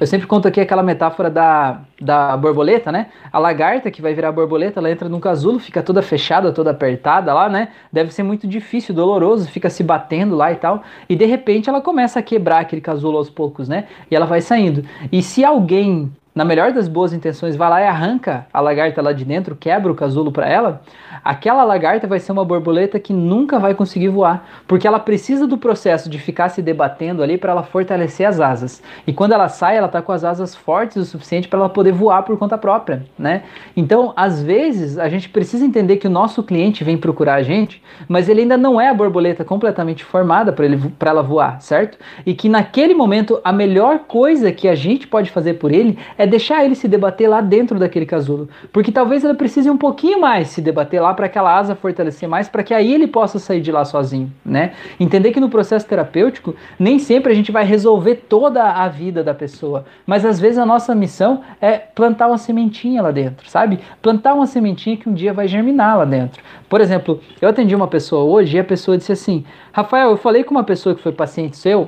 Eu 0.00 0.06
sempre 0.06 0.26
conto 0.26 0.48
aqui 0.48 0.60
aquela 0.60 0.82
metáfora 0.82 1.30
da, 1.30 1.80
da 2.00 2.36
borboleta, 2.36 2.90
né? 2.90 3.08
A 3.32 3.38
lagarta 3.38 3.90
que 3.90 4.00
vai 4.00 4.14
virar 4.14 4.32
borboleta, 4.32 4.80
ela 4.80 4.90
entra 4.90 5.08
num 5.08 5.20
casulo, 5.20 5.58
fica 5.58 5.82
toda 5.82 6.02
fechada, 6.02 6.52
toda 6.52 6.70
apertada 6.70 7.32
lá, 7.32 7.48
né? 7.48 7.68
Deve 7.92 8.12
ser 8.12 8.22
muito 8.22 8.46
difícil, 8.46 8.94
doloroso, 8.94 9.48
fica 9.48 9.68
se 9.68 9.82
batendo 9.82 10.34
lá 10.34 10.52
e 10.52 10.56
tal. 10.56 10.82
E 11.08 11.14
de 11.14 11.24
repente 11.24 11.68
ela 11.68 11.80
começa 11.80 12.18
a 12.18 12.22
quebrar 12.22 12.60
aquele 12.60 12.80
casulo 12.80 13.18
aos 13.18 13.30
poucos, 13.30 13.68
né? 13.68 13.86
E 14.10 14.16
ela 14.16 14.26
vai 14.26 14.40
saindo. 14.40 14.84
E 15.12 15.22
se 15.22 15.44
alguém 15.44 16.10
na 16.36 16.44
melhor 16.44 16.70
das 16.70 16.86
boas 16.86 17.14
intenções, 17.14 17.56
vai 17.56 17.70
lá 17.70 17.80
e 17.80 17.86
arranca 17.86 18.46
a 18.52 18.60
lagarta 18.60 19.00
lá 19.00 19.10
de 19.10 19.24
dentro, 19.24 19.56
quebra 19.56 19.90
o 19.90 19.94
casulo 19.94 20.30
para 20.30 20.46
ela, 20.46 20.82
aquela 21.24 21.64
lagarta 21.64 22.06
vai 22.06 22.20
ser 22.20 22.30
uma 22.30 22.44
borboleta 22.44 23.00
que 23.00 23.10
nunca 23.10 23.58
vai 23.58 23.74
conseguir 23.74 24.08
voar, 24.08 24.46
porque 24.68 24.86
ela 24.86 24.98
precisa 24.98 25.46
do 25.46 25.56
processo 25.56 26.10
de 26.10 26.18
ficar 26.18 26.50
se 26.50 26.60
debatendo 26.60 27.22
ali 27.22 27.38
para 27.38 27.52
ela 27.52 27.62
fortalecer 27.62 28.28
as 28.28 28.38
asas. 28.38 28.82
E 29.06 29.14
quando 29.14 29.32
ela 29.32 29.48
sai, 29.48 29.78
ela 29.78 29.88
tá 29.88 30.02
com 30.02 30.12
as 30.12 30.24
asas 30.24 30.54
fortes 30.54 30.98
o 30.98 31.04
suficiente 31.06 31.48
para 31.48 31.58
ela 31.58 31.70
poder 31.70 31.92
voar 31.92 32.22
por 32.22 32.38
conta 32.38 32.58
própria, 32.58 33.02
né? 33.18 33.44
Então, 33.74 34.12
às 34.14 34.42
vezes, 34.42 34.98
a 34.98 35.08
gente 35.08 35.30
precisa 35.30 35.64
entender 35.64 35.96
que 35.96 36.06
o 36.06 36.10
nosso 36.10 36.42
cliente 36.42 36.84
vem 36.84 36.98
procurar 36.98 37.36
a 37.36 37.42
gente, 37.42 37.82
mas 38.06 38.28
ele 38.28 38.42
ainda 38.42 38.58
não 38.58 38.78
é 38.78 38.90
a 38.90 38.94
borboleta 38.94 39.42
completamente 39.42 40.04
formada 40.04 40.52
para 40.52 41.10
ela 41.10 41.22
voar, 41.22 41.62
certo? 41.62 41.96
E 42.26 42.34
que 42.34 42.46
naquele 42.46 42.92
momento 42.92 43.40
a 43.42 43.54
melhor 43.54 44.00
coisa 44.00 44.52
que 44.52 44.68
a 44.68 44.74
gente 44.74 45.06
pode 45.06 45.30
fazer 45.30 45.54
por 45.54 45.72
ele 45.72 45.98
é 46.18 46.25
é 46.26 46.28
deixar 46.28 46.64
ele 46.64 46.74
se 46.74 46.88
debater 46.88 47.28
lá 47.28 47.40
dentro 47.40 47.78
daquele 47.78 48.04
casulo. 48.04 48.48
Porque 48.72 48.90
talvez 48.90 49.24
ela 49.24 49.34
precise 49.34 49.70
um 49.70 49.76
pouquinho 49.76 50.20
mais 50.20 50.48
se 50.48 50.60
debater 50.60 51.00
lá 51.00 51.14
para 51.14 51.26
aquela 51.26 51.56
asa 51.56 51.74
fortalecer 51.74 52.28
mais, 52.28 52.48
para 52.48 52.62
que 52.62 52.74
aí 52.74 52.92
ele 52.92 53.06
possa 53.06 53.38
sair 53.38 53.60
de 53.60 53.70
lá 53.70 53.84
sozinho, 53.84 54.32
né? 54.44 54.72
Entender 54.98 55.30
que 55.30 55.40
no 55.40 55.48
processo 55.48 55.86
terapêutico, 55.86 56.54
nem 56.78 56.98
sempre 56.98 57.32
a 57.32 57.34
gente 57.34 57.52
vai 57.52 57.64
resolver 57.64 58.16
toda 58.28 58.62
a 58.62 58.88
vida 58.88 59.22
da 59.22 59.32
pessoa, 59.32 59.84
mas 60.04 60.24
às 60.24 60.40
vezes 60.40 60.58
a 60.58 60.66
nossa 60.66 60.94
missão 60.94 61.42
é 61.60 61.78
plantar 61.78 62.26
uma 62.26 62.38
sementinha 62.38 63.00
lá 63.02 63.10
dentro, 63.10 63.48
sabe? 63.48 63.78
Plantar 64.02 64.34
uma 64.34 64.46
sementinha 64.46 64.96
que 64.96 65.08
um 65.08 65.14
dia 65.14 65.32
vai 65.32 65.46
germinar 65.46 65.98
lá 65.98 66.04
dentro. 66.04 66.42
Por 66.68 66.80
exemplo, 66.80 67.20
eu 67.40 67.48
atendi 67.48 67.74
uma 67.74 67.86
pessoa 67.86 68.24
hoje 68.24 68.56
e 68.56 68.60
a 68.60 68.64
pessoa 68.64 68.98
disse 68.98 69.12
assim: 69.12 69.44
Rafael, 69.72 70.10
eu 70.10 70.16
falei 70.16 70.42
com 70.42 70.50
uma 70.50 70.64
pessoa 70.64 70.94
que 70.94 71.02
foi 71.02 71.12
paciente 71.12 71.56
seu, 71.56 71.86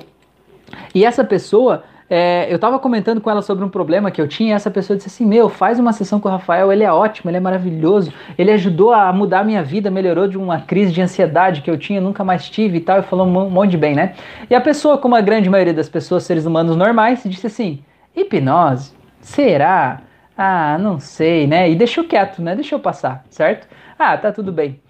e 0.94 1.04
essa 1.04 1.24
pessoa 1.24 1.82
é, 2.10 2.46
eu 2.50 2.56
estava 2.56 2.78
comentando 2.78 3.20
com 3.20 3.30
ela 3.30 3.42
sobre 3.42 3.62
um 3.64 3.68
problema 3.68 4.10
que 4.10 4.20
eu 4.20 4.26
tinha 4.26 4.50
e 4.50 4.52
essa 4.52 4.70
pessoa 4.70 4.96
disse 4.96 5.08
assim: 5.08 5.26
Meu, 5.26 5.48
faz 5.48 5.78
uma 5.78 5.92
sessão 5.92 6.18
com 6.18 6.28
o 6.28 6.32
Rafael, 6.32 6.72
ele 6.72 6.82
é 6.82 6.90
ótimo, 6.90 7.30
ele 7.30 7.36
é 7.36 7.40
maravilhoso, 7.40 8.12
ele 8.38 8.50
ajudou 8.50 8.92
a 8.92 9.12
mudar 9.12 9.40
a 9.40 9.44
minha 9.44 9.62
vida, 9.62 9.90
melhorou 9.90 10.26
de 10.26 10.38
uma 10.38 10.60
crise 10.60 10.90
de 10.92 11.02
ansiedade 11.02 11.60
que 11.60 11.70
eu 11.70 11.76
tinha, 11.76 12.00
nunca 12.00 12.24
mais 12.24 12.48
tive 12.48 12.78
e 12.78 12.80
tal, 12.80 13.00
e 13.00 13.02
falou 13.02 13.26
um 13.26 13.50
monte 13.50 13.72
de 13.72 13.76
bem, 13.76 13.94
né? 13.94 14.14
E 14.48 14.54
a 14.54 14.60
pessoa, 14.60 14.96
como 14.96 15.14
a 15.14 15.20
grande 15.20 15.50
maioria 15.50 15.74
das 15.74 15.88
pessoas, 15.88 16.22
seres 16.22 16.46
humanos 16.46 16.76
normais, 16.76 17.22
disse 17.24 17.46
assim: 17.46 17.82
Hipnose? 18.16 18.92
Será? 19.20 20.00
Ah, 20.36 20.78
não 20.78 20.98
sei, 20.98 21.46
né? 21.46 21.68
E 21.68 21.74
deixou 21.74 22.04
quieto, 22.04 22.40
né? 22.40 22.54
Deixou 22.54 22.78
passar, 22.78 23.24
certo? 23.28 23.68
Ah, 23.98 24.16
tá 24.16 24.32
tudo 24.32 24.52
bem. 24.52 24.80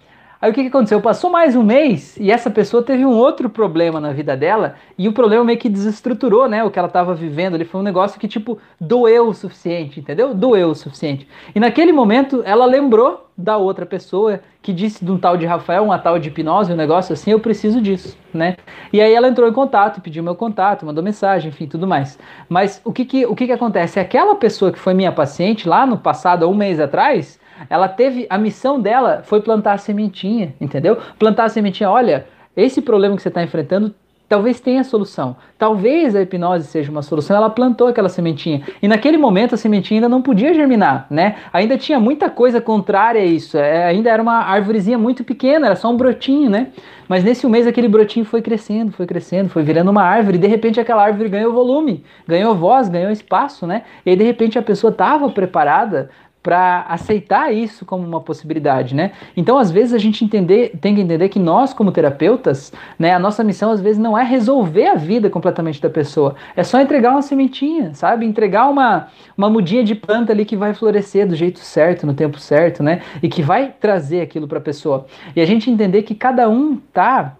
Aí 0.41 0.51
o 0.51 0.53
que, 0.53 0.61
que 0.61 0.69
aconteceu? 0.69 1.01
Passou 1.01 1.29
mais 1.29 1.53
um 1.53 1.61
mês 1.61 2.15
e 2.15 2.31
essa 2.31 2.49
pessoa 2.49 2.81
teve 2.81 3.05
um 3.05 3.11
outro 3.11 3.49
problema 3.49 3.99
na 3.99 4.13
vida 4.13 4.37
dela 4.37 4.75
e 4.97 5.05
o 5.05 5.11
problema 5.11 5.43
meio 5.43 5.59
que 5.59 5.67
desestruturou, 5.67 6.47
né? 6.47 6.63
O 6.63 6.71
que 6.71 6.79
ela 6.79 6.87
estava 6.87 7.13
vivendo 7.13 7.55
ali 7.55 7.65
foi 7.65 7.81
um 7.81 7.83
negócio 7.83 8.17
que, 8.17 8.25
tipo, 8.25 8.57
doeu 8.79 9.27
o 9.27 9.33
suficiente, 9.33 9.99
entendeu? 9.99 10.33
Doeu 10.33 10.69
o 10.69 10.75
suficiente. 10.75 11.27
E 11.53 11.59
naquele 11.59 11.91
momento 11.91 12.41
ela 12.45 12.65
lembrou 12.65 13.29
da 13.37 13.57
outra 13.57 13.85
pessoa 13.85 14.39
que 14.61 14.71
disse 14.71 15.03
de 15.03 15.11
um 15.11 15.17
tal 15.17 15.35
de 15.35 15.45
Rafael, 15.45 15.83
uma 15.83 15.99
tal 15.99 16.17
de 16.17 16.29
hipnose, 16.29 16.71
um 16.71 16.75
negócio 16.75 17.11
assim, 17.11 17.31
eu 17.31 17.39
preciso 17.41 17.81
disso, 17.81 18.17
né? 18.33 18.55
E 18.93 19.01
aí 19.01 19.13
ela 19.13 19.27
entrou 19.27 19.47
em 19.47 19.53
contato, 19.53 19.99
pediu 19.99 20.23
meu 20.23 20.35
contato, 20.35 20.85
mandou 20.85 21.03
mensagem, 21.03 21.49
enfim, 21.49 21.67
tudo 21.67 21.85
mais. 21.85 22.17
Mas 22.47 22.81
o 22.85 22.93
que 22.93 23.03
que, 23.03 23.25
o 23.25 23.35
que, 23.35 23.45
que 23.45 23.51
acontece? 23.51 23.99
Aquela 23.99 24.35
pessoa 24.35 24.71
que 24.71 24.79
foi 24.79 24.93
minha 24.93 25.11
paciente 25.11 25.67
lá 25.67 25.85
no 25.85 25.97
passado, 25.97 26.49
um 26.49 26.53
mês 26.53 26.79
atrás, 26.79 27.38
ela 27.69 27.87
teve 27.87 28.27
a 28.29 28.37
missão 28.37 28.79
dela 28.79 29.21
foi 29.23 29.41
plantar 29.41 29.73
a 29.73 29.77
sementinha, 29.77 30.53
entendeu? 30.61 30.97
Plantar 31.17 31.45
a 31.45 31.49
sementinha, 31.49 31.89
olha, 31.89 32.27
esse 32.55 32.81
problema 32.81 33.15
que 33.15 33.21
você 33.21 33.29
está 33.29 33.43
enfrentando 33.43 33.93
talvez 34.29 34.59
tenha 34.59 34.83
solução. 34.83 35.35
Talvez 35.57 36.15
a 36.15 36.21
hipnose 36.21 36.67
seja 36.67 36.91
uma 36.91 37.01
solução. 37.01 37.35
Ela 37.35 37.49
plantou 37.49 37.87
aquela 37.87 38.07
sementinha. 38.07 38.61
E 38.81 38.87
naquele 38.87 39.17
momento 39.17 39.55
a 39.55 39.57
sementinha 39.57 39.97
ainda 39.97 40.07
não 40.07 40.21
podia 40.21 40.53
germinar, 40.53 41.07
né? 41.09 41.35
Ainda 41.51 41.75
tinha 41.77 41.99
muita 41.99 42.29
coisa 42.29 42.61
contrária 42.61 43.19
a 43.19 43.25
isso. 43.25 43.57
É, 43.57 43.85
ainda 43.85 44.09
era 44.09 44.21
uma 44.21 44.35
árvorezinha 44.35 44.99
muito 44.99 45.23
pequena, 45.23 45.65
era 45.65 45.75
só 45.75 45.89
um 45.89 45.97
brotinho, 45.97 46.49
né? 46.49 46.67
Mas 47.07 47.23
nesse 47.23 47.47
mês 47.47 47.65
aquele 47.65 47.87
brotinho 47.87 48.23
foi 48.23 48.39
crescendo, 48.39 48.91
foi 48.91 49.07
crescendo, 49.07 49.49
foi 49.49 49.63
virando 49.63 49.89
uma 49.89 50.03
árvore. 50.03 50.37
E 50.37 50.39
de 50.39 50.47
repente 50.47 50.79
aquela 50.79 51.03
árvore 51.03 51.27
ganhou 51.27 51.51
volume, 51.51 52.03
ganhou 52.27 52.53
voz, 52.55 52.87
ganhou 52.87 53.11
espaço, 53.11 53.65
né? 53.65 53.81
E 54.05 54.11
aí 54.11 54.15
de 54.15 54.23
repente 54.23 54.59
a 54.59 54.61
pessoa 54.61 54.91
estava 54.91 55.27
preparada 55.31 56.11
para 56.41 56.85
aceitar 56.87 57.53
isso 57.53 57.85
como 57.85 58.07
uma 58.07 58.21
possibilidade, 58.21 58.95
né? 58.95 59.11
Então, 59.35 59.57
às 59.57 59.69
vezes 59.69 59.93
a 59.93 59.97
gente 59.97 60.23
entender, 60.23 60.77
tem 60.79 60.95
que 60.95 61.01
entender 61.01 61.27
que 61.29 61.39
nós 61.39 61.73
como 61.73 61.91
terapeutas, 61.91 62.71
né, 62.97 63.13
a 63.13 63.19
nossa 63.19 63.43
missão 63.43 63.71
às 63.71 63.81
vezes 63.81 63.97
não 63.97 64.17
é 64.17 64.23
resolver 64.23 64.87
a 64.87 64.95
vida 64.95 65.29
completamente 65.29 65.81
da 65.81 65.89
pessoa, 65.89 66.35
é 66.55 66.63
só 66.63 66.79
entregar 66.79 67.11
uma 67.11 67.21
sementinha, 67.21 67.93
sabe? 67.93 68.25
Entregar 68.25 68.69
uma 68.69 69.07
uma 69.37 69.49
mudinha 69.49 69.83
de 69.83 69.95
planta 69.95 70.31
ali 70.31 70.45
que 70.45 70.55
vai 70.55 70.73
florescer 70.73 71.27
do 71.27 71.35
jeito 71.35 71.59
certo, 71.59 72.05
no 72.05 72.13
tempo 72.13 72.39
certo, 72.39 72.83
né? 72.83 73.01
E 73.21 73.29
que 73.29 73.41
vai 73.41 73.73
trazer 73.79 74.21
aquilo 74.21 74.47
para 74.47 74.57
a 74.59 74.61
pessoa. 74.61 75.05
E 75.35 75.41
a 75.41 75.45
gente 75.45 75.69
entender 75.69 76.03
que 76.03 76.15
cada 76.15 76.49
um 76.49 76.75
tá 76.75 77.35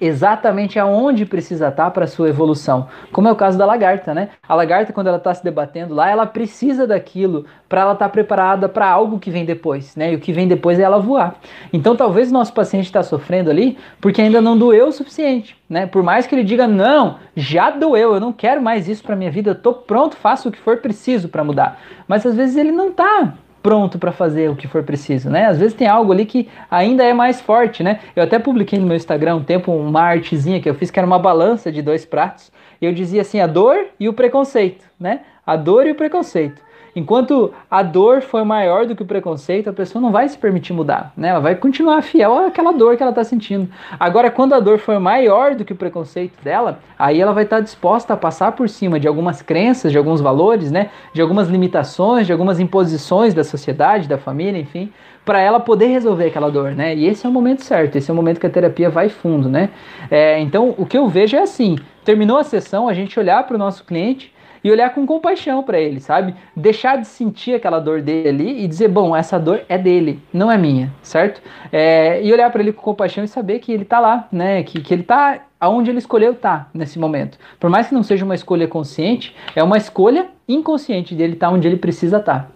exatamente 0.00 0.78
aonde 0.78 1.24
precisa 1.24 1.68
estar 1.68 1.90
para 1.90 2.06
sua 2.06 2.28
evolução, 2.28 2.88
como 3.12 3.28
é 3.28 3.32
o 3.32 3.36
caso 3.36 3.56
da 3.56 3.64
lagarta, 3.64 4.14
né? 4.14 4.30
A 4.46 4.54
lagarta 4.54 4.92
quando 4.92 5.08
ela 5.08 5.16
está 5.16 5.32
se 5.34 5.42
debatendo 5.42 5.94
lá, 5.94 6.10
ela 6.10 6.26
precisa 6.26 6.86
daquilo 6.86 7.46
para 7.68 7.80
ela 7.80 7.92
estar 7.92 8.06
tá 8.06 8.10
preparada 8.10 8.68
para 8.68 8.88
algo 8.88 9.18
que 9.18 9.30
vem 9.30 9.44
depois, 9.44 9.96
né? 9.96 10.12
E 10.12 10.16
o 10.16 10.20
que 10.20 10.32
vem 10.32 10.46
depois 10.46 10.78
é 10.78 10.82
ela 10.82 10.98
voar. 10.98 11.36
Então 11.72 11.96
talvez 11.96 12.30
o 12.30 12.34
nosso 12.34 12.52
paciente 12.52 12.86
está 12.86 13.02
sofrendo 13.02 13.50
ali 13.50 13.78
porque 14.00 14.20
ainda 14.20 14.40
não 14.40 14.56
doeu 14.56 14.88
o 14.88 14.92
suficiente, 14.92 15.56
né? 15.68 15.86
Por 15.86 16.02
mais 16.02 16.26
que 16.26 16.34
ele 16.34 16.44
diga 16.44 16.66
não, 16.66 17.18
já 17.34 17.70
doeu, 17.70 18.14
eu 18.14 18.20
não 18.20 18.32
quero 18.32 18.62
mais 18.62 18.88
isso 18.88 19.02
para 19.02 19.16
minha 19.16 19.30
vida, 19.30 19.50
eu 19.50 19.54
tô 19.54 19.72
pronto, 19.72 20.16
faço 20.16 20.48
o 20.48 20.52
que 20.52 20.58
for 20.58 20.78
preciso 20.78 21.28
para 21.28 21.44
mudar. 21.44 21.80
Mas 22.06 22.24
às 22.24 22.34
vezes 22.34 22.56
ele 22.56 22.72
não 22.72 22.88
está 22.88 23.34
pronto 23.66 23.98
para 23.98 24.12
fazer 24.12 24.48
o 24.48 24.54
que 24.54 24.68
for 24.68 24.84
preciso, 24.84 25.28
né? 25.28 25.46
Às 25.46 25.58
vezes 25.58 25.74
tem 25.74 25.88
algo 25.88 26.12
ali 26.12 26.24
que 26.24 26.48
ainda 26.70 27.02
é 27.02 27.12
mais 27.12 27.40
forte, 27.40 27.82
né? 27.82 27.98
Eu 28.14 28.22
até 28.22 28.38
publiquei 28.38 28.78
no 28.78 28.86
meu 28.86 28.94
Instagram 28.96 29.34
um 29.34 29.42
tempo 29.42 29.72
uma 29.72 30.02
artezinha 30.02 30.60
que 30.60 30.70
eu 30.70 30.74
fiz 30.76 30.88
que 30.88 31.00
era 31.00 31.04
uma 31.06 31.18
balança 31.18 31.72
de 31.72 31.82
dois 31.82 32.06
pratos 32.06 32.52
e 32.80 32.86
eu 32.86 32.92
dizia 32.92 33.22
assim 33.22 33.40
a 33.40 33.46
dor 33.48 33.86
e 33.98 34.08
o 34.08 34.12
preconceito, 34.12 34.84
né? 35.00 35.22
A 35.44 35.56
dor 35.56 35.84
e 35.88 35.90
o 35.90 35.94
preconceito. 35.96 36.62
Enquanto 36.96 37.52
a 37.70 37.82
dor 37.82 38.22
for 38.22 38.42
maior 38.42 38.86
do 38.86 38.96
que 38.96 39.02
o 39.02 39.06
preconceito, 39.06 39.68
a 39.68 39.72
pessoa 39.74 40.00
não 40.00 40.10
vai 40.10 40.26
se 40.30 40.38
permitir 40.38 40.72
mudar, 40.72 41.12
né? 41.14 41.28
Ela 41.28 41.40
vai 41.40 41.54
continuar 41.54 42.00
fiel 42.00 42.46
àquela 42.46 42.72
dor 42.72 42.96
que 42.96 43.02
ela 43.02 43.10
está 43.10 43.22
sentindo. 43.22 43.68
Agora, 44.00 44.30
quando 44.30 44.54
a 44.54 44.60
dor 44.60 44.78
for 44.78 44.98
maior 44.98 45.54
do 45.54 45.62
que 45.62 45.74
o 45.74 45.76
preconceito 45.76 46.42
dela, 46.42 46.80
aí 46.98 47.20
ela 47.20 47.34
vai 47.34 47.44
estar 47.44 47.56
tá 47.56 47.62
disposta 47.62 48.14
a 48.14 48.16
passar 48.16 48.52
por 48.52 48.66
cima 48.70 48.98
de 48.98 49.06
algumas 49.06 49.42
crenças, 49.42 49.92
de 49.92 49.98
alguns 49.98 50.22
valores, 50.22 50.72
né? 50.72 50.88
De 51.12 51.20
algumas 51.20 51.48
limitações, 51.48 52.26
de 52.26 52.32
algumas 52.32 52.58
imposições 52.58 53.34
da 53.34 53.44
sociedade, 53.44 54.08
da 54.08 54.16
família, 54.16 54.58
enfim, 54.58 54.90
para 55.22 55.38
ela 55.38 55.60
poder 55.60 55.88
resolver 55.88 56.28
aquela 56.28 56.50
dor, 56.50 56.70
né? 56.70 56.94
E 56.94 57.04
esse 57.04 57.26
é 57.26 57.28
o 57.28 57.32
momento 57.32 57.62
certo, 57.62 57.96
esse 57.96 58.10
é 58.10 58.14
o 58.14 58.16
momento 58.16 58.40
que 58.40 58.46
a 58.46 58.50
terapia 58.50 58.88
vai 58.88 59.10
fundo, 59.10 59.50
né? 59.50 59.68
É, 60.10 60.40
então, 60.40 60.74
o 60.78 60.86
que 60.86 60.96
eu 60.96 61.06
vejo 61.08 61.36
é 61.36 61.42
assim: 61.42 61.76
terminou 62.06 62.38
a 62.38 62.42
sessão, 62.42 62.88
a 62.88 62.94
gente 62.94 63.20
olhar 63.20 63.46
para 63.46 63.54
o 63.54 63.58
nosso 63.58 63.84
cliente 63.84 64.32
e 64.66 64.70
olhar 64.70 64.92
com 64.92 65.06
compaixão 65.06 65.62
para 65.62 65.78
ele, 65.78 66.00
sabe? 66.00 66.34
Deixar 66.56 66.96
de 66.96 67.06
sentir 67.06 67.54
aquela 67.54 67.78
dor 67.78 68.02
dele 68.02 68.28
ali 68.28 68.64
e 68.64 68.66
dizer, 68.66 68.88
bom, 68.88 69.14
essa 69.14 69.38
dor 69.38 69.60
é 69.68 69.78
dele, 69.78 70.20
não 70.32 70.50
é 70.50 70.58
minha, 70.58 70.92
certo? 71.04 71.40
É, 71.70 72.20
e 72.20 72.32
olhar 72.32 72.50
para 72.50 72.62
ele 72.62 72.72
com 72.72 72.82
compaixão 72.82 73.22
e 73.22 73.28
saber 73.28 73.60
que 73.60 73.70
ele 73.70 73.84
tá 73.84 74.00
lá, 74.00 74.26
né? 74.32 74.64
Que, 74.64 74.80
que 74.80 74.92
ele 74.92 75.04
tá 75.04 75.42
aonde 75.60 75.88
ele 75.88 76.00
escolheu 76.00 76.32
estar 76.32 76.64
tá 76.64 76.70
nesse 76.74 76.98
momento. 76.98 77.38
Por 77.60 77.70
mais 77.70 77.86
que 77.86 77.94
não 77.94 78.02
seja 78.02 78.24
uma 78.24 78.34
escolha 78.34 78.66
consciente, 78.66 79.36
é 79.54 79.62
uma 79.62 79.76
escolha 79.76 80.26
inconsciente 80.48 81.14
dele 81.14 81.34
estar 81.34 81.46
tá 81.46 81.52
onde 81.52 81.68
ele 81.68 81.76
precisa 81.76 82.16
estar. 82.16 82.40
Tá. 82.40 82.48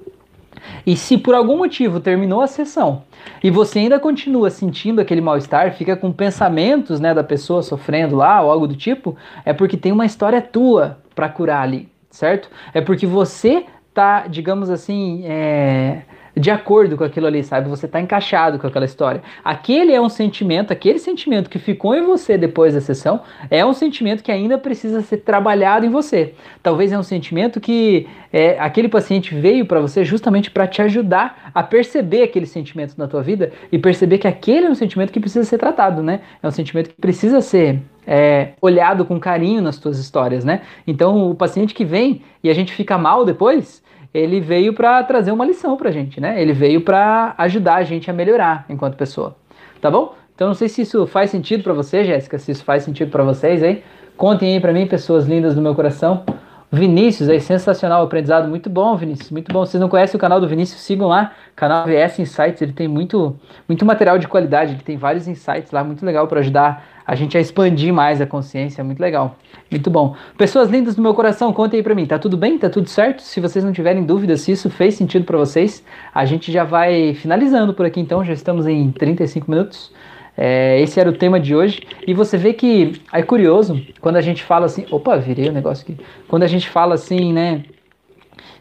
E 0.84 0.97
se 0.97 1.16
por 1.16 1.37
algum 1.37 1.59
motivo 1.59 2.01
terminou 2.01 2.41
a 2.41 2.49
sessão 2.49 3.05
e 3.41 3.53
você 3.53 3.78
ainda 3.78 4.01
continua 4.01 4.51
sentindo 4.51 5.01
aquele 5.01 5.20
mal-estar, 5.20 5.74
fica 5.74 5.97
com 5.97 6.11
pensamentos 6.11 6.99
né, 6.99 7.14
da 7.14 7.22
pessoa 7.22 7.62
sofrendo 7.62 8.16
lá 8.16 8.43
ou 8.43 8.51
algo 8.51 8.66
do 8.66 8.74
tipo, 8.74 9.16
é 9.45 9.53
porque 9.53 9.76
tem 9.76 9.93
uma 9.93 10.05
história 10.05 10.43
tua 10.43 10.99
para 11.14 11.28
curar 11.28 11.62
ali, 11.62 11.89
certo? 12.11 12.50
É 12.74 12.80
porque 12.80 13.06
você 13.06 13.66
tá, 13.94 14.26
digamos 14.26 14.70
assim, 14.70 15.24
é, 15.24 16.02
de 16.37 16.51
acordo 16.51 16.97
com 16.97 17.05
aquilo 17.05 17.26
ali, 17.26 17.43
sabe? 17.43 17.68
Você 17.68 17.87
está 17.87 18.01
encaixado 18.01 18.59
com 18.59 18.66
aquela 18.66 18.85
história. 18.85 19.22
Aquele 19.45 19.93
é 19.93 20.01
um 20.01 20.09
sentimento, 20.09 20.72
aquele 20.72 20.99
sentimento 20.99 21.51
que 21.51 21.59
ficou 21.59 21.95
em 21.95 22.05
você 22.05 22.39
depois 22.39 22.74
da 22.74 22.81
sessão, 22.81 23.20
é 23.51 23.64
um 23.64 23.72
sentimento 23.72 24.22
que 24.22 24.33
ainda 24.33 24.59
precisa 24.59 25.01
ser 25.03 25.18
trabalhado 25.18 25.85
em 25.85 25.91
você. 25.91 26.35
Talvez 26.62 26.93
é 26.93 26.99
um 26.99 27.03
sentimento 27.03 27.61
que 27.61 28.07
é, 28.33 28.59
aquele 28.59 28.89
paciente 28.89 29.35
veio 29.35 29.66
para 29.66 29.81
você 29.81 30.05
justamente 30.05 30.51
para 30.51 30.66
te 30.66 30.81
ajudar 30.83 31.51
a 31.55 31.62
perceber 31.62 32.22
aquele 32.22 32.47
sentimento 32.47 32.95
na 32.97 33.09
tua 33.09 33.22
vida 33.22 33.53
e 33.72 33.78
perceber 33.78 34.18
que 34.18 34.28
aquele 34.28 34.66
é 34.66 34.70
um 34.70 34.74
sentimento 34.74 35.12
que 35.12 35.20
precisa 35.20 35.45
ser 35.45 35.59
tratado, 35.59 36.03
né? 36.03 36.20
É 36.43 36.47
um 36.47 36.51
sentimento 36.53 36.91
que 36.91 37.01
precisa 37.01 37.41
ser 37.41 37.81
é, 38.07 38.53
olhado 38.61 39.05
com 39.05 39.18
carinho 39.18 39.61
nas 39.61 39.78
tuas 39.78 39.99
histórias, 39.99 40.45
né? 40.45 40.62
Então, 40.87 41.31
o 41.31 41.35
paciente 41.35 41.74
que 41.74 41.85
vem 41.85 42.22
e 42.43 42.51
a 42.51 42.55
gente 42.55 42.72
fica 42.72 42.97
mal 42.97 43.24
depois, 43.24 43.83
ele 44.12 44.40
veio 44.40 44.72
para 44.74 45.02
trazer 45.04 45.32
uma 45.32 45.44
lição 45.44 45.76
para 45.76 45.88
a 45.88 45.92
gente, 45.92 46.20
né? 46.20 46.40
Ele 46.40 46.52
veio 46.52 46.80
para 46.80 47.34
ajudar 47.38 47.76
a 47.76 47.82
gente 47.82 48.11
a 48.11 48.12
melhorar 48.12 48.64
enquanto 48.68 48.96
pessoa, 48.96 49.36
tá 49.80 49.90
bom? 49.90 50.14
Então 50.34 50.48
não 50.48 50.54
sei 50.54 50.68
se 50.68 50.82
isso 50.82 51.06
faz 51.06 51.30
sentido 51.30 51.62
para 51.62 51.72
você, 51.72 52.04
Jéssica, 52.04 52.38
se 52.38 52.50
isso 52.50 52.64
faz 52.64 52.82
sentido 52.82 53.11
para 53.11 53.22
vocês 53.22 53.62
aí. 53.62 53.82
Contem 54.16 54.54
aí 54.54 54.61
para 54.61 54.72
mim, 54.72 54.86
pessoas 54.86 55.26
lindas 55.26 55.54
do 55.54 55.62
meu 55.62 55.74
coração. 55.74 56.24
Vinícius, 56.72 57.28
aí, 57.28 57.40
sensacional, 57.40 58.04
aprendizado, 58.04 58.48
muito 58.48 58.70
bom, 58.70 58.96
Vinícius, 58.96 59.30
muito 59.30 59.52
bom. 59.52 59.66
Vocês 59.66 59.80
não 59.80 59.88
conhecem 59.88 60.16
o 60.16 60.20
canal 60.20 60.40
do 60.40 60.46
Vinícius, 60.46 60.80
sigam 60.82 61.08
lá, 61.08 61.32
canal 61.56 61.84
VS 61.84 62.20
Insights, 62.20 62.62
ele 62.62 62.72
tem 62.72 62.86
muito, 62.86 63.36
muito 63.66 63.84
material 63.84 64.18
de 64.18 64.28
qualidade, 64.28 64.74
ele 64.74 64.82
tem 64.82 64.96
vários 64.96 65.26
insights 65.26 65.72
lá, 65.72 65.82
muito 65.82 66.06
legal 66.06 66.28
para 66.28 66.38
ajudar 66.38 66.99
a 67.11 67.16
gente 67.16 67.36
a 67.36 67.40
expandir 67.40 67.92
mais 67.92 68.20
a 68.20 68.26
consciência, 68.26 68.84
muito 68.84 69.00
legal, 69.00 69.36
muito 69.68 69.90
bom. 69.90 70.14
Pessoas 70.38 70.70
lindas 70.70 70.94
do 70.94 71.02
meu 71.02 71.12
coração, 71.12 71.52
contem 71.52 71.78
aí 71.78 71.82
para 71.82 71.92
mim, 71.92 72.06
tá 72.06 72.20
tudo 72.20 72.36
bem? 72.36 72.56
Tá 72.56 72.70
tudo 72.70 72.88
certo? 72.88 73.20
Se 73.20 73.40
vocês 73.40 73.64
não 73.64 73.72
tiverem 73.72 74.04
dúvidas 74.04 74.42
se 74.42 74.52
isso 74.52 74.70
fez 74.70 74.94
sentido 74.94 75.24
para 75.24 75.36
vocês, 75.36 75.84
a 76.14 76.24
gente 76.24 76.52
já 76.52 76.62
vai 76.62 77.12
finalizando 77.14 77.74
por 77.74 77.84
aqui 77.84 77.98
então, 77.98 78.24
já 78.24 78.32
estamos 78.32 78.64
em 78.68 78.92
35 78.92 79.50
minutos. 79.50 79.92
É, 80.38 80.80
esse 80.80 81.00
era 81.00 81.11
o 81.11 81.12
tema 81.12 81.40
de 81.40 81.52
hoje. 81.52 81.82
E 82.06 82.14
você 82.14 82.38
vê 82.38 82.52
que 82.52 83.02
é 83.12 83.24
curioso 83.24 83.84
quando 84.00 84.14
a 84.14 84.20
gente 84.20 84.44
fala 84.44 84.66
assim. 84.66 84.86
Opa, 84.88 85.16
virei 85.16 85.48
o 85.48 85.52
negócio 85.52 85.82
aqui. 85.82 86.00
Quando 86.28 86.44
a 86.44 86.46
gente 86.46 86.68
fala 86.68 86.94
assim, 86.94 87.32
né? 87.32 87.64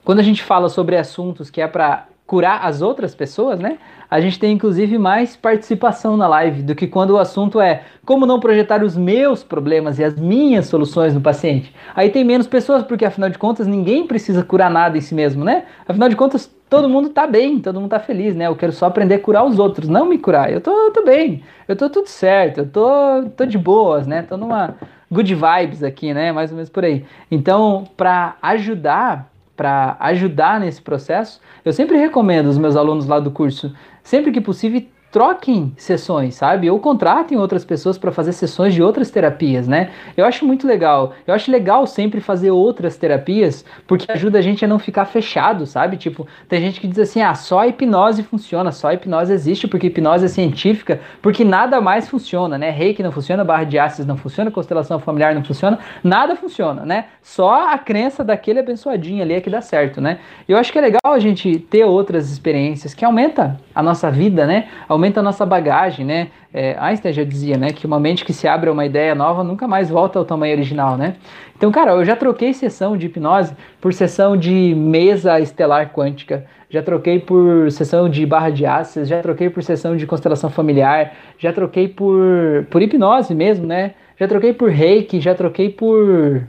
Quando 0.03 0.17
a 0.17 0.23
gente 0.23 0.41
fala 0.41 0.69
sobre 0.69 0.97
assuntos 0.97 1.51
que 1.51 1.61
é 1.61 1.67
para 1.67 2.09
curar 2.30 2.63
as 2.63 2.84
outras 2.84 3.15
pessoas, 3.15 3.59
né? 3.59 3.80
A 4.07 4.21
gente 4.21 4.38
tem 4.38 4.53
inclusive 4.53 4.99
mais 4.99 5.36
participação 5.36 6.15
na 6.15 6.27
live 6.27 6.61
do 6.61 6.75
que 6.75 6.86
quando 6.86 7.09
o 7.09 7.17
assunto 7.17 7.59
é 7.59 7.82
como 8.05 8.23
não 8.23 8.39
projetar 8.39 8.84
os 8.84 8.95
meus 8.95 9.43
problemas 9.43 9.97
e 9.97 10.03
as 10.03 10.13
minhas 10.13 10.67
soluções 10.67 11.11
no 11.11 11.21
paciente. 11.21 11.73
Aí 11.95 12.11
tem 12.11 12.23
menos 12.23 12.45
pessoas, 12.45 12.84
porque 12.84 13.03
afinal 13.03 13.32
de 13.32 13.39
contas 13.39 13.65
ninguém 13.65 14.05
precisa 14.05 14.43
curar 14.43 14.69
nada 14.69 14.95
em 14.95 15.01
si 15.01 15.15
mesmo, 15.15 15.43
né? 15.43 15.63
Afinal 15.88 16.07
de 16.07 16.15
contas, 16.15 16.45
todo 16.69 16.88
mundo 16.88 17.09
tá 17.09 17.25
bem, 17.25 17.59
todo 17.59 17.82
mundo 17.82 17.89
tá 17.89 17.99
feliz, 17.99 18.36
né? 18.36 18.45
Eu 18.45 18.55
quero 18.55 18.73
só 18.73 18.86
aprender 18.86 19.15
a 19.15 19.19
curar 19.19 19.43
os 19.43 19.57
outros, 19.57 19.89
não 19.89 20.05
me 20.05 20.19
curar. 20.19 20.53
Eu 20.53 20.61
tô, 20.61 20.69
eu 20.69 20.91
tô 20.91 21.03
bem, 21.03 21.41
eu 21.67 21.75
tô 21.75 21.89
tudo 21.89 22.07
certo, 22.07 22.59
eu 22.59 22.69
tô, 22.69 23.23
tô 23.36 23.43
de 23.43 23.57
boas, 23.57 24.05
né? 24.05 24.21
Tô 24.21 24.38
numa 24.38 24.75
good 25.11 25.34
vibes 25.34 25.82
aqui, 25.82 26.13
né? 26.13 26.32
Mais 26.32 26.51
ou 26.51 26.57
menos 26.57 26.69
por 26.69 26.86
aí. 26.86 27.05
Então, 27.32 27.86
para 27.97 28.36
ajudar, 28.39 29.28
para 29.60 29.97
ajudar 29.99 30.57
nesse 30.57 30.82
processo, 30.82 31.41
eu 31.66 31.74
sempre 31.74 31.97
recomendo 31.97 32.47
os 32.47 32.57
meus 32.57 32.78
alunos 32.78 33.05
lá 33.05 33.20
do 33.20 33.30
curso, 33.30 33.76
sempre 34.01 34.32
que 34.32 34.39
possível, 34.39 34.82
troquem 35.12 35.74
sessões, 35.78 36.36
sabe? 36.36 36.70
Ou 36.70 36.80
contratem 36.80 37.38
outras 37.38 37.66
pessoas 37.66 37.97
para 37.97 38.12
fazer 38.12 38.34
sessões 38.34 38.74
de 38.74 38.82
outras 38.84 39.10
terapias, 39.10 39.68
né? 39.68 39.89
Eu 40.16 40.26
acho 40.26 40.45
muito 40.45 40.68
legal. 40.68 41.14
Eu 41.26 41.34
acho 41.34 41.51
legal 41.51 41.88
sempre 41.88 42.22
fazer 42.22 42.51
outras 42.51 42.95
terapias, 42.97 43.66
porque 43.88 44.12
ajuda 44.12 44.38
a 44.38 44.41
gente 44.41 44.64
a 44.64 44.68
não 44.68 44.78
ficar 44.78 45.05
fechado, 45.05 45.66
sabe? 45.66 45.97
Tipo, 45.97 46.28
tem 46.47 46.62
gente 46.62 46.80
que 46.80 46.88
diz 46.88 46.99
assim: 46.99 47.22
"Ah, 47.22 47.34
só 47.34 47.60
a 47.60 47.68
hipnose 47.68 48.24
funciona, 48.24 48.72
só 48.72 48.89
a 48.89 48.93
hipnose 48.93 49.34
existe 49.34 49.68
porque 49.68 49.88
hipnose 49.88 50.26
é 50.26 50.28
científica, 50.28 50.99
porque 51.22 51.43
nada 51.43 51.82
mais 51.82 52.07
funciona, 52.07 52.57
né? 52.57 52.70
Reiki 52.70 53.01
não 53.01 53.12
funciona, 53.12 53.43
barra 53.43 53.64
de 53.64 53.80
ácidos 53.80 54.05
não 54.05 54.18
funciona, 54.18 54.51
constelação 54.51 54.99
familiar 54.99 55.34
não 55.34 55.43
funciona, 55.43 55.80
nada 56.03 56.36
funciona, 56.36 56.86
né? 56.86 57.05
Só 57.22 57.74
a 57.74 57.78
crença 57.78 58.24
daquele 58.24 58.60
abençoadinho 58.60 59.24
ali 59.24 59.34
é 59.34 59.41
que 59.41 59.49
dá 59.49 59.62
certo, 59.62 59.99
né? 59.99 60.20
Eu 60.47 60.57
acho 60.57 60.72
que 60.72 60.78
é 60.78 60.82
legal 60.82 61.14
a 61.14 61.20
gente 61.20 61.60
ter 61.60 61.84
outras 61.84 62.32
experiências 62.32 62.93
que 62.93 63.03
aumenta 63.03 63.60
a 63.74 63.82
nossa 63.82 64.12
vida, 64.12 64.45
né? 64.45 64.68
Aumenta 64.99 65.21
a 65.21 65.23
nossa 65.23 65.45
bagagem, 65.45 66.05
né? 66.05 66.27
É, 66.53 66.75
Einstein 66.77 67.13
já 67.13 67.23
dizia, 67.23 67.57
né, 67.57 67.71
que 67.71 67.87
uma 67.87 67.99
mente 67.99 68.25
que 68.25 68.33
se 68.33 68.47
abre 68.47 68.69
a 68.69 68.73
uma 68.73 68.85
ideia 68.85 69.15
nova 69.15 69.43
nunca 69.43 69.67
mais 69.67 69.89
volta 69.89 70.19
ao 70.19 70.25
tamanho 70.25 70.53
original, 70.53 70.97
né? 70.97 71.15
Então, 71.55 71.71
cara, 71.71 71.91
eu 71.91 72.03
já 72.03 72.15
troquei 72.15 72.53
sessão 72.53 72.97
de 72.97 73.05
hipnose 73.05 73.53
por 73.79 73.93
sessão 73.93 74.35
de 74.35 74.75
mesa 74.75 75.39
estelar 75.39 75.91
quântica, 75.93 76.45
já 76.69 76.83
troquei 76.83 77.19
por 77.19 77.71
sessão 77.71 78.09
de 78.09 78.25
barra 78.25 78.49
de 78.49 78.65
ácidos, 78.65 79.07
já 79.07 79.21
troquei 79.21 79.49
por 79.49 79.63
sessão 79.63 79.95
de 79.95 80.05
constelação 80.05 80.49
familiar, 80.49 81.13
já 81.37 81.53
troquei 81.53 81.87
por, 81.87 82.65
por 82.69 82.81
hipnose 82.81 83.33
mesmo, 83.33 83.65
né? 83.65 83.93
Já 84.19 84.27
troquei 84.27 84.53
por 84.53 84.69
reiki, 84.69 85.21
já 85.21 85.33
troquei 85.33 85.69
por 85.69 86.43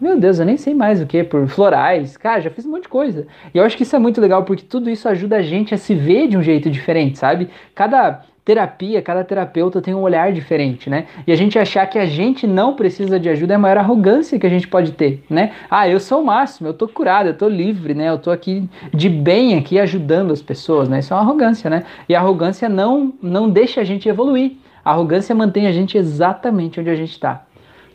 meu 0.00 0.18
Deus, 0.18 0.38
eu 0.38 0.46
nem 0.46 0.56
sei 0.56 0.72
mais 0.72 1.02
o 1.02 1.06
que, 1.06 1.22
por 1.22 1.46
florais. 1.46 2.16
Cara, 2.16 2.40
já 2.40 2.50
fiz 2.50 2.64
um 2.64 2.70
monte 2.70 2.84
de 2.84 2.88
coisa. 2.88 3.26
E 3.52 3.58
eu 3.58 3.64
acho 3.64 3.76
que 3.76 3.82
isso 3.82 3.94
é 3.94 3.98
muito 3.98 4.20
legal 4.20 4.44
porque 4.44 4.64
tudo 4.64 4.88
isso 4.88 5.08
ajuda 5.08 5.36
a 5.36 5.42
gente 5.42 5.74
a 5.74 5.78
se 5.78 5.94
ver 5.94 6.26
de 6.26 6.38
um 6.38 6.42
jeito 6.42 6.70
diferente, 6.70 7.18
sabe? 7.18 7.50
Cada 7.74 8.22
terapia, 8.44 9.02
cada 9.02 9.22
terapeuta 9.22 9.82
tem 9.82 9.94
um 9.94 10.00
olhar 10.00 10.32
diferente, 10.32 10.88
né? 10.88 11.06
E 11.26 11.32
a 11.32 11.36
gente 11.36 11.58
achar 11.58 11.86
que 11.86 11.98
a 11.98 12.06
gente 12.06 12.46
não 12.46 12.74
precisa 12.74 13.20
de 13.20 13.28
ajuda 13.28 13.54
é 13.54 13.56
a 13.56 13.58
maior 13.58 13.76
arrogância 13.76 14.38
que 14.38 14.46
a 14.46 14.50
gente 14.50 14.66
pode 14.66 14.92
ter, 14.92 15.22
né? 15.28 15.52
Ah, 15.70 15.88
eu 15.88 16.00
sou 16.00 16.22
o 16.22 16.24
máximo, 16.24 16.68
eu 16.68 16.74
tô 16.74 16.88
curado, 16.88 17.28
eu 17.28 17.36
tô 17.36 17.48
livre, 17.48 17.92
né? 17.92 18.08
Eu 18.08 18.18
tô 18.18 18.30
aqui 18.30 18.68
de 18.92 19.08
bem 19.08 19.58
aqui 19.58 19.78
ajudando 19.78 20.32
as 20.32 20.40
pessoas, 20.40 20.88
né? 20.88 21.00
Isso 21.00 21.12
é 21.12 21.16
uma 21.16 21.22
arrogância, 21.22 21.68
né? 21.68 21.84
E 22.08 22.14
a 22.14 22.20
arrogância 22.20 22.68
não 22.68 23.12
não 23.22 23.50
deixa 23.50 23.82
a 23.82 23.84
gente 23.84 24.08
evoluir. 24.08 24.52
A 24.82 24.92
arrogância 24.92 25.34
mantém 25.34 25.66
a 25.66 25.72
gente 25.72 25.98
exatamente 25.98 26.80
onde 26.80 26.88
a 26.88 26.96
gente 26.96 27.12
está 27.12 27.44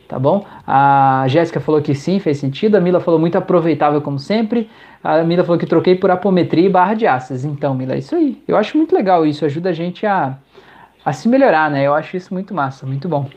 tá 0.08 0.18
bom? 0.18 0.44
A 0.66 1.24
Jéssica 1.28 1.60
falou 1.60 1.80
que 1.80 1.94
sim, 1.94 2.18
fez 2.18 2.38
sentido. 2.38 2.76
A 2.76 2.80
Mila 2.80 3.00
falou 3.00 3.18
muito 3.18 3.36
aproveitável 3.36 4.00
como 4.00 4.18
sempre. 4.18 4.68
A 5.02 5.22
Mila 5.22 5.44
falou 5.44 5.58
que 5.58 5.66
troquei 5.66 5.94
por 5.94 6.10
apometria 6.10 6.66
e 6.66 6.68
barra 6.68 6.94
de 6.94 7.06
ácidos. 7.06 7.44
Então, 7.44 7.74
Mila, 7.74 7.94
é 7.94 7.98
isso 7.98 8.14
aí. 8.14 8.42
Eu 8.46 8.56
acho 8.56 8.76
muito 8.76 8.94
legal 8.94 9.24
isso, 9.26 9.44
ajuda 9.44 9.70
a 9.70 9.72
gente 9.72 10.06
a, 10.06 10.36
a 11.04 11.12
se 11.12 11.28
melhorar, 11.28 11.70
né? 11.70 11.86
Eu 11.86 11.94
acho 11.94 12.16
isso 12.16 12.32
muito 12.32 12.54
massa, 12.54 12.86
muito 12.86 13.08
bom. 13.08 13.28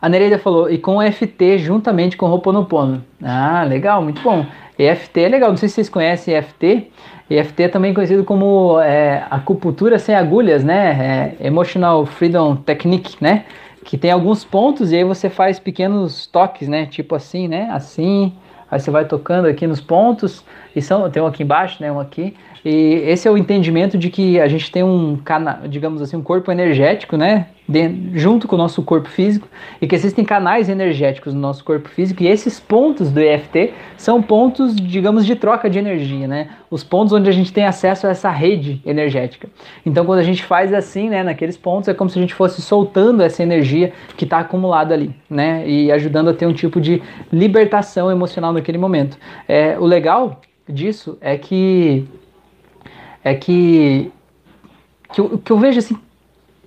A 0.00 0.08
Nereida 0.08 0.38
falou, 0.38 0.70
e 0.70 0.78
com 0.78 1.02
EFT 1.02 1.58
juntamente 1.58 2.16
com 2.16 2.26
Roponopono. 2.26 3.04
Ah, 3.22 3.64
legal, 3.64 4.02
muito 4.02 4.22
bom. 4.22 4.46
EFT 4.78 5.20
é 5.20 5.28
legal, 5.28 5.50
não 5.50 5.58
sei 5.58 5.68
se 5.68 5.74
vocês 5.74 5.90
conhecem 5.90 6.34
EFT. 6.34 6.90
EFT 7.28 7.62
é 7.64 7.68
também 7.68 7.92
conhecido 7.92 8.24
como 8.24 8.80
é, 8.80 9.24
acupuntura 9.30 9.98
sem 9.98 10.14
agulhas, 10.14 10.64
né? 10.64 11.36
É, 11.38 11.46
Emotional 11.46 12.06
Freedom 12.06 12.56
Technique, 12.56 13.16
né? 13.20 13.44
Que 13.84 13.96
tem 13.96 14.10
alguns 14.10 14.44
pontos 14.44 14.92
e 14.92 14.96
aí 14.96 15.04
você 15.04 15.30
faz 15.30 15.58
pequenos 15.58 16.26
toques, 16.26 16.68
né? 16.68 16.86
Tipo 16.86 17.14
assim, 17.14 17.48
né? 17.48 17.68
Assim, 17.72 18.32
aí 18.70 18.78
você 18.78 18.90
vai 18.90 19.04
tocando 19.04 19.46
aqui 19.46 19.66
nos 19.66 19.80
pontos 19.80 20.44
e 20.74 20.82
são 20.82 21.08
tem 21.10 21.22
um 21.22 21.26
aqui 21.26 21.42
embaixo, 21.42 21.82
né? 21.82 21.90
Um 21.90 22.00
aqui 22.00 22.34
e 22.64 23.02
esse 23.06 23.26
é 23.26 23.30
o 23.30 23.38
entendimento 23.38 23.96
de 23.96 24.10
que 24.10 24.38
a 24.38 24.46
gente 24.46 24.70
tem 24.70 24.82
um, 24.82 25.18
digamos 25.68 26.02
assim, 26.02 26.16
um 26.16 26.22
corpo 26.22 26.52
energético, 26.52 27.16
né? 27.16 27.46
De, 27.70 28.18
junto 28.18 28.48
com 28.48 28.56
o 28.56 28.58
nosso 28.58 28.82
corpo 28.82 29.08
físico, 29.08 29.46
e 29.80 29.86
que 29.86 29.94
existem 29.94 30.24
canais 30.24 30.68
energéticos 30.68 31.32
no 31.32 31.40
nosso 31.40 31.62
corpo 31.62 31.88
físico, 31.88 32.20
e 32.20 32.26
esses 32.26 32.58
pontos 32.58 33.12
do 33.12 33.20
EFT 33.20 33.72
são 33.96 34.20
pontos, 34.20 34.74
digamos, 34.74 35.24
de 35.24 35.36
troca 35.36 35.70
de 35.70 35.78
energia, 35.78 36.26
né? 36.26 36.48
Os 36.68 36.82
pontos 36.82 37.12
onde 37.12 37.28
a 37.28 37.32
gente 37.32 37.52
tem 37.52 37.64
acesso 37.64 38.08
a 38.08 38.10
essa 38.10 38.28
rede 38.28 38.82
energética. 38.84 39.48
Então, 39.86 40.04
quando 40.04 40.18
a 40.18 40.24
gente 40.24 40.42
faz 40.42 40.74
assim, 40.74 41.08
né, 41.08 41.22
naqueles 41.22 41.56
pontos, 41.56 41.88
é 41.88 41.94
como 41.94 42.10
se 42.10 42.18
a 42.18 42.22
gente 42.22 42.34
fosse 42.34 42.60
soltando 42.60 43.22
essa 43.22 43.40
energia 43.40 43.92
que 44.16 44.24
está 44.24 44.40
acumulada 44.40 44.92
ali, 44.92 45.14
né? 45.28 45.62
E 45.68 45.92
ajudando 45.92 46.30
a 46.30 46.34
ter 46.34 46.46
um 46.46 46.52
tipo 46.52 46.80
de 46.80 47.00
libertação 47.32 48.10
emocional 48.10 48.52
naquele 48.52 48.78
momento. 48.78 49.16
É, 49.46 49.78
o 49.78 49.84
legal 49.84 50.40
disso 50.68 51.16
é 51.20 51.36
que 51.38 52.04
é 53.22 53.34
que, 53.34 54.10
que, 55.12 55.20
eu, 55.20 55.38
que 55.38 55.50
eu 55.52 55.58
vejo 55.58 55.78
assim, 55.78 55.96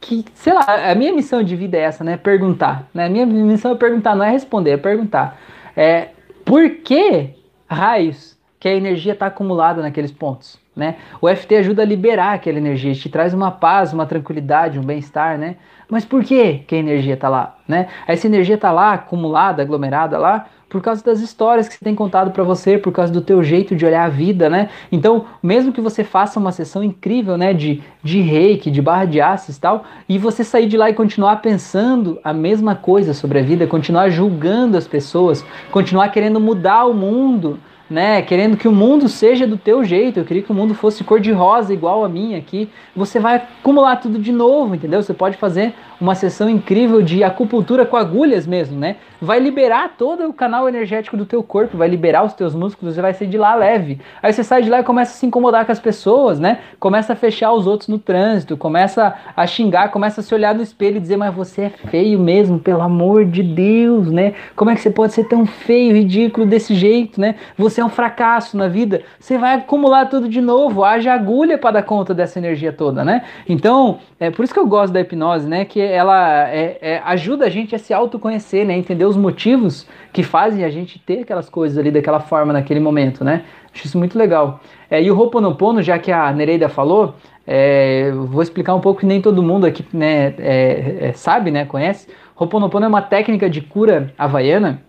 que, 0.03 0.25
sei 0.33 0.53
lá, 0.53 0.91
a 0.91 0.93
minha 0.95 1.13
missão 1.13 1.41
de 1.41 1.55
vida 1.55 1.77
é 1.77 1.81
essa, 1.81 2.03
né? 2.03 2.17
Perguntar. 2.17 2.87
Né? 2.93 3.05
A 3.05 3.09
minha 3.09 3.25
missão 3.25 3.71
é 3.71 3.75
perguntar, 3.75 4.15
não 4.15 4.25
é 4.25 4.29
responder, 4.29 4.71
é 4.71 4.77
perguntar. 4.77 5.39
É, 5.75 6.09
por 6.43 6.69
que 6.69 7.29
raios 7.67 8.37
que 8.59 8.67
a 8.67 8.73
energia 8.75 9.13
está 9.13 9.27
acumulada 9.27 9.81
naqueles 9.81 10.11
pontos? 10.11 10.59
Né? 10.75 10.97
O 11.21 11.29
FT 11.29 11.55
ajuda 11.55 11.83
a 11.83 11.85
liberar 11.85 12.33
aquela 12.33 12.57
energia, 12.57 12.93
te 12.93 13.09
traz 13.09 13.33
uma 13.33 13.51
paz, 13.51 13.93
uma 13.93 14.05
tranquilidade, 14.05 14.77
um 14.77 14.83
bem-estar, 14.83 15.37
né? 15.37 15.55
Mas 15.89 16.03
por 16.03 16.23
que, 16.23 16.59
que 16.59 16.75
a 16.75 16.77
energia 16.79 17.13
está 17.13 17.29
lá? 17.29 17.57
Né? 17.67 17.87
Essa 18.07 18.27
energia 18.27 18.55
está 18.55 18.71
lá, 18.71 18.93
acumulada, 18.93 19.61
aglomerada 19.61 20.17
lá, 20.17 20.47
por 20.73 20.81
causa 20.81 21.03
das 21.03 21.19
histórias 21.19 21.67
que 21.69 21.75
você 21.75 21.85
tem 21.85 21.93
contado 21.93 22.31
para 22.31 22.43
você, 22.43 22.79
por 22.79 22.91
causa 22.91 23.13
do 23.13 23.21
teu 23.21 23.43
jeito 23.43 23.75
de 23.75 23.85
olhar 23.85 24.05
a 24.05 24.09
vida, 24.09 24.49
né? 24.49 24.69
Então, 24.91 25.25
mesmo 25.41 25.71
que 25.71 25.79
você 25.79 26.03
faça 26.03 26.39
uma 26.39 26.51
sessão 26.51 26.83
incrível, 26.83 27.37
né, 27.37 27.53
de, 27.53 27.83
de 28.01 28.21
reiki, 28.21 28.71
de 28.71 28.81
barra 28.81 29.05
de 29.05 29.21
aços 29.21 29.57
e 29.57 29.61
tal, 29.61 29.83
e 30.09 30.17
você 30.17 30.43
sair 30.43 30.65
de 30.65 30.75
lá 30.75 30.89
e 30.89 30.93
continuar 30.95 31.35
pensando 31.43 32.19
a 32.23 32.33
mesma 32.33 32.73
coisa 32.73 33.13
sobre 33.13 33.37
a 33.37 33.43
vida, 33.43 33.67
continuar 33.67 34.09
julgando 34.09 34.75
as 34.75 34.87
pessoas, 34.87 35.45
continuar 35.69 36.09
querendo 36.09 36.39
mudar 36.39 36.85
o 36.85 36.93
mundo, 36.95 37.59
né, 37.87 38.23
querendo 38.23 38.57
que 38.57 38.67
o 38.67 38.71
mundo 38.71 39.07
seja 39.07 39.45
do 39.45 39.57
teu 39.57 39.83
jeito, 39.83 40.19
eu 40.19 40.25
queria 40.25 40.41
que 40.41 40.51
o 40.51 40.55
mundo 40.55 40.73
fosse 40.73 41.03
cor 41.03 41.19
de 41.19 41.31
rosa 41.31 41.71
igual 41.71 42.03
a 42.03 42.09
minha 42.09 42.39
aqui, 42.39 42.67
você 42.95 43.19
vai 43.19 43.35
acumular 43.35 43.97
tudo 43.97 44.17
de 44.17 44.31
novo, 44.31 44.73
entendeu? 44.73 45.03
Você 45.03 45.13
pode 45.13 45.37
fazer 45.37 45.75
uma 46.03 46.15
sessão 46.15 46.49
incrível 46.49 47.01
de 47.01 47.23
acupuntura 47.23 47.85
com 47.85 47.95
agulhas 47.95 48.45
mesmo, 48.45 48.77
né? 48.77 48.97
Vai 49.21 49.39
liberar 49.39 49.93
todo 49.97 50.27
o 50.27 50.33
canal 50.33 50.67
energético 50.67 51.15
do 51.15 51.25
teu 51.25 51.41
corpo, 51.41 51.77
vai 51.77 51.87
liberar 51.87 52.25
os 52.25 52.33
teus 52.33 52.53
músculos 52.53 52.97
e 52.97 53.01
vai 53.01 53.13
sair 53.13 53.29
de 53.29 53.37
lá 53.37 53.55
leve. 53.55 54.01
Aí 54.21 54.33
você 54.33 54.43
sai 54.43 54.61
de 54.61 54.69
lá 54.69 54.81
e 54.81 54.83
começa 54.83 55.13
a 55.13 55.15
se 55.15 55.25
incomodar 55.25 55.65
com 55.65 55.71
as 55.71 55.79
pessoas, 55.79 56.41
né? 56.41 56.59
Começa 56.77 57.13
a 57.13 57.15
fechar 57.15 57.53
os 57.53 57.65
outros 57.65 57.87
no 57.87 57.97
trânsito, 57.97 58.57
começa 58.57 59.15
a 59.33 59.47
xingar, 59.47 59.91
começa 59.91 60.19
a 60.19 60.23
se 60.23 60.35
olhar 60.35 60.53
no 60.53 60.61
espelho 60.61 60.97
e 60.97 60.99
dizer, 60.99 61.15
mas 61.15 61.33
você 61.33 61.61
é 61.61 61.69
feio 61.69 62.19
mesmo, 62.19 62.59
pelo 62.59 62.81
amor 62.81 63.23
de 63.23 63.41
Deus, 63.41 64.11
né? 64.11 64.33
Como 64.57 64.71
é 64.71 64.75
que 64.75 64.81
você 64.81 64.91
pode 64.91 65.13
ser 65.13 65.23
tão 65.23 65.45
feio, 65.45 65.95
ridículo 65.95 66.45
desse 66.45 66.75
jeito, 66.75 67.21
né? 67.21 67.35
Você 67.57 67.79
é 67.79 67.85
um 67.85 67.89
fracasso 67.89 68.57
na 68.57 68.67
vida. 68.67 69.03
Você 69.17 69.37
vai 69.37 69.55
acumular 69.55 70.07
tudo 70.07 70.27
de 70.27 70.41
novo, 70.41 70.83
haja 70.83 71.13
agulha 71.13 71.57
para 71.57 71.71
dar 71.71 71.83
conta 71.83 72.13
dessa 72.13 72.39
energia 72.39 72.73
toda, 72.73 73.05
né? 73.05 73.23
Então, 73.47 73.99
é 74.19 74.29
por 74.29 74.43
isso 74.43 74.53
que 74.53 74.59
eu 74.59 74.67
gosto 74.67 74.91
da 74.91 74.99
hipnose, 74.99 75.47
né? 75.47 75.63
Que 75.63 75.92
ela 75.93 76.49
é, 76.49 76.77
é, 76.81 77.01
ajuda 77.05 77.45
a 77.45 77.49
gente 77.49 77.75
a 77.75 77.79
se 77.79 77.93
autoconhecer, 77.93 78.65
né? 78.65 78.75
Entender 78.75 79.05
os 79.05 79.15
motivos 79.15 79.87
que 80.11 80.23
fazem 80.23 80.63
a 80.63 80.69
gente 80.69 80.99
ter 80.99 81.21
aquelas 81.21 81.49
coisas 81.49 81.77
ali 81.77 81.91
daquela 81.91 82.19
forma 82.19 82.51
naquele 82.51 82.79
momento, 82.79 83.23
né? 83.23 83.43
Acho 83.73 83.85
isso 83.85 83.97
muito 83.97 84.17
legal. 84.17 84.59
É, 84.89 85.01
e 85.01 85.09
o 85.09 85.17
Ho'oponopono, 85.17 85.81
já 85.81 85.97
que 85.97 86.11
a 86.11 86.31
Nereida 86.31 86.69
falou, 86.69 87.15
é, 87.45 88.11
vou 88.11 88.41
explicar 88.41 88.73
um 88.75 88.79
pouco 88.79 89.01
que 89.01 89.05
nem 89.05 89.21
todo 89.21 89.43
mundo 89.43 89.65
aqui 89.65 89.85
né, 89.93 90.33
é, 90.37 91.09
é 91.09 91.13
sabe, 91.13 91.51
né, 91.51 91.65
conhece. 91.65 92.07
Ho'oponopono 92.35 92.85
é 92.85 92.87
uma 92.87 93.01
técnica 93.01 93.49
de 93.49 93.61
cura 93.61 94.13
havaiana 94.17 94.81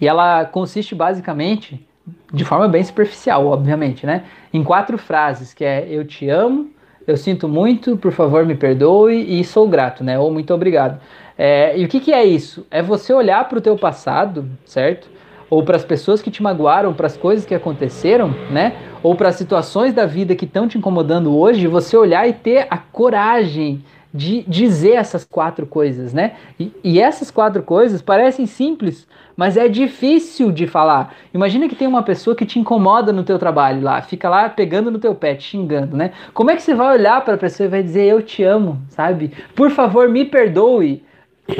e 0.00 0.06
ela 0.06 0.44
consiste 0.44 0.94
basicamente, 0.94 1.84
de 2.32 2.44
forma 2.44 2.68
bem 2.68 2.82
superficial, 2.82 3.46
obviamente, 3.46 4.06
né, 4.06 4.24
em 4.52 4.62
quatro 4.62 4.96
frases, 4.98 5.52
que 5.52 5.64
é 5.64 5.86
eu 5.88 6.04
te 6.04 6.28
amo, 6.28 6.70
eu 7.06 7.16
sinto 7.16 7.48
muito, 7.48 7.96
por 7.96 8.12
favor 8.12 8.44
me 8.46 8.54
perdoe 8.54 9.40
e 9.40 9.44
sou 9.44 9.68
grato, 9.68 10.02
né? 10.02 10.18
Ou 10.18 10.30
muito 10.30 10.52
obrigado. 10.54 11.00
É, 11.36 11.76
e 11.78 11.84
o 11.84 11.88
que, 11.88 12.00
que 12.00 12.12
é 12.12 12.24
isso? 12.24 12.66
É 12.70 12.82
você 12.82 13.12
olhar 13.12 13.48
para 13.48 13.58
o 13.58 13.60
teu 13.60 13.76
passado, 13.76 14.48
certo? 14.64 15.08
Ou 15.50 15.62
para 15.62 15.76
as 15.76 15.84
pessoas 15.84 16.22
que 16.22 16.30
te 16.30 16.42
magoaram, 16.42 16.94
para 16.94 17.06
as 17.06 17.16
coisas 17.16 17.44
que 17.44 17.54
aconteceram, 17.54 18.34
né? 18.50 18.74
Ou 19.02 19.14
para 19.14 19.28
as 19.28 19.36
situações 19.36 19.92
da 19.92 20.06
vida 20.06 20.34
que 20.34 20.46
estão 20.46 20.66
te 20.66 20.78
incomodando 20.78 21.36
hoje, 21.36 21.66
você 21.66 21.96
olhar 21.96 22.26
e 22.28 22.32
ter 22.32 22.66
a 22.70 22.78
coragem 22.78 23.84
de 24.14 24.42
dizer 24.42 24.92
essas 24.92 25.24
quatro 25.24 25.66
coisas, 25.66 26.14
né? 26.14 26.34
E, 26.58 26.70
e 26.84 27.00
essas 27.00 27.32
quatro 27.32 27.64
coisas 27.64 28.00
parecem 28.00 28.46
simples, 28.46 29.08
mas 29.36 29.56
é 29.56 29.66
difícil 29.66 30.52
de 30.52 30.68
falar. 30.68 31.12
Imagina 31.34 31.68
que 31.68 31.74
tem 31.74 31.88
uma 31.88 32.04
pessoa 32.04 32.36
que 32.36 32.46
te 32.46 32.60
incomoda 32.60 33.12
no 33.12 33.24
teu 33.24 33.40
trabalho 33.40 33.82
lá, 33.82 34.00
fica 34.02 34.28
lá 34.28 34.48
pegando 34.48 34.88
no 34.88 35.00
teu 35.00 35.16
pé, 35.16 35.34
te 35.34 35.42
xingando, 35.42 35.96
né? 35.96 36.12
Como 36.32 36.48
é 36.48 36.54
que 36.54 36.62
você 36.62 36.76
vai 36.76 36.96
olhar 36.96 37.24
para 37.24 37.34
a 37.34 37.38
pessoa 37.38 37.66
e 37.66 37.70
vai 37.70 37.82
dizer 37.82 38.04
eu 38.04 38.22
te 38.22 38.44
amo, 38.44 38.80
sabe? 38.88 39.32
Por 39.56 39.70
favor, 39.72 40.08
me 40.08 40.24
perdoe. 40.24 41.02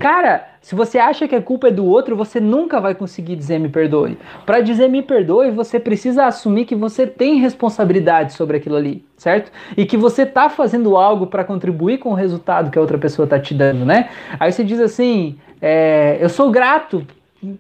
Cara, 0.01 0.49
se 0.63 0.75
você 0.75 0.99
acha 0.99 1.29
que 1.29 1.37
a 1.37 1.43
culpa 1.43 1.69
é 1.69 1.71
do 1.71 1.85
outro, 1.85 2.17
você 2.17 2.41
nunca 2.41 2.81
vai 2.81 2.95
conseguir 2.95 3.37
dizer 3.37 3.59
me 3.59 3.69
perdoe. 3.69 4.17
Para 4.47 4.61
dizer 4.61 4.89
me 4.89 5.03
perdoe, 5.03 5.51
você 5.51 5.79
precisa 5.79 6.25
assumir 6.25 6.65
que 6.65 6.75
você 6.75 7.07
tem 7.07 7.39
responsabilidade 7.39 8.33
sobre 8.33 8.57
aquilo 8.57 8.77
ali, 8.77 9.05
certo? 9.17 9.53
E 9.77 9.85
que 9.85 9.97
você 9.97 10.25
tá 10.25 10.49
fazendo 10.49 10.97
algo 10.97 11.27
para 11.27 11.45
contribuir 11.45 11.99
com 11.99 12.11
o 12.11 12.15
resultado 12.15 12.71
que 12.71 12.79
a 12.79 12.81
outra 12.81 12.97
pessoa 12.97 13.29
tá 13.29 13.39
te 13.39 13.53
dando, 13.53 13.85
né? 13.85 14.09
Aí 14.41 14.51
você 14.51 14.65
diz 14.65 14.81
assim: 14.81 15.37
é, 15.61 16.17
eu 16.19 16.31
sou 16.31 16.51
grato 16.51 17.07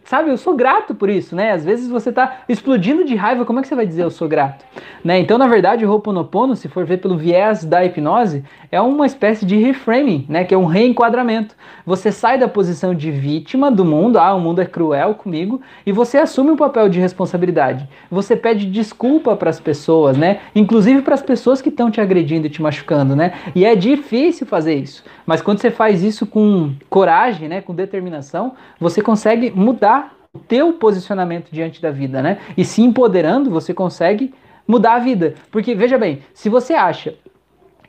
sabe, 0.05 0.30
eu 0.30 0.37
sou 0.37 0.55
grato 0.55 0.95
por 0.95 1.09
isso, 1.09 1.35
né? 1.35 1.53
Às 1.53 1.64
vezes 1.64 1.89
você 1.89 2.12
tá 2.12 2.41
explodindo 2.49 3.05
de 3.05 3.14
raiva, 3.14 3.45
como 3.45 3.59
é 3.59 3.62
que 3.62 3.68
você 3.68 3.74
vai 3.74 3.87
dizer 3.87 4.03
eu 4.03 4.11
sou 4.11 4.28
grato? 4.28 4.64
Né? 5.05 5.18
Então, 5.18 5.37
na 5.37 5.47
verdade, 5.47 5.85
o 5.85 5.91
Ho'oponopono, 5.91 6.57
se 6.57 6.68
for 6.68 6.85
ver 6.85 6.99
pelo 6.99 7.16
viés 7.16 7.64
da 7.64 7.85
hipnose, 7.85 8.43
é 8.70 8.80
uma 8.80 9.07
espécie 9.07 9.45
de 9.45 9.57
reframing, 9.57 10.26
né? 10.28 10.45
Que 10.45 10.55
é 10.55 10.59
um 10.59 10.64
reenquadramento. 10.64 11.55
Você 11.87 12.11
sai 12.11 12.39
da 12.39 12.49
posição 12.49 12.95
de 12.95 13.11
vítima 13.11 13.70
do 13.70 13.85
mundo, 13.85 14.18
ah, 14.18 14.35
o 14.35 14.41
mundo 14.41 14.61
é 14.61 14.66
cruel 14.66 15.14
comigo, 15.14 15.61
e 15.85 15.93
você 15.93 16.18
assume 16.18 16.51
um 16.51 16.57
papel 16.57 16.89
de 16.89 16.99
responsabilidade. 16.99 17.89
Você 18.11 18.35
pede 18.35 18.66
desculpa 18.66 19.37
para 19.37 19.51
as 19.51 19.61
pessoas, 19.61 20.16
né? 20.16 20.41
Inclusive 20.55 21.03
para 21.03 21.14
as 21.14 21.22
pessoas 21.22 21.61
que 21.61 21.68
estão 21.68 21.91
te 21.91 22.01
agredindo 22.01 22.47
e 22.47 22.51
te 22.51 22.62
machucando, 22.62 23.14
né? 23.14 23.35
E 23.55 23.64
é 23.64 23.76
difícil 23.76 24.47
fazer 24.47 24.74
isso, 24.74 25.05
mas 25.26 25.43
quando 25.43 25.59
você 25.59 25.70
faz 25.70 26.03
isso 26.03 26.26
com 26.26 26.72
coragem, 26.89 27.49
né, 27.49 27.61
com 27.61 27.74
determinação, 27.74 28.53
você 28.80 29.03
consegue 29.03 29.51
mudar 29.51 29.74
mudar 29.75 30.14
o 30.33 30.39
teu 30.39 30.72
posicionamento 30.75 31.51
diante 31.51 31.83
da 31.83 31.91
vida, 31.91 32.22
né? 32.22 32.39
E 32.57 32.64
se 32.64 32.83
empoderando, 32.83 33.51
você 33.51 33.75
consegue 33.75 34.33
mudar 34.66 34.95
a 34.95 34.99
vida. 34.99 35.35
Porque 35.51 35.75
veja 35.75 35.99
bem, 35.99 36.20
se 36.33 36.49
você 36.49 36.75
acha 36.75 37.14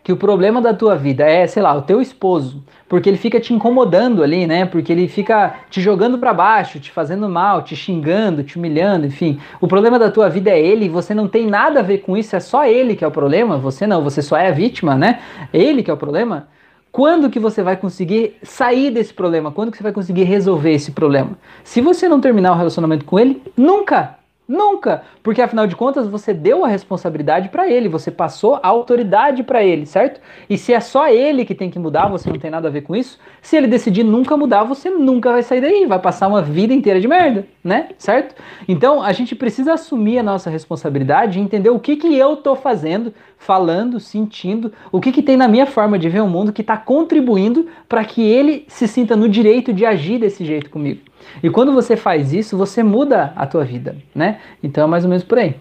que 0.03 0.13
o 0.13 0.17
problema 0.17 0.61
da 0.61 0.71
tua 0.71 0.95
vida 0.95 1.23
é, 1.23 1.47
sei 1.47 1.63
lá, 1.63 1.73
o 1.73 1.81
teu 1.81 1.99
esposo, 1.99 2.63
porque 2.87 3.09
ele 3.09 3.17
fica 3.17 3.39
te 3.39 3.55
incomodando 3.55 4.21
ali, 4.21 4.45
né? 4.45 4.63
Porque 4.65 4.91
ele 4.91 5.07
fica 5.07 5.55
te 5.67 5.81
jogando 5.81 6.19
para 6.19 6.31
baixo, 6.31 6.79
te 6.79 6.91
fazendo 6.91 7.27
mal, 7.27 7.63
te 7.63 7.75
xingando, 7.75 8.43
te 8.43 8.57
humilhando, 8.57 9.07
enfim. 9.07 9.39
O 9.59 9.67
problema 9.67 9.97
da 9.97 10.11
tua 10.11 10.29
vida 10.29 10.51
é 10.51 10.59
ele, 10.59 10.87
você 10.87 11.15
não 11.15 11.27
tem 11.27 11.47
nada 11.47 11.79
a 11.79 11.83
ver 11.83 11.99
com 11.99 12.15
isso, 12.15 12.35
é 12.35 12.39
só 12.39 12.65
ele 12.65 12.95
que 12.95 13.03
é 13.03 13.07
o 13.07 13.11
problema, 13.11 13.57
você 13.57 13.87
não, 13.87 14.03
você 14.03 14.21
só 14.21 14.37
é 14.37 14.49
a 14.49 14.51
vítima, 14.51 14.95
né? 14.95 15.21
Ele 15.51 15.81
que 15.81 15.89
é 15.89 15.93
o 15.93 15.97
problema. 15.97 16.47
Quando 16.95 17.29
que 17.29 17.41
você 17.41 17.61
vai 17.61 17.75
conseguir 17.75 18.37
sair 18.41 18.89
desse 18.89 19.13
problema? 19.13 19.51
Quando 19.51 19.69
que 19.69 19.75
você 19.75 19.83
vai 19.83 19.91
conseguir 19.91 20.23
resolver 20.23 20.71
esse 20.71 20.93
problema? 20.93 21.37
Se 21.61 21.81
você 21.81 22.07
não 22.07 22.21
terminar 22.21 22.53
o 22.53 22.55
relacionamento 22.55 23.03
com 23.03 23.19
ele, 23.19 23.43
nunca 23.57 24.17
Nunca, 24.47 25.01
porque 25.23 25.41
afinal 25.41 25.65
de 25.65 25.75
contas 25.75 26.07
você 26.07 26.31
deu 26.31 26.63
a 26.63 26.67
responsabilidade 26.67 27.49
para 27.49 27.67
ele, 27.67 27.89
você 27.89 28.11
passou 28.11 28.59
a 28.61 28.67
autoridade 28.67 29.41
para 29.41 29.63
ele, 29.63 29.87
certo? 29.87 30.21
E 30.47 30.55
se 30.55 30.71
é 30.71 30.79
só 30.79 31.07
ele 31.07 31.43
que 31.45 31.55
tem 31.55 31.71
que 31.71 31.79
mudar, 31.79 32.07
você 32.07 32.29
não 32.29 32.37
tem 32.37 32.51
nada 32.51 32.67
a 32.67 32.71
ver 32.71 32.81
com 32.81 32.95
isso. 32.95 33.17
Se 33.41 33.57
ele 33.57 33.65
decidir 33.65 34.03
nunca 34.03 34.37
mudar, 34.37 34.63
você 34.63 34.87
nunca 34.87 35.31
vai 35.31 35.41
sair 35.41 35.61
daí, 35.61 35.87
vai 35.87 35.97
passar 35.97 36.27
uma 36.27 36.43
vida 36.43 36.75
inteira 36.75 37.01
de 37.01 37.07
merda, 37.07 37.47
né? 37.63 37.89
Certo? 37.97 38.35
Então 38.67 39.01
a 39.01 39.11
gente 39.13 39.35
precisa 39.35 39.73
assumir 39.73 40.19
a 40.19 40.23
nossa 40.23 40.47
responsabilidade 40.51 41.39
e 41.39 41.41
entender 41.41 41.71
o 41.71 41.79
que 41.79 41.95
que 41.95 42.15
eu 42.15 42.37
tô 42.37 42.55
fazendo, 42.55 43.11
falando, 43.39 43.99
sentindo, 43.99 44.71
o 44.91 45.01
que 45.01 45.11
que 45.11 45.23
tem 45.23 45.37
na 45.37 45.47
minha 45.47 45.65
forma 45.65 45.97
de 45.97 46.07
ver 46.07 46.21
o 46.21 46.27
mundo 46.27 46.53
que 46.53 46.61
está 46.61 46.77
contribuindo 46.77 47.67
para 47.89 48.05
que 48.05 48.21
ele 48.21 48.65
se 48.67 48.87
sinta 48.87 49.15
no 49.15 49.27
direito 49.27 49.73
de 49.73 49.87
agir 49.87 50.19
desse 50.19 50.45
jeito 50.45 50.69
comigo. 50.69 51.01
E 51.45 51.49
quando 51.51 51.71
você 51.71 51.95
faz 51.95 52.33
isso, 52.33 52.57
você 52.57 52.81
muda 52.81 53.31
a 53.35 53.45
tua 53.45 53.63
vida, 53.63 53.95
né? 54.15 54.39
Então 54.63 54.83
é 54.83 54.87
mais 54.87 55.03
ou 55.03 55.09
menos 55.11 55.23
por 55.23 55.37
aí. 55.37 55.55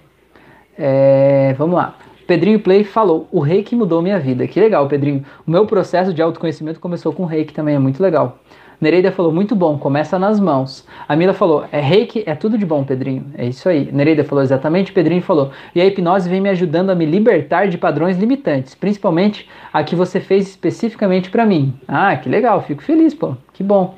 É, 0.78 1.54
vamos 1.58 1.76
lá. 1.76 1.96
Pedrinho 2.26 2.58
Play 2.58 2.84
falou: 2.84 3.28
o 3.30 3.38
reiki 3.38 3.76
mudou 3.76 4.00
minha 4.00 4.18
vida. 4.18 4.46
Que 4.46 4.58
legal, 4.58 4.88
Pedrinho. 4.88 5.22
O 5.46 5.50
meu 5.50 5.66
processo 5.66 6.14
de 6.14 6.22
autoconhecimento 6.22 6.80
começou 6.80 7.12
com 7.12 7.26
reiki 7.26 7.52
também, 7.52 7.74
é 7.74 7.78
muito 7.78 8.02
legal. 8.02 8.38
Nereida 8.80 9.12
falou: 9.12 9.30
muito 9.30 9.54
bom, 9.54 9.76
começa 9.76 10.18
nas 10.18 10.40
mãos. 10.40 10.88
A 11.06 11.14
Mila 11.14 11.34
falou: 11.34 11.66
é 11.70 11.80
reiki, 11.80 12.24
é 12.24 12.34
tudo 12.34 12.56
de 12.56 12.64
bom, 12.64 12.82
Pedrinho. 12.82 13.26
É 13.36 13.44
isso 13.44 13.68
aí. 13.68 13.92
Nereida 13.92 14.24
falou 14.24 14.42
exatamente, 14.42 14.90
Pedrinho 14.90 15.20
falou: 15.20 15.50
e 15.74 15.82
a 15.82 15.84
hipnose 15.84 16.30
vem 16.30 16.40
me 16.40 16.48
ajudando 16.48 16.88
a 16.88 16.94
me 16.94 17.04
libertar 17.04 17.68
de 17.68 17.76
padrões 17.76 18.16
limitantes, 18.16 18.74
principalmente 18.74 19.46
a 19.70 19.84
que 19.84 19.94
você 19.94 20.18
fez 20.18 20.48
especificamente 20.48 21.28
para 21.28 21.44
mim. 21.44 21.74
Ah, 21.86 22.16
que 22.16 22.30
legal, 22.30 22.62
fico 22.62 22.82
feliz, 22.82 23.12
pô, 23.12 23.36
que 23.52 23.62
bom. 23.62 23.94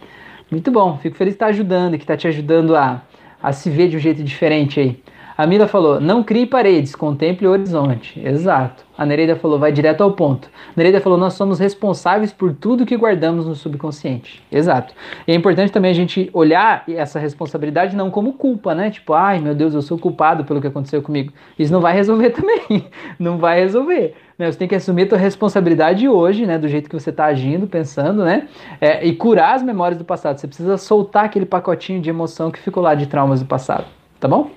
Muito 0.51 0.70
bom, 0.70 0.97
fico 0.99 1.16
feliz 1.16 1.34
que 1.34 1.36
está 1.36 1.47
ajudando, 1.47 1.97
que 1.97 2.05
está 2.05 2.16
te 2.16 2.28
ajudando 2.28 2.76
a, 2.76 3.03
a 3.42 3.53
se 3.53 3.68
ver 3.68 3.88
de 3.88 3.97
um 3.97 4.01
jeito 4.01 4.22
diferente 4.22 4.78
aí. 4.78 5.03
A 5.37 5.47
Mila 5.47 5.68
falou: 5.68 6.01
não 6.01 6.22
crie 6.22 6.47
paredes, 6.47 6.95
contemple 6.95 7.47
o 7.47 7.51
horizonte. 7.51 8.18
Exato. 8.24 8.84
A 8.97 9.05
Nereida 9.05 9.37
falou: 9.37 9.59
vai 9.59 9.70
direto 9.70 10.03
ao 10.03 10.12
ponto. 10.12 10.49
A 10.49 10.72
Nereida 10.74 11.01
falou: 11.01 11.18
nós 11.18 11.34
somos 11.34 11.59
responsáveis 11.59 12.32
por 12.32 12.55
tudo 12.55 12.87
que 12.87 12.97
guardamos 12.97 13.47
no 13.47 13.55
subconsciente. 13.55 14.43
Exato. 14.51 14.95
E 15.26 15.32
é 15.32 15.34
importante 15.34 15.70
também 15.70 15.91
a 15.91 15.95
gente 15.95 16.30
olhar 16.32 16.84
essa 16.89 17.18
responsabilidade 17.18 17.95
não 17.95 18.11
como 18.11 18.32
culpa, 18.32 18.74
né? 18.74 18.91
Tipo, 18.91 19.12
ai 19.12 19.39
meu 19.39 19.55
Deus, 19.55 19.74
eu 19.74 19.82
sou 19.82 19.99
culpado 19.99 20.45
pelo 20.45 20.61
que 20.61 20.68
aconteceu 20.68 21.03
comigo. 21.03 21.32
Isso 21.59 21.72
não 21.72 21.80
vai 21.80 21.93
resolver 21.93 22.30
também. 22.37 22.87
não 23.18 23.37
vai 23.37 23.61
resolver. 23.61 24.14
Né? 24.39 24.51
Você 24.51 24.59
tem 24.59 24.68
que 24.68 24.74
assumir 24.74 25.03
a 25.03 25.09
tua 25.09 25.18
responsabilidade 25.18 26.09
hoje, 26.09 26.47
né? 26.47 26.57
Do 26.57 26.68
jeito 26.68 26.89
que 26.89 26.99
você 26.99 27.11
está 27.11 27.26
agindo, 27.26 27.66
pensando, 27.66 28.24
né? 28.24 28.49
É, 28.80 29.05
e 29.05 29.14
curar 29.14 29.55
as 29.55 29.62
memórias 29.62 29.99
do 29.99 30.05
passado. 30.05 30.39
Você 30.39 30.47
precisa 30.47 30.78
soltar 30.78 31.26
aquele 31.26 31.45
pacotinho 31.45 32.01
de 32.01 32.09
emoção 32.09 32.51
que 32.51 32.59
ficou 32.59 32.82
lá 32.82 32.95
de 32.95 33.07
traumas 33.07 33.41
do 33.41 33.47
passado. 33.47 33.84
Tá 34.18 34.26
bom? 34.26 34.51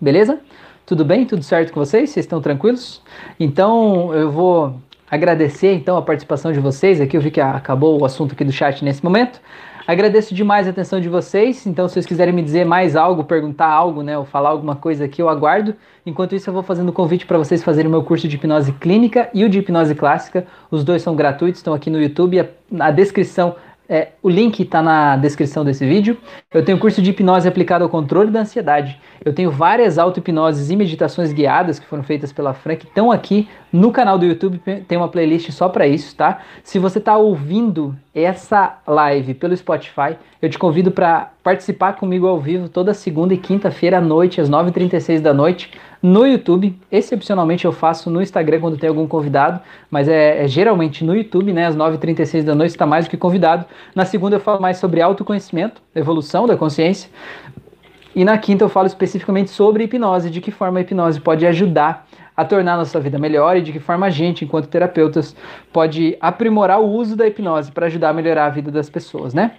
Beleza? 0.00 0.40
Tudo 0.86 1.04
bem? 1.04 1.26
Tudo 1.26 1.42
certo 1.42 1.72
com 1.72 1.80
vocês? 1.80 2.10
Vocês 2.10 2.24
estão 2.24 2.40
tranquilos? 2.40 3.02
Então 3.38 4.14
eu 4.14 4.30
vou 4.30 4.74
agradecer 5.10 5.74
então 5.74 5.96
a 5.96 6.02
participação 6.02 6.52
de 6.52 6.58
vocês 6.58 7.00
aqui. 7.00 7.16
Eu 7.16 7.20
vi 7.20 7.30
que 7.30 7.40
acabou 7.40 8.00
o 8.00 8.04
assunto 8.04 8.32
aqui 8.32 8.44
do 8.44 8.52
chat 8.52 8.82
nesse 8.84 9.04
momento. 9.04 9.40
Agradeço 9.86 10.34
demais 10.34 10.66
a 10.66 10.70
atenção 10.70 11.00
de 11.00 11.08
vocês. 11.08 11.66
Então, 11.66 11.88
se 11.88 11.94
vocês 11.94 12.06
quiserem 12.06 12.32
me 12.32 12.42
dizer 12.42 12.64
mais 12.64 12.94
algo, 12.94 13.24
perguntar 13.24 13.66
algo, 13.66 14.02
né, 14.02 14.16
ou 14.16 14.24
falar 14.24 14.50
alguma 14.50 14.76
coisa 14.76 15.04
aqui, 15.04 15.20
eu 15.20 15.28
aguardo. 15.28 15.74
Enquanto 16.06 16.34
isso, 16.34 16.48
eu 16.48 16.54
vou 16.54 16.62
fazendo 16.62 16.90
o 16.90 16.92
convite 16.92 17.26
para 17.26 17.36
vocês 17.36 17.62
fazerem 17.62 17.88
o 17.88 17.90
meu 17.90 18.04
curso 18.04 18.28
de 18.28 18.36
hipnose 18.36 18.72
clínica 18.74 19.28
e 19.34 19.44
o 19.44 19.48
de 19.48 19.58
hipnose 19.58 19.94
clássica. 19.94 20.46
Os 20.70 20.84
dois 20.84 21.02
são 21.02 21.16
gratuitos, 21.16 21.58
estão 21.58 21.74
aqui 21.74 21.90
no 21.90 22.00
YouTube. 22.00 22.48
Na 22.70 22.92
descrição 22.92 23.56
é, 23.90 24.10
o 24.22 24.28
link 24.28 24.60
está 24.60 24.80
na 24.80 25.16
descrição 25.16 25.64
desse 25.64 25.84
vídeo. 25.84 26.16
Eu 26.54 26.64
tenho 26.64 26.78
curso 26.78 27.02
de 27.02 27.10
hipnose 27.10 27.48
aplicado 27.48 27.82
ao 27.82 27.90
controle 27.90 28.30
da 28.30 28.42
ansiedade. 28.42 28.96
Eu 29.24 29.32
tenho 29.32 29.50
várias 29.50 29.98
auto-hipnoses 29.98 30.70
e 30.70 30.76
meditações 30.76 31.32
guiadas 31.32 31.80
que 31.80 31.86
foram 31.86 32.04
feitas 32.04 32.32
pela 32.32 32.54
Fran, 32.54 32.76
que 32.76 32.86
estão 32.86 33.10
aqui 33.10 33.48
no 33.72 33.90
canal 33.90 34.16
do 34.16 34.24
YouTube. 34.24 34.60
Tem 34.86 34.96
uma 34.96 35.08
playlist 35.08 35.50
só 35.50 35.68
para 35.68 35.88
isso, 35.88 36.14
tá? 36.14 36.38
Se 36.62 36.78
você 36.78 36.98
está 36.98 37.16
ouvindo 37.16 37.96
essa 38.14 38.78
live 38.86 39.34
pelo 39.34 39.56
Spotify, 39.56 40.16
eu 40.40 40.48
te 40.48 40.58
convido 40.58 40.92
para 40.92 41.32
participar 41.42 41.94
comigo 41.94 42.28
ao 42.28 42.38
vivo 42.38 42.68
toda 42.68 42.94
segunda 42.94 43.34
e 43.34 43.38
quinta-feira 43.38 43.98
à 43.98 44.00
noite, 44.00 44.40
às 44.40 44.48
9h36 44.48 45.20
da 45.20 45.34
noite, 45.34 45.70
no 46.02 46.26
YouTube. 46.26 46.78
Excepcionalmente 46.90 47.64
eu 47.64 47.72
faço 47.72 48.10
no 48.10 48.22
Instagram 48.22 48.60
quando 48.60 48.76
tem 48.76 48.88
algum 48.88 49.06
convidado, 49.06 49.60
mas 49.90 50.08
é, 50.08 50.44
é 50.44 50.48
geralmente 50.48 51.04
no 51.04 51.14
YouTube, 51.14 51.52
né? 51.52 51.66
Às 51.66 51.76
9h36 51.76 52.42
da 52.42 52.54
noite 52.54 52.70
está 52.70 52.86
mais 52.86 53.06
do 53.06 53.10
que 53.10 53.16
convidado. 53.16 53.64
Na 53.94 54.04
segunda 54.04 54.36
eu 54.36 54.40
falo 54.40 54.60
mais 54.60 54.78
sobre 54.78 55.00
autoconhecimento, 55.00 55.82
evolução 55.94 56.46
da 56.46 56.56
consciência. 56.56 57.10
E 58.14 58.24
na 58.24 58.36
quinta 58.38 58.64
eu 58.64 58.68
falo 58.68 58.86
especificamente 58.86 59.50
sobre 59.50 59.84
hipnose, 59.84 60.30
de 60.30 60.40
que 60.40 60.50
forma 60.50 60.78
a 60.78 60.82
hipnose 60.82 61.20
pode 61.20 61.46
ajudar 61.46 62.06
a 62.36 62.44
tornar 62.44 62.74
a 62.74 62.76
nossa 62.78 62.98
vida 62.98 63.18
melhor 63.18 63.56
e 63.56 63.60
de 63.60 63.70
que 63.70 63.78
forma 63.78 64.06
a 64.06 64.10
gente, 64.10 64.44
enquanto 64.44 64.66
terapeutas, 64.66 65.36
pode 65.72 66.16
aprimorar 66.20 66.80
o 66.80 66.86
uso 66.86 67.14
da 67.14 67.26
hipnose 67.26 67.70
para 67.70 67.86
ajudar 67.86 68.10
a 68.10 68.12
melhorar 68.12 68.46
a 68.46 68.48
vida 68.48 68.70
das 68.70 68.88
pessoas, 68.88 69.34
né? 69.34 69.52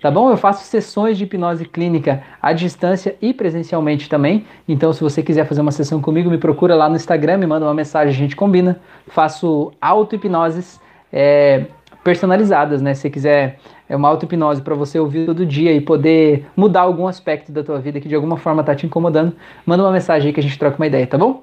Tá 0.00 0.10
bom? 0.10 0.30
Eu 0.30 0.36
faço 0.36 0.64
sessões 0.64 1.18
de 1.18 1.24
hipnose 1.24 1.64
clínica 1.64 2.22
à 2.40 2.52
distância 2.52 3.16
e 3.20 3.34
presencialmente 3.34 4.08
também. 4.08 4.46
Então, 4.68 4.92
se 4.92 5.00
você 5.00 5.22
quiser 5.22 5.44
fazer 5.44 5.60
uma 5.60 5.72
sessão 5.72 6.00
comigo, 6.00 6.30
me 6.30 6.38
procura 6.38 6.74
lá 6.74 6.88
no 6.88 6.96
Instagram, 6.96 7.38
me 7.38 7.46
manda 7.46 7.66
uma 7.66 7.74
mensagem, 7.74 8.14
a 8.14 8.16
gente 8.16 8.36
combina. 8.36 8.80
Faço 9.08 9.72
auto-hipnoses 9.80 10.80
é, 11.12 11.66
personalizadas, 12.04 12.80
né? 12.80 12.94
Se 12.94 13.02
você 13.02 13.10
quiser 13.10 13.58
é 13.88 13.96
uma 13.96 14.08
auto-hipnose 14.08 14.60
para 14.60 14.74
você 14.74 14.98
ouvir 14.98 15.24
todo 15.24 15.46
dia 15.46 15.72
e 15.72 15.80
poder 15.80 16.46
mudar 16.54 16.82
algum 16.82 17.06
aspecto 17.06 17.50
da 17.50 17.64
tua 17.64 17.78
vida 17.78 17.98
que 18.00 18.08
de 18.08 18.14
alguma 18.14 18.36
forma 18.36 18.62
tá 18.62 18.74
te 18.74 18.84
incomodando, 18.84 19.34
manda 19.64 19.82
uma 19.82 19.92
mensagem 19.92 20.28
aí 20.28 20.32
que 20.32 20.40
a 20.40 20.42
gente 20.42 20.58
troca 20.58 20.76
uma 20.76 20.86
ideia, 20.86 21.06
tá 21.06 21.16
bom? 21.16 21.42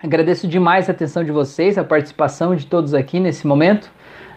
Agradeço 0.00 0.46
demais 0.46 0.88
a 0.88 0.92
atenção 0.92 1.24
de 1.24 1.32
vocês, 1.32 1.76
a 1.76 1.82
participação 1.82 2.54
de 2.54 2.66
todos 2.66 2.94
aqui 2.94 3.18
nesse 3.18 3.46
momento, 3.46 3.90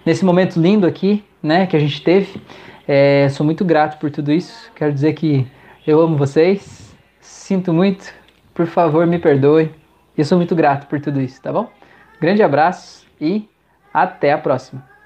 nesse 0.05 0.25
momento 0.25 0.59
lindo 0.59 0.87
aqui, 0.87 1.23
né, 1.43 1.67
que 1.67 1.75
a 1.75 1.79
gente 1.79 2.01
teve. 2.01 2.41
É, 2.87 3.27
sou 3.29 3.45
muito 3.45 3.65
grato 3.65 3.99
por 3.99 4.09
tudo 4.09 4.31
isso. 4.31 4.71
Quero 4.73 4.93
dizer 4.93 5.13
que 5.13 5.45
eu 5.85 5.99
amo 5.99 6.15
vocês, 6.15 6.95
sinto 7.19 7.73
muito, 7.73 8.13
por 8.53 8.65
favor 8.65 9.05
me 9.05 9.19
perdoe. 9.19 9.71
Eu 10.17 10.23
sou 10.25 10.37
muito 10.37 10.55
grato 10.55 10.87
por 10.87 10.99
tudo 10.99 11.21
isso, 11.21 11.41
tá 11.41 11.51
bom? 11.51 11.69
Grande 12.19 12.41
abraço 12.41 13.05
e 13.19 13.47
até 13.93 14.31
a 14.31 14.37
próxima. 14.37 14.96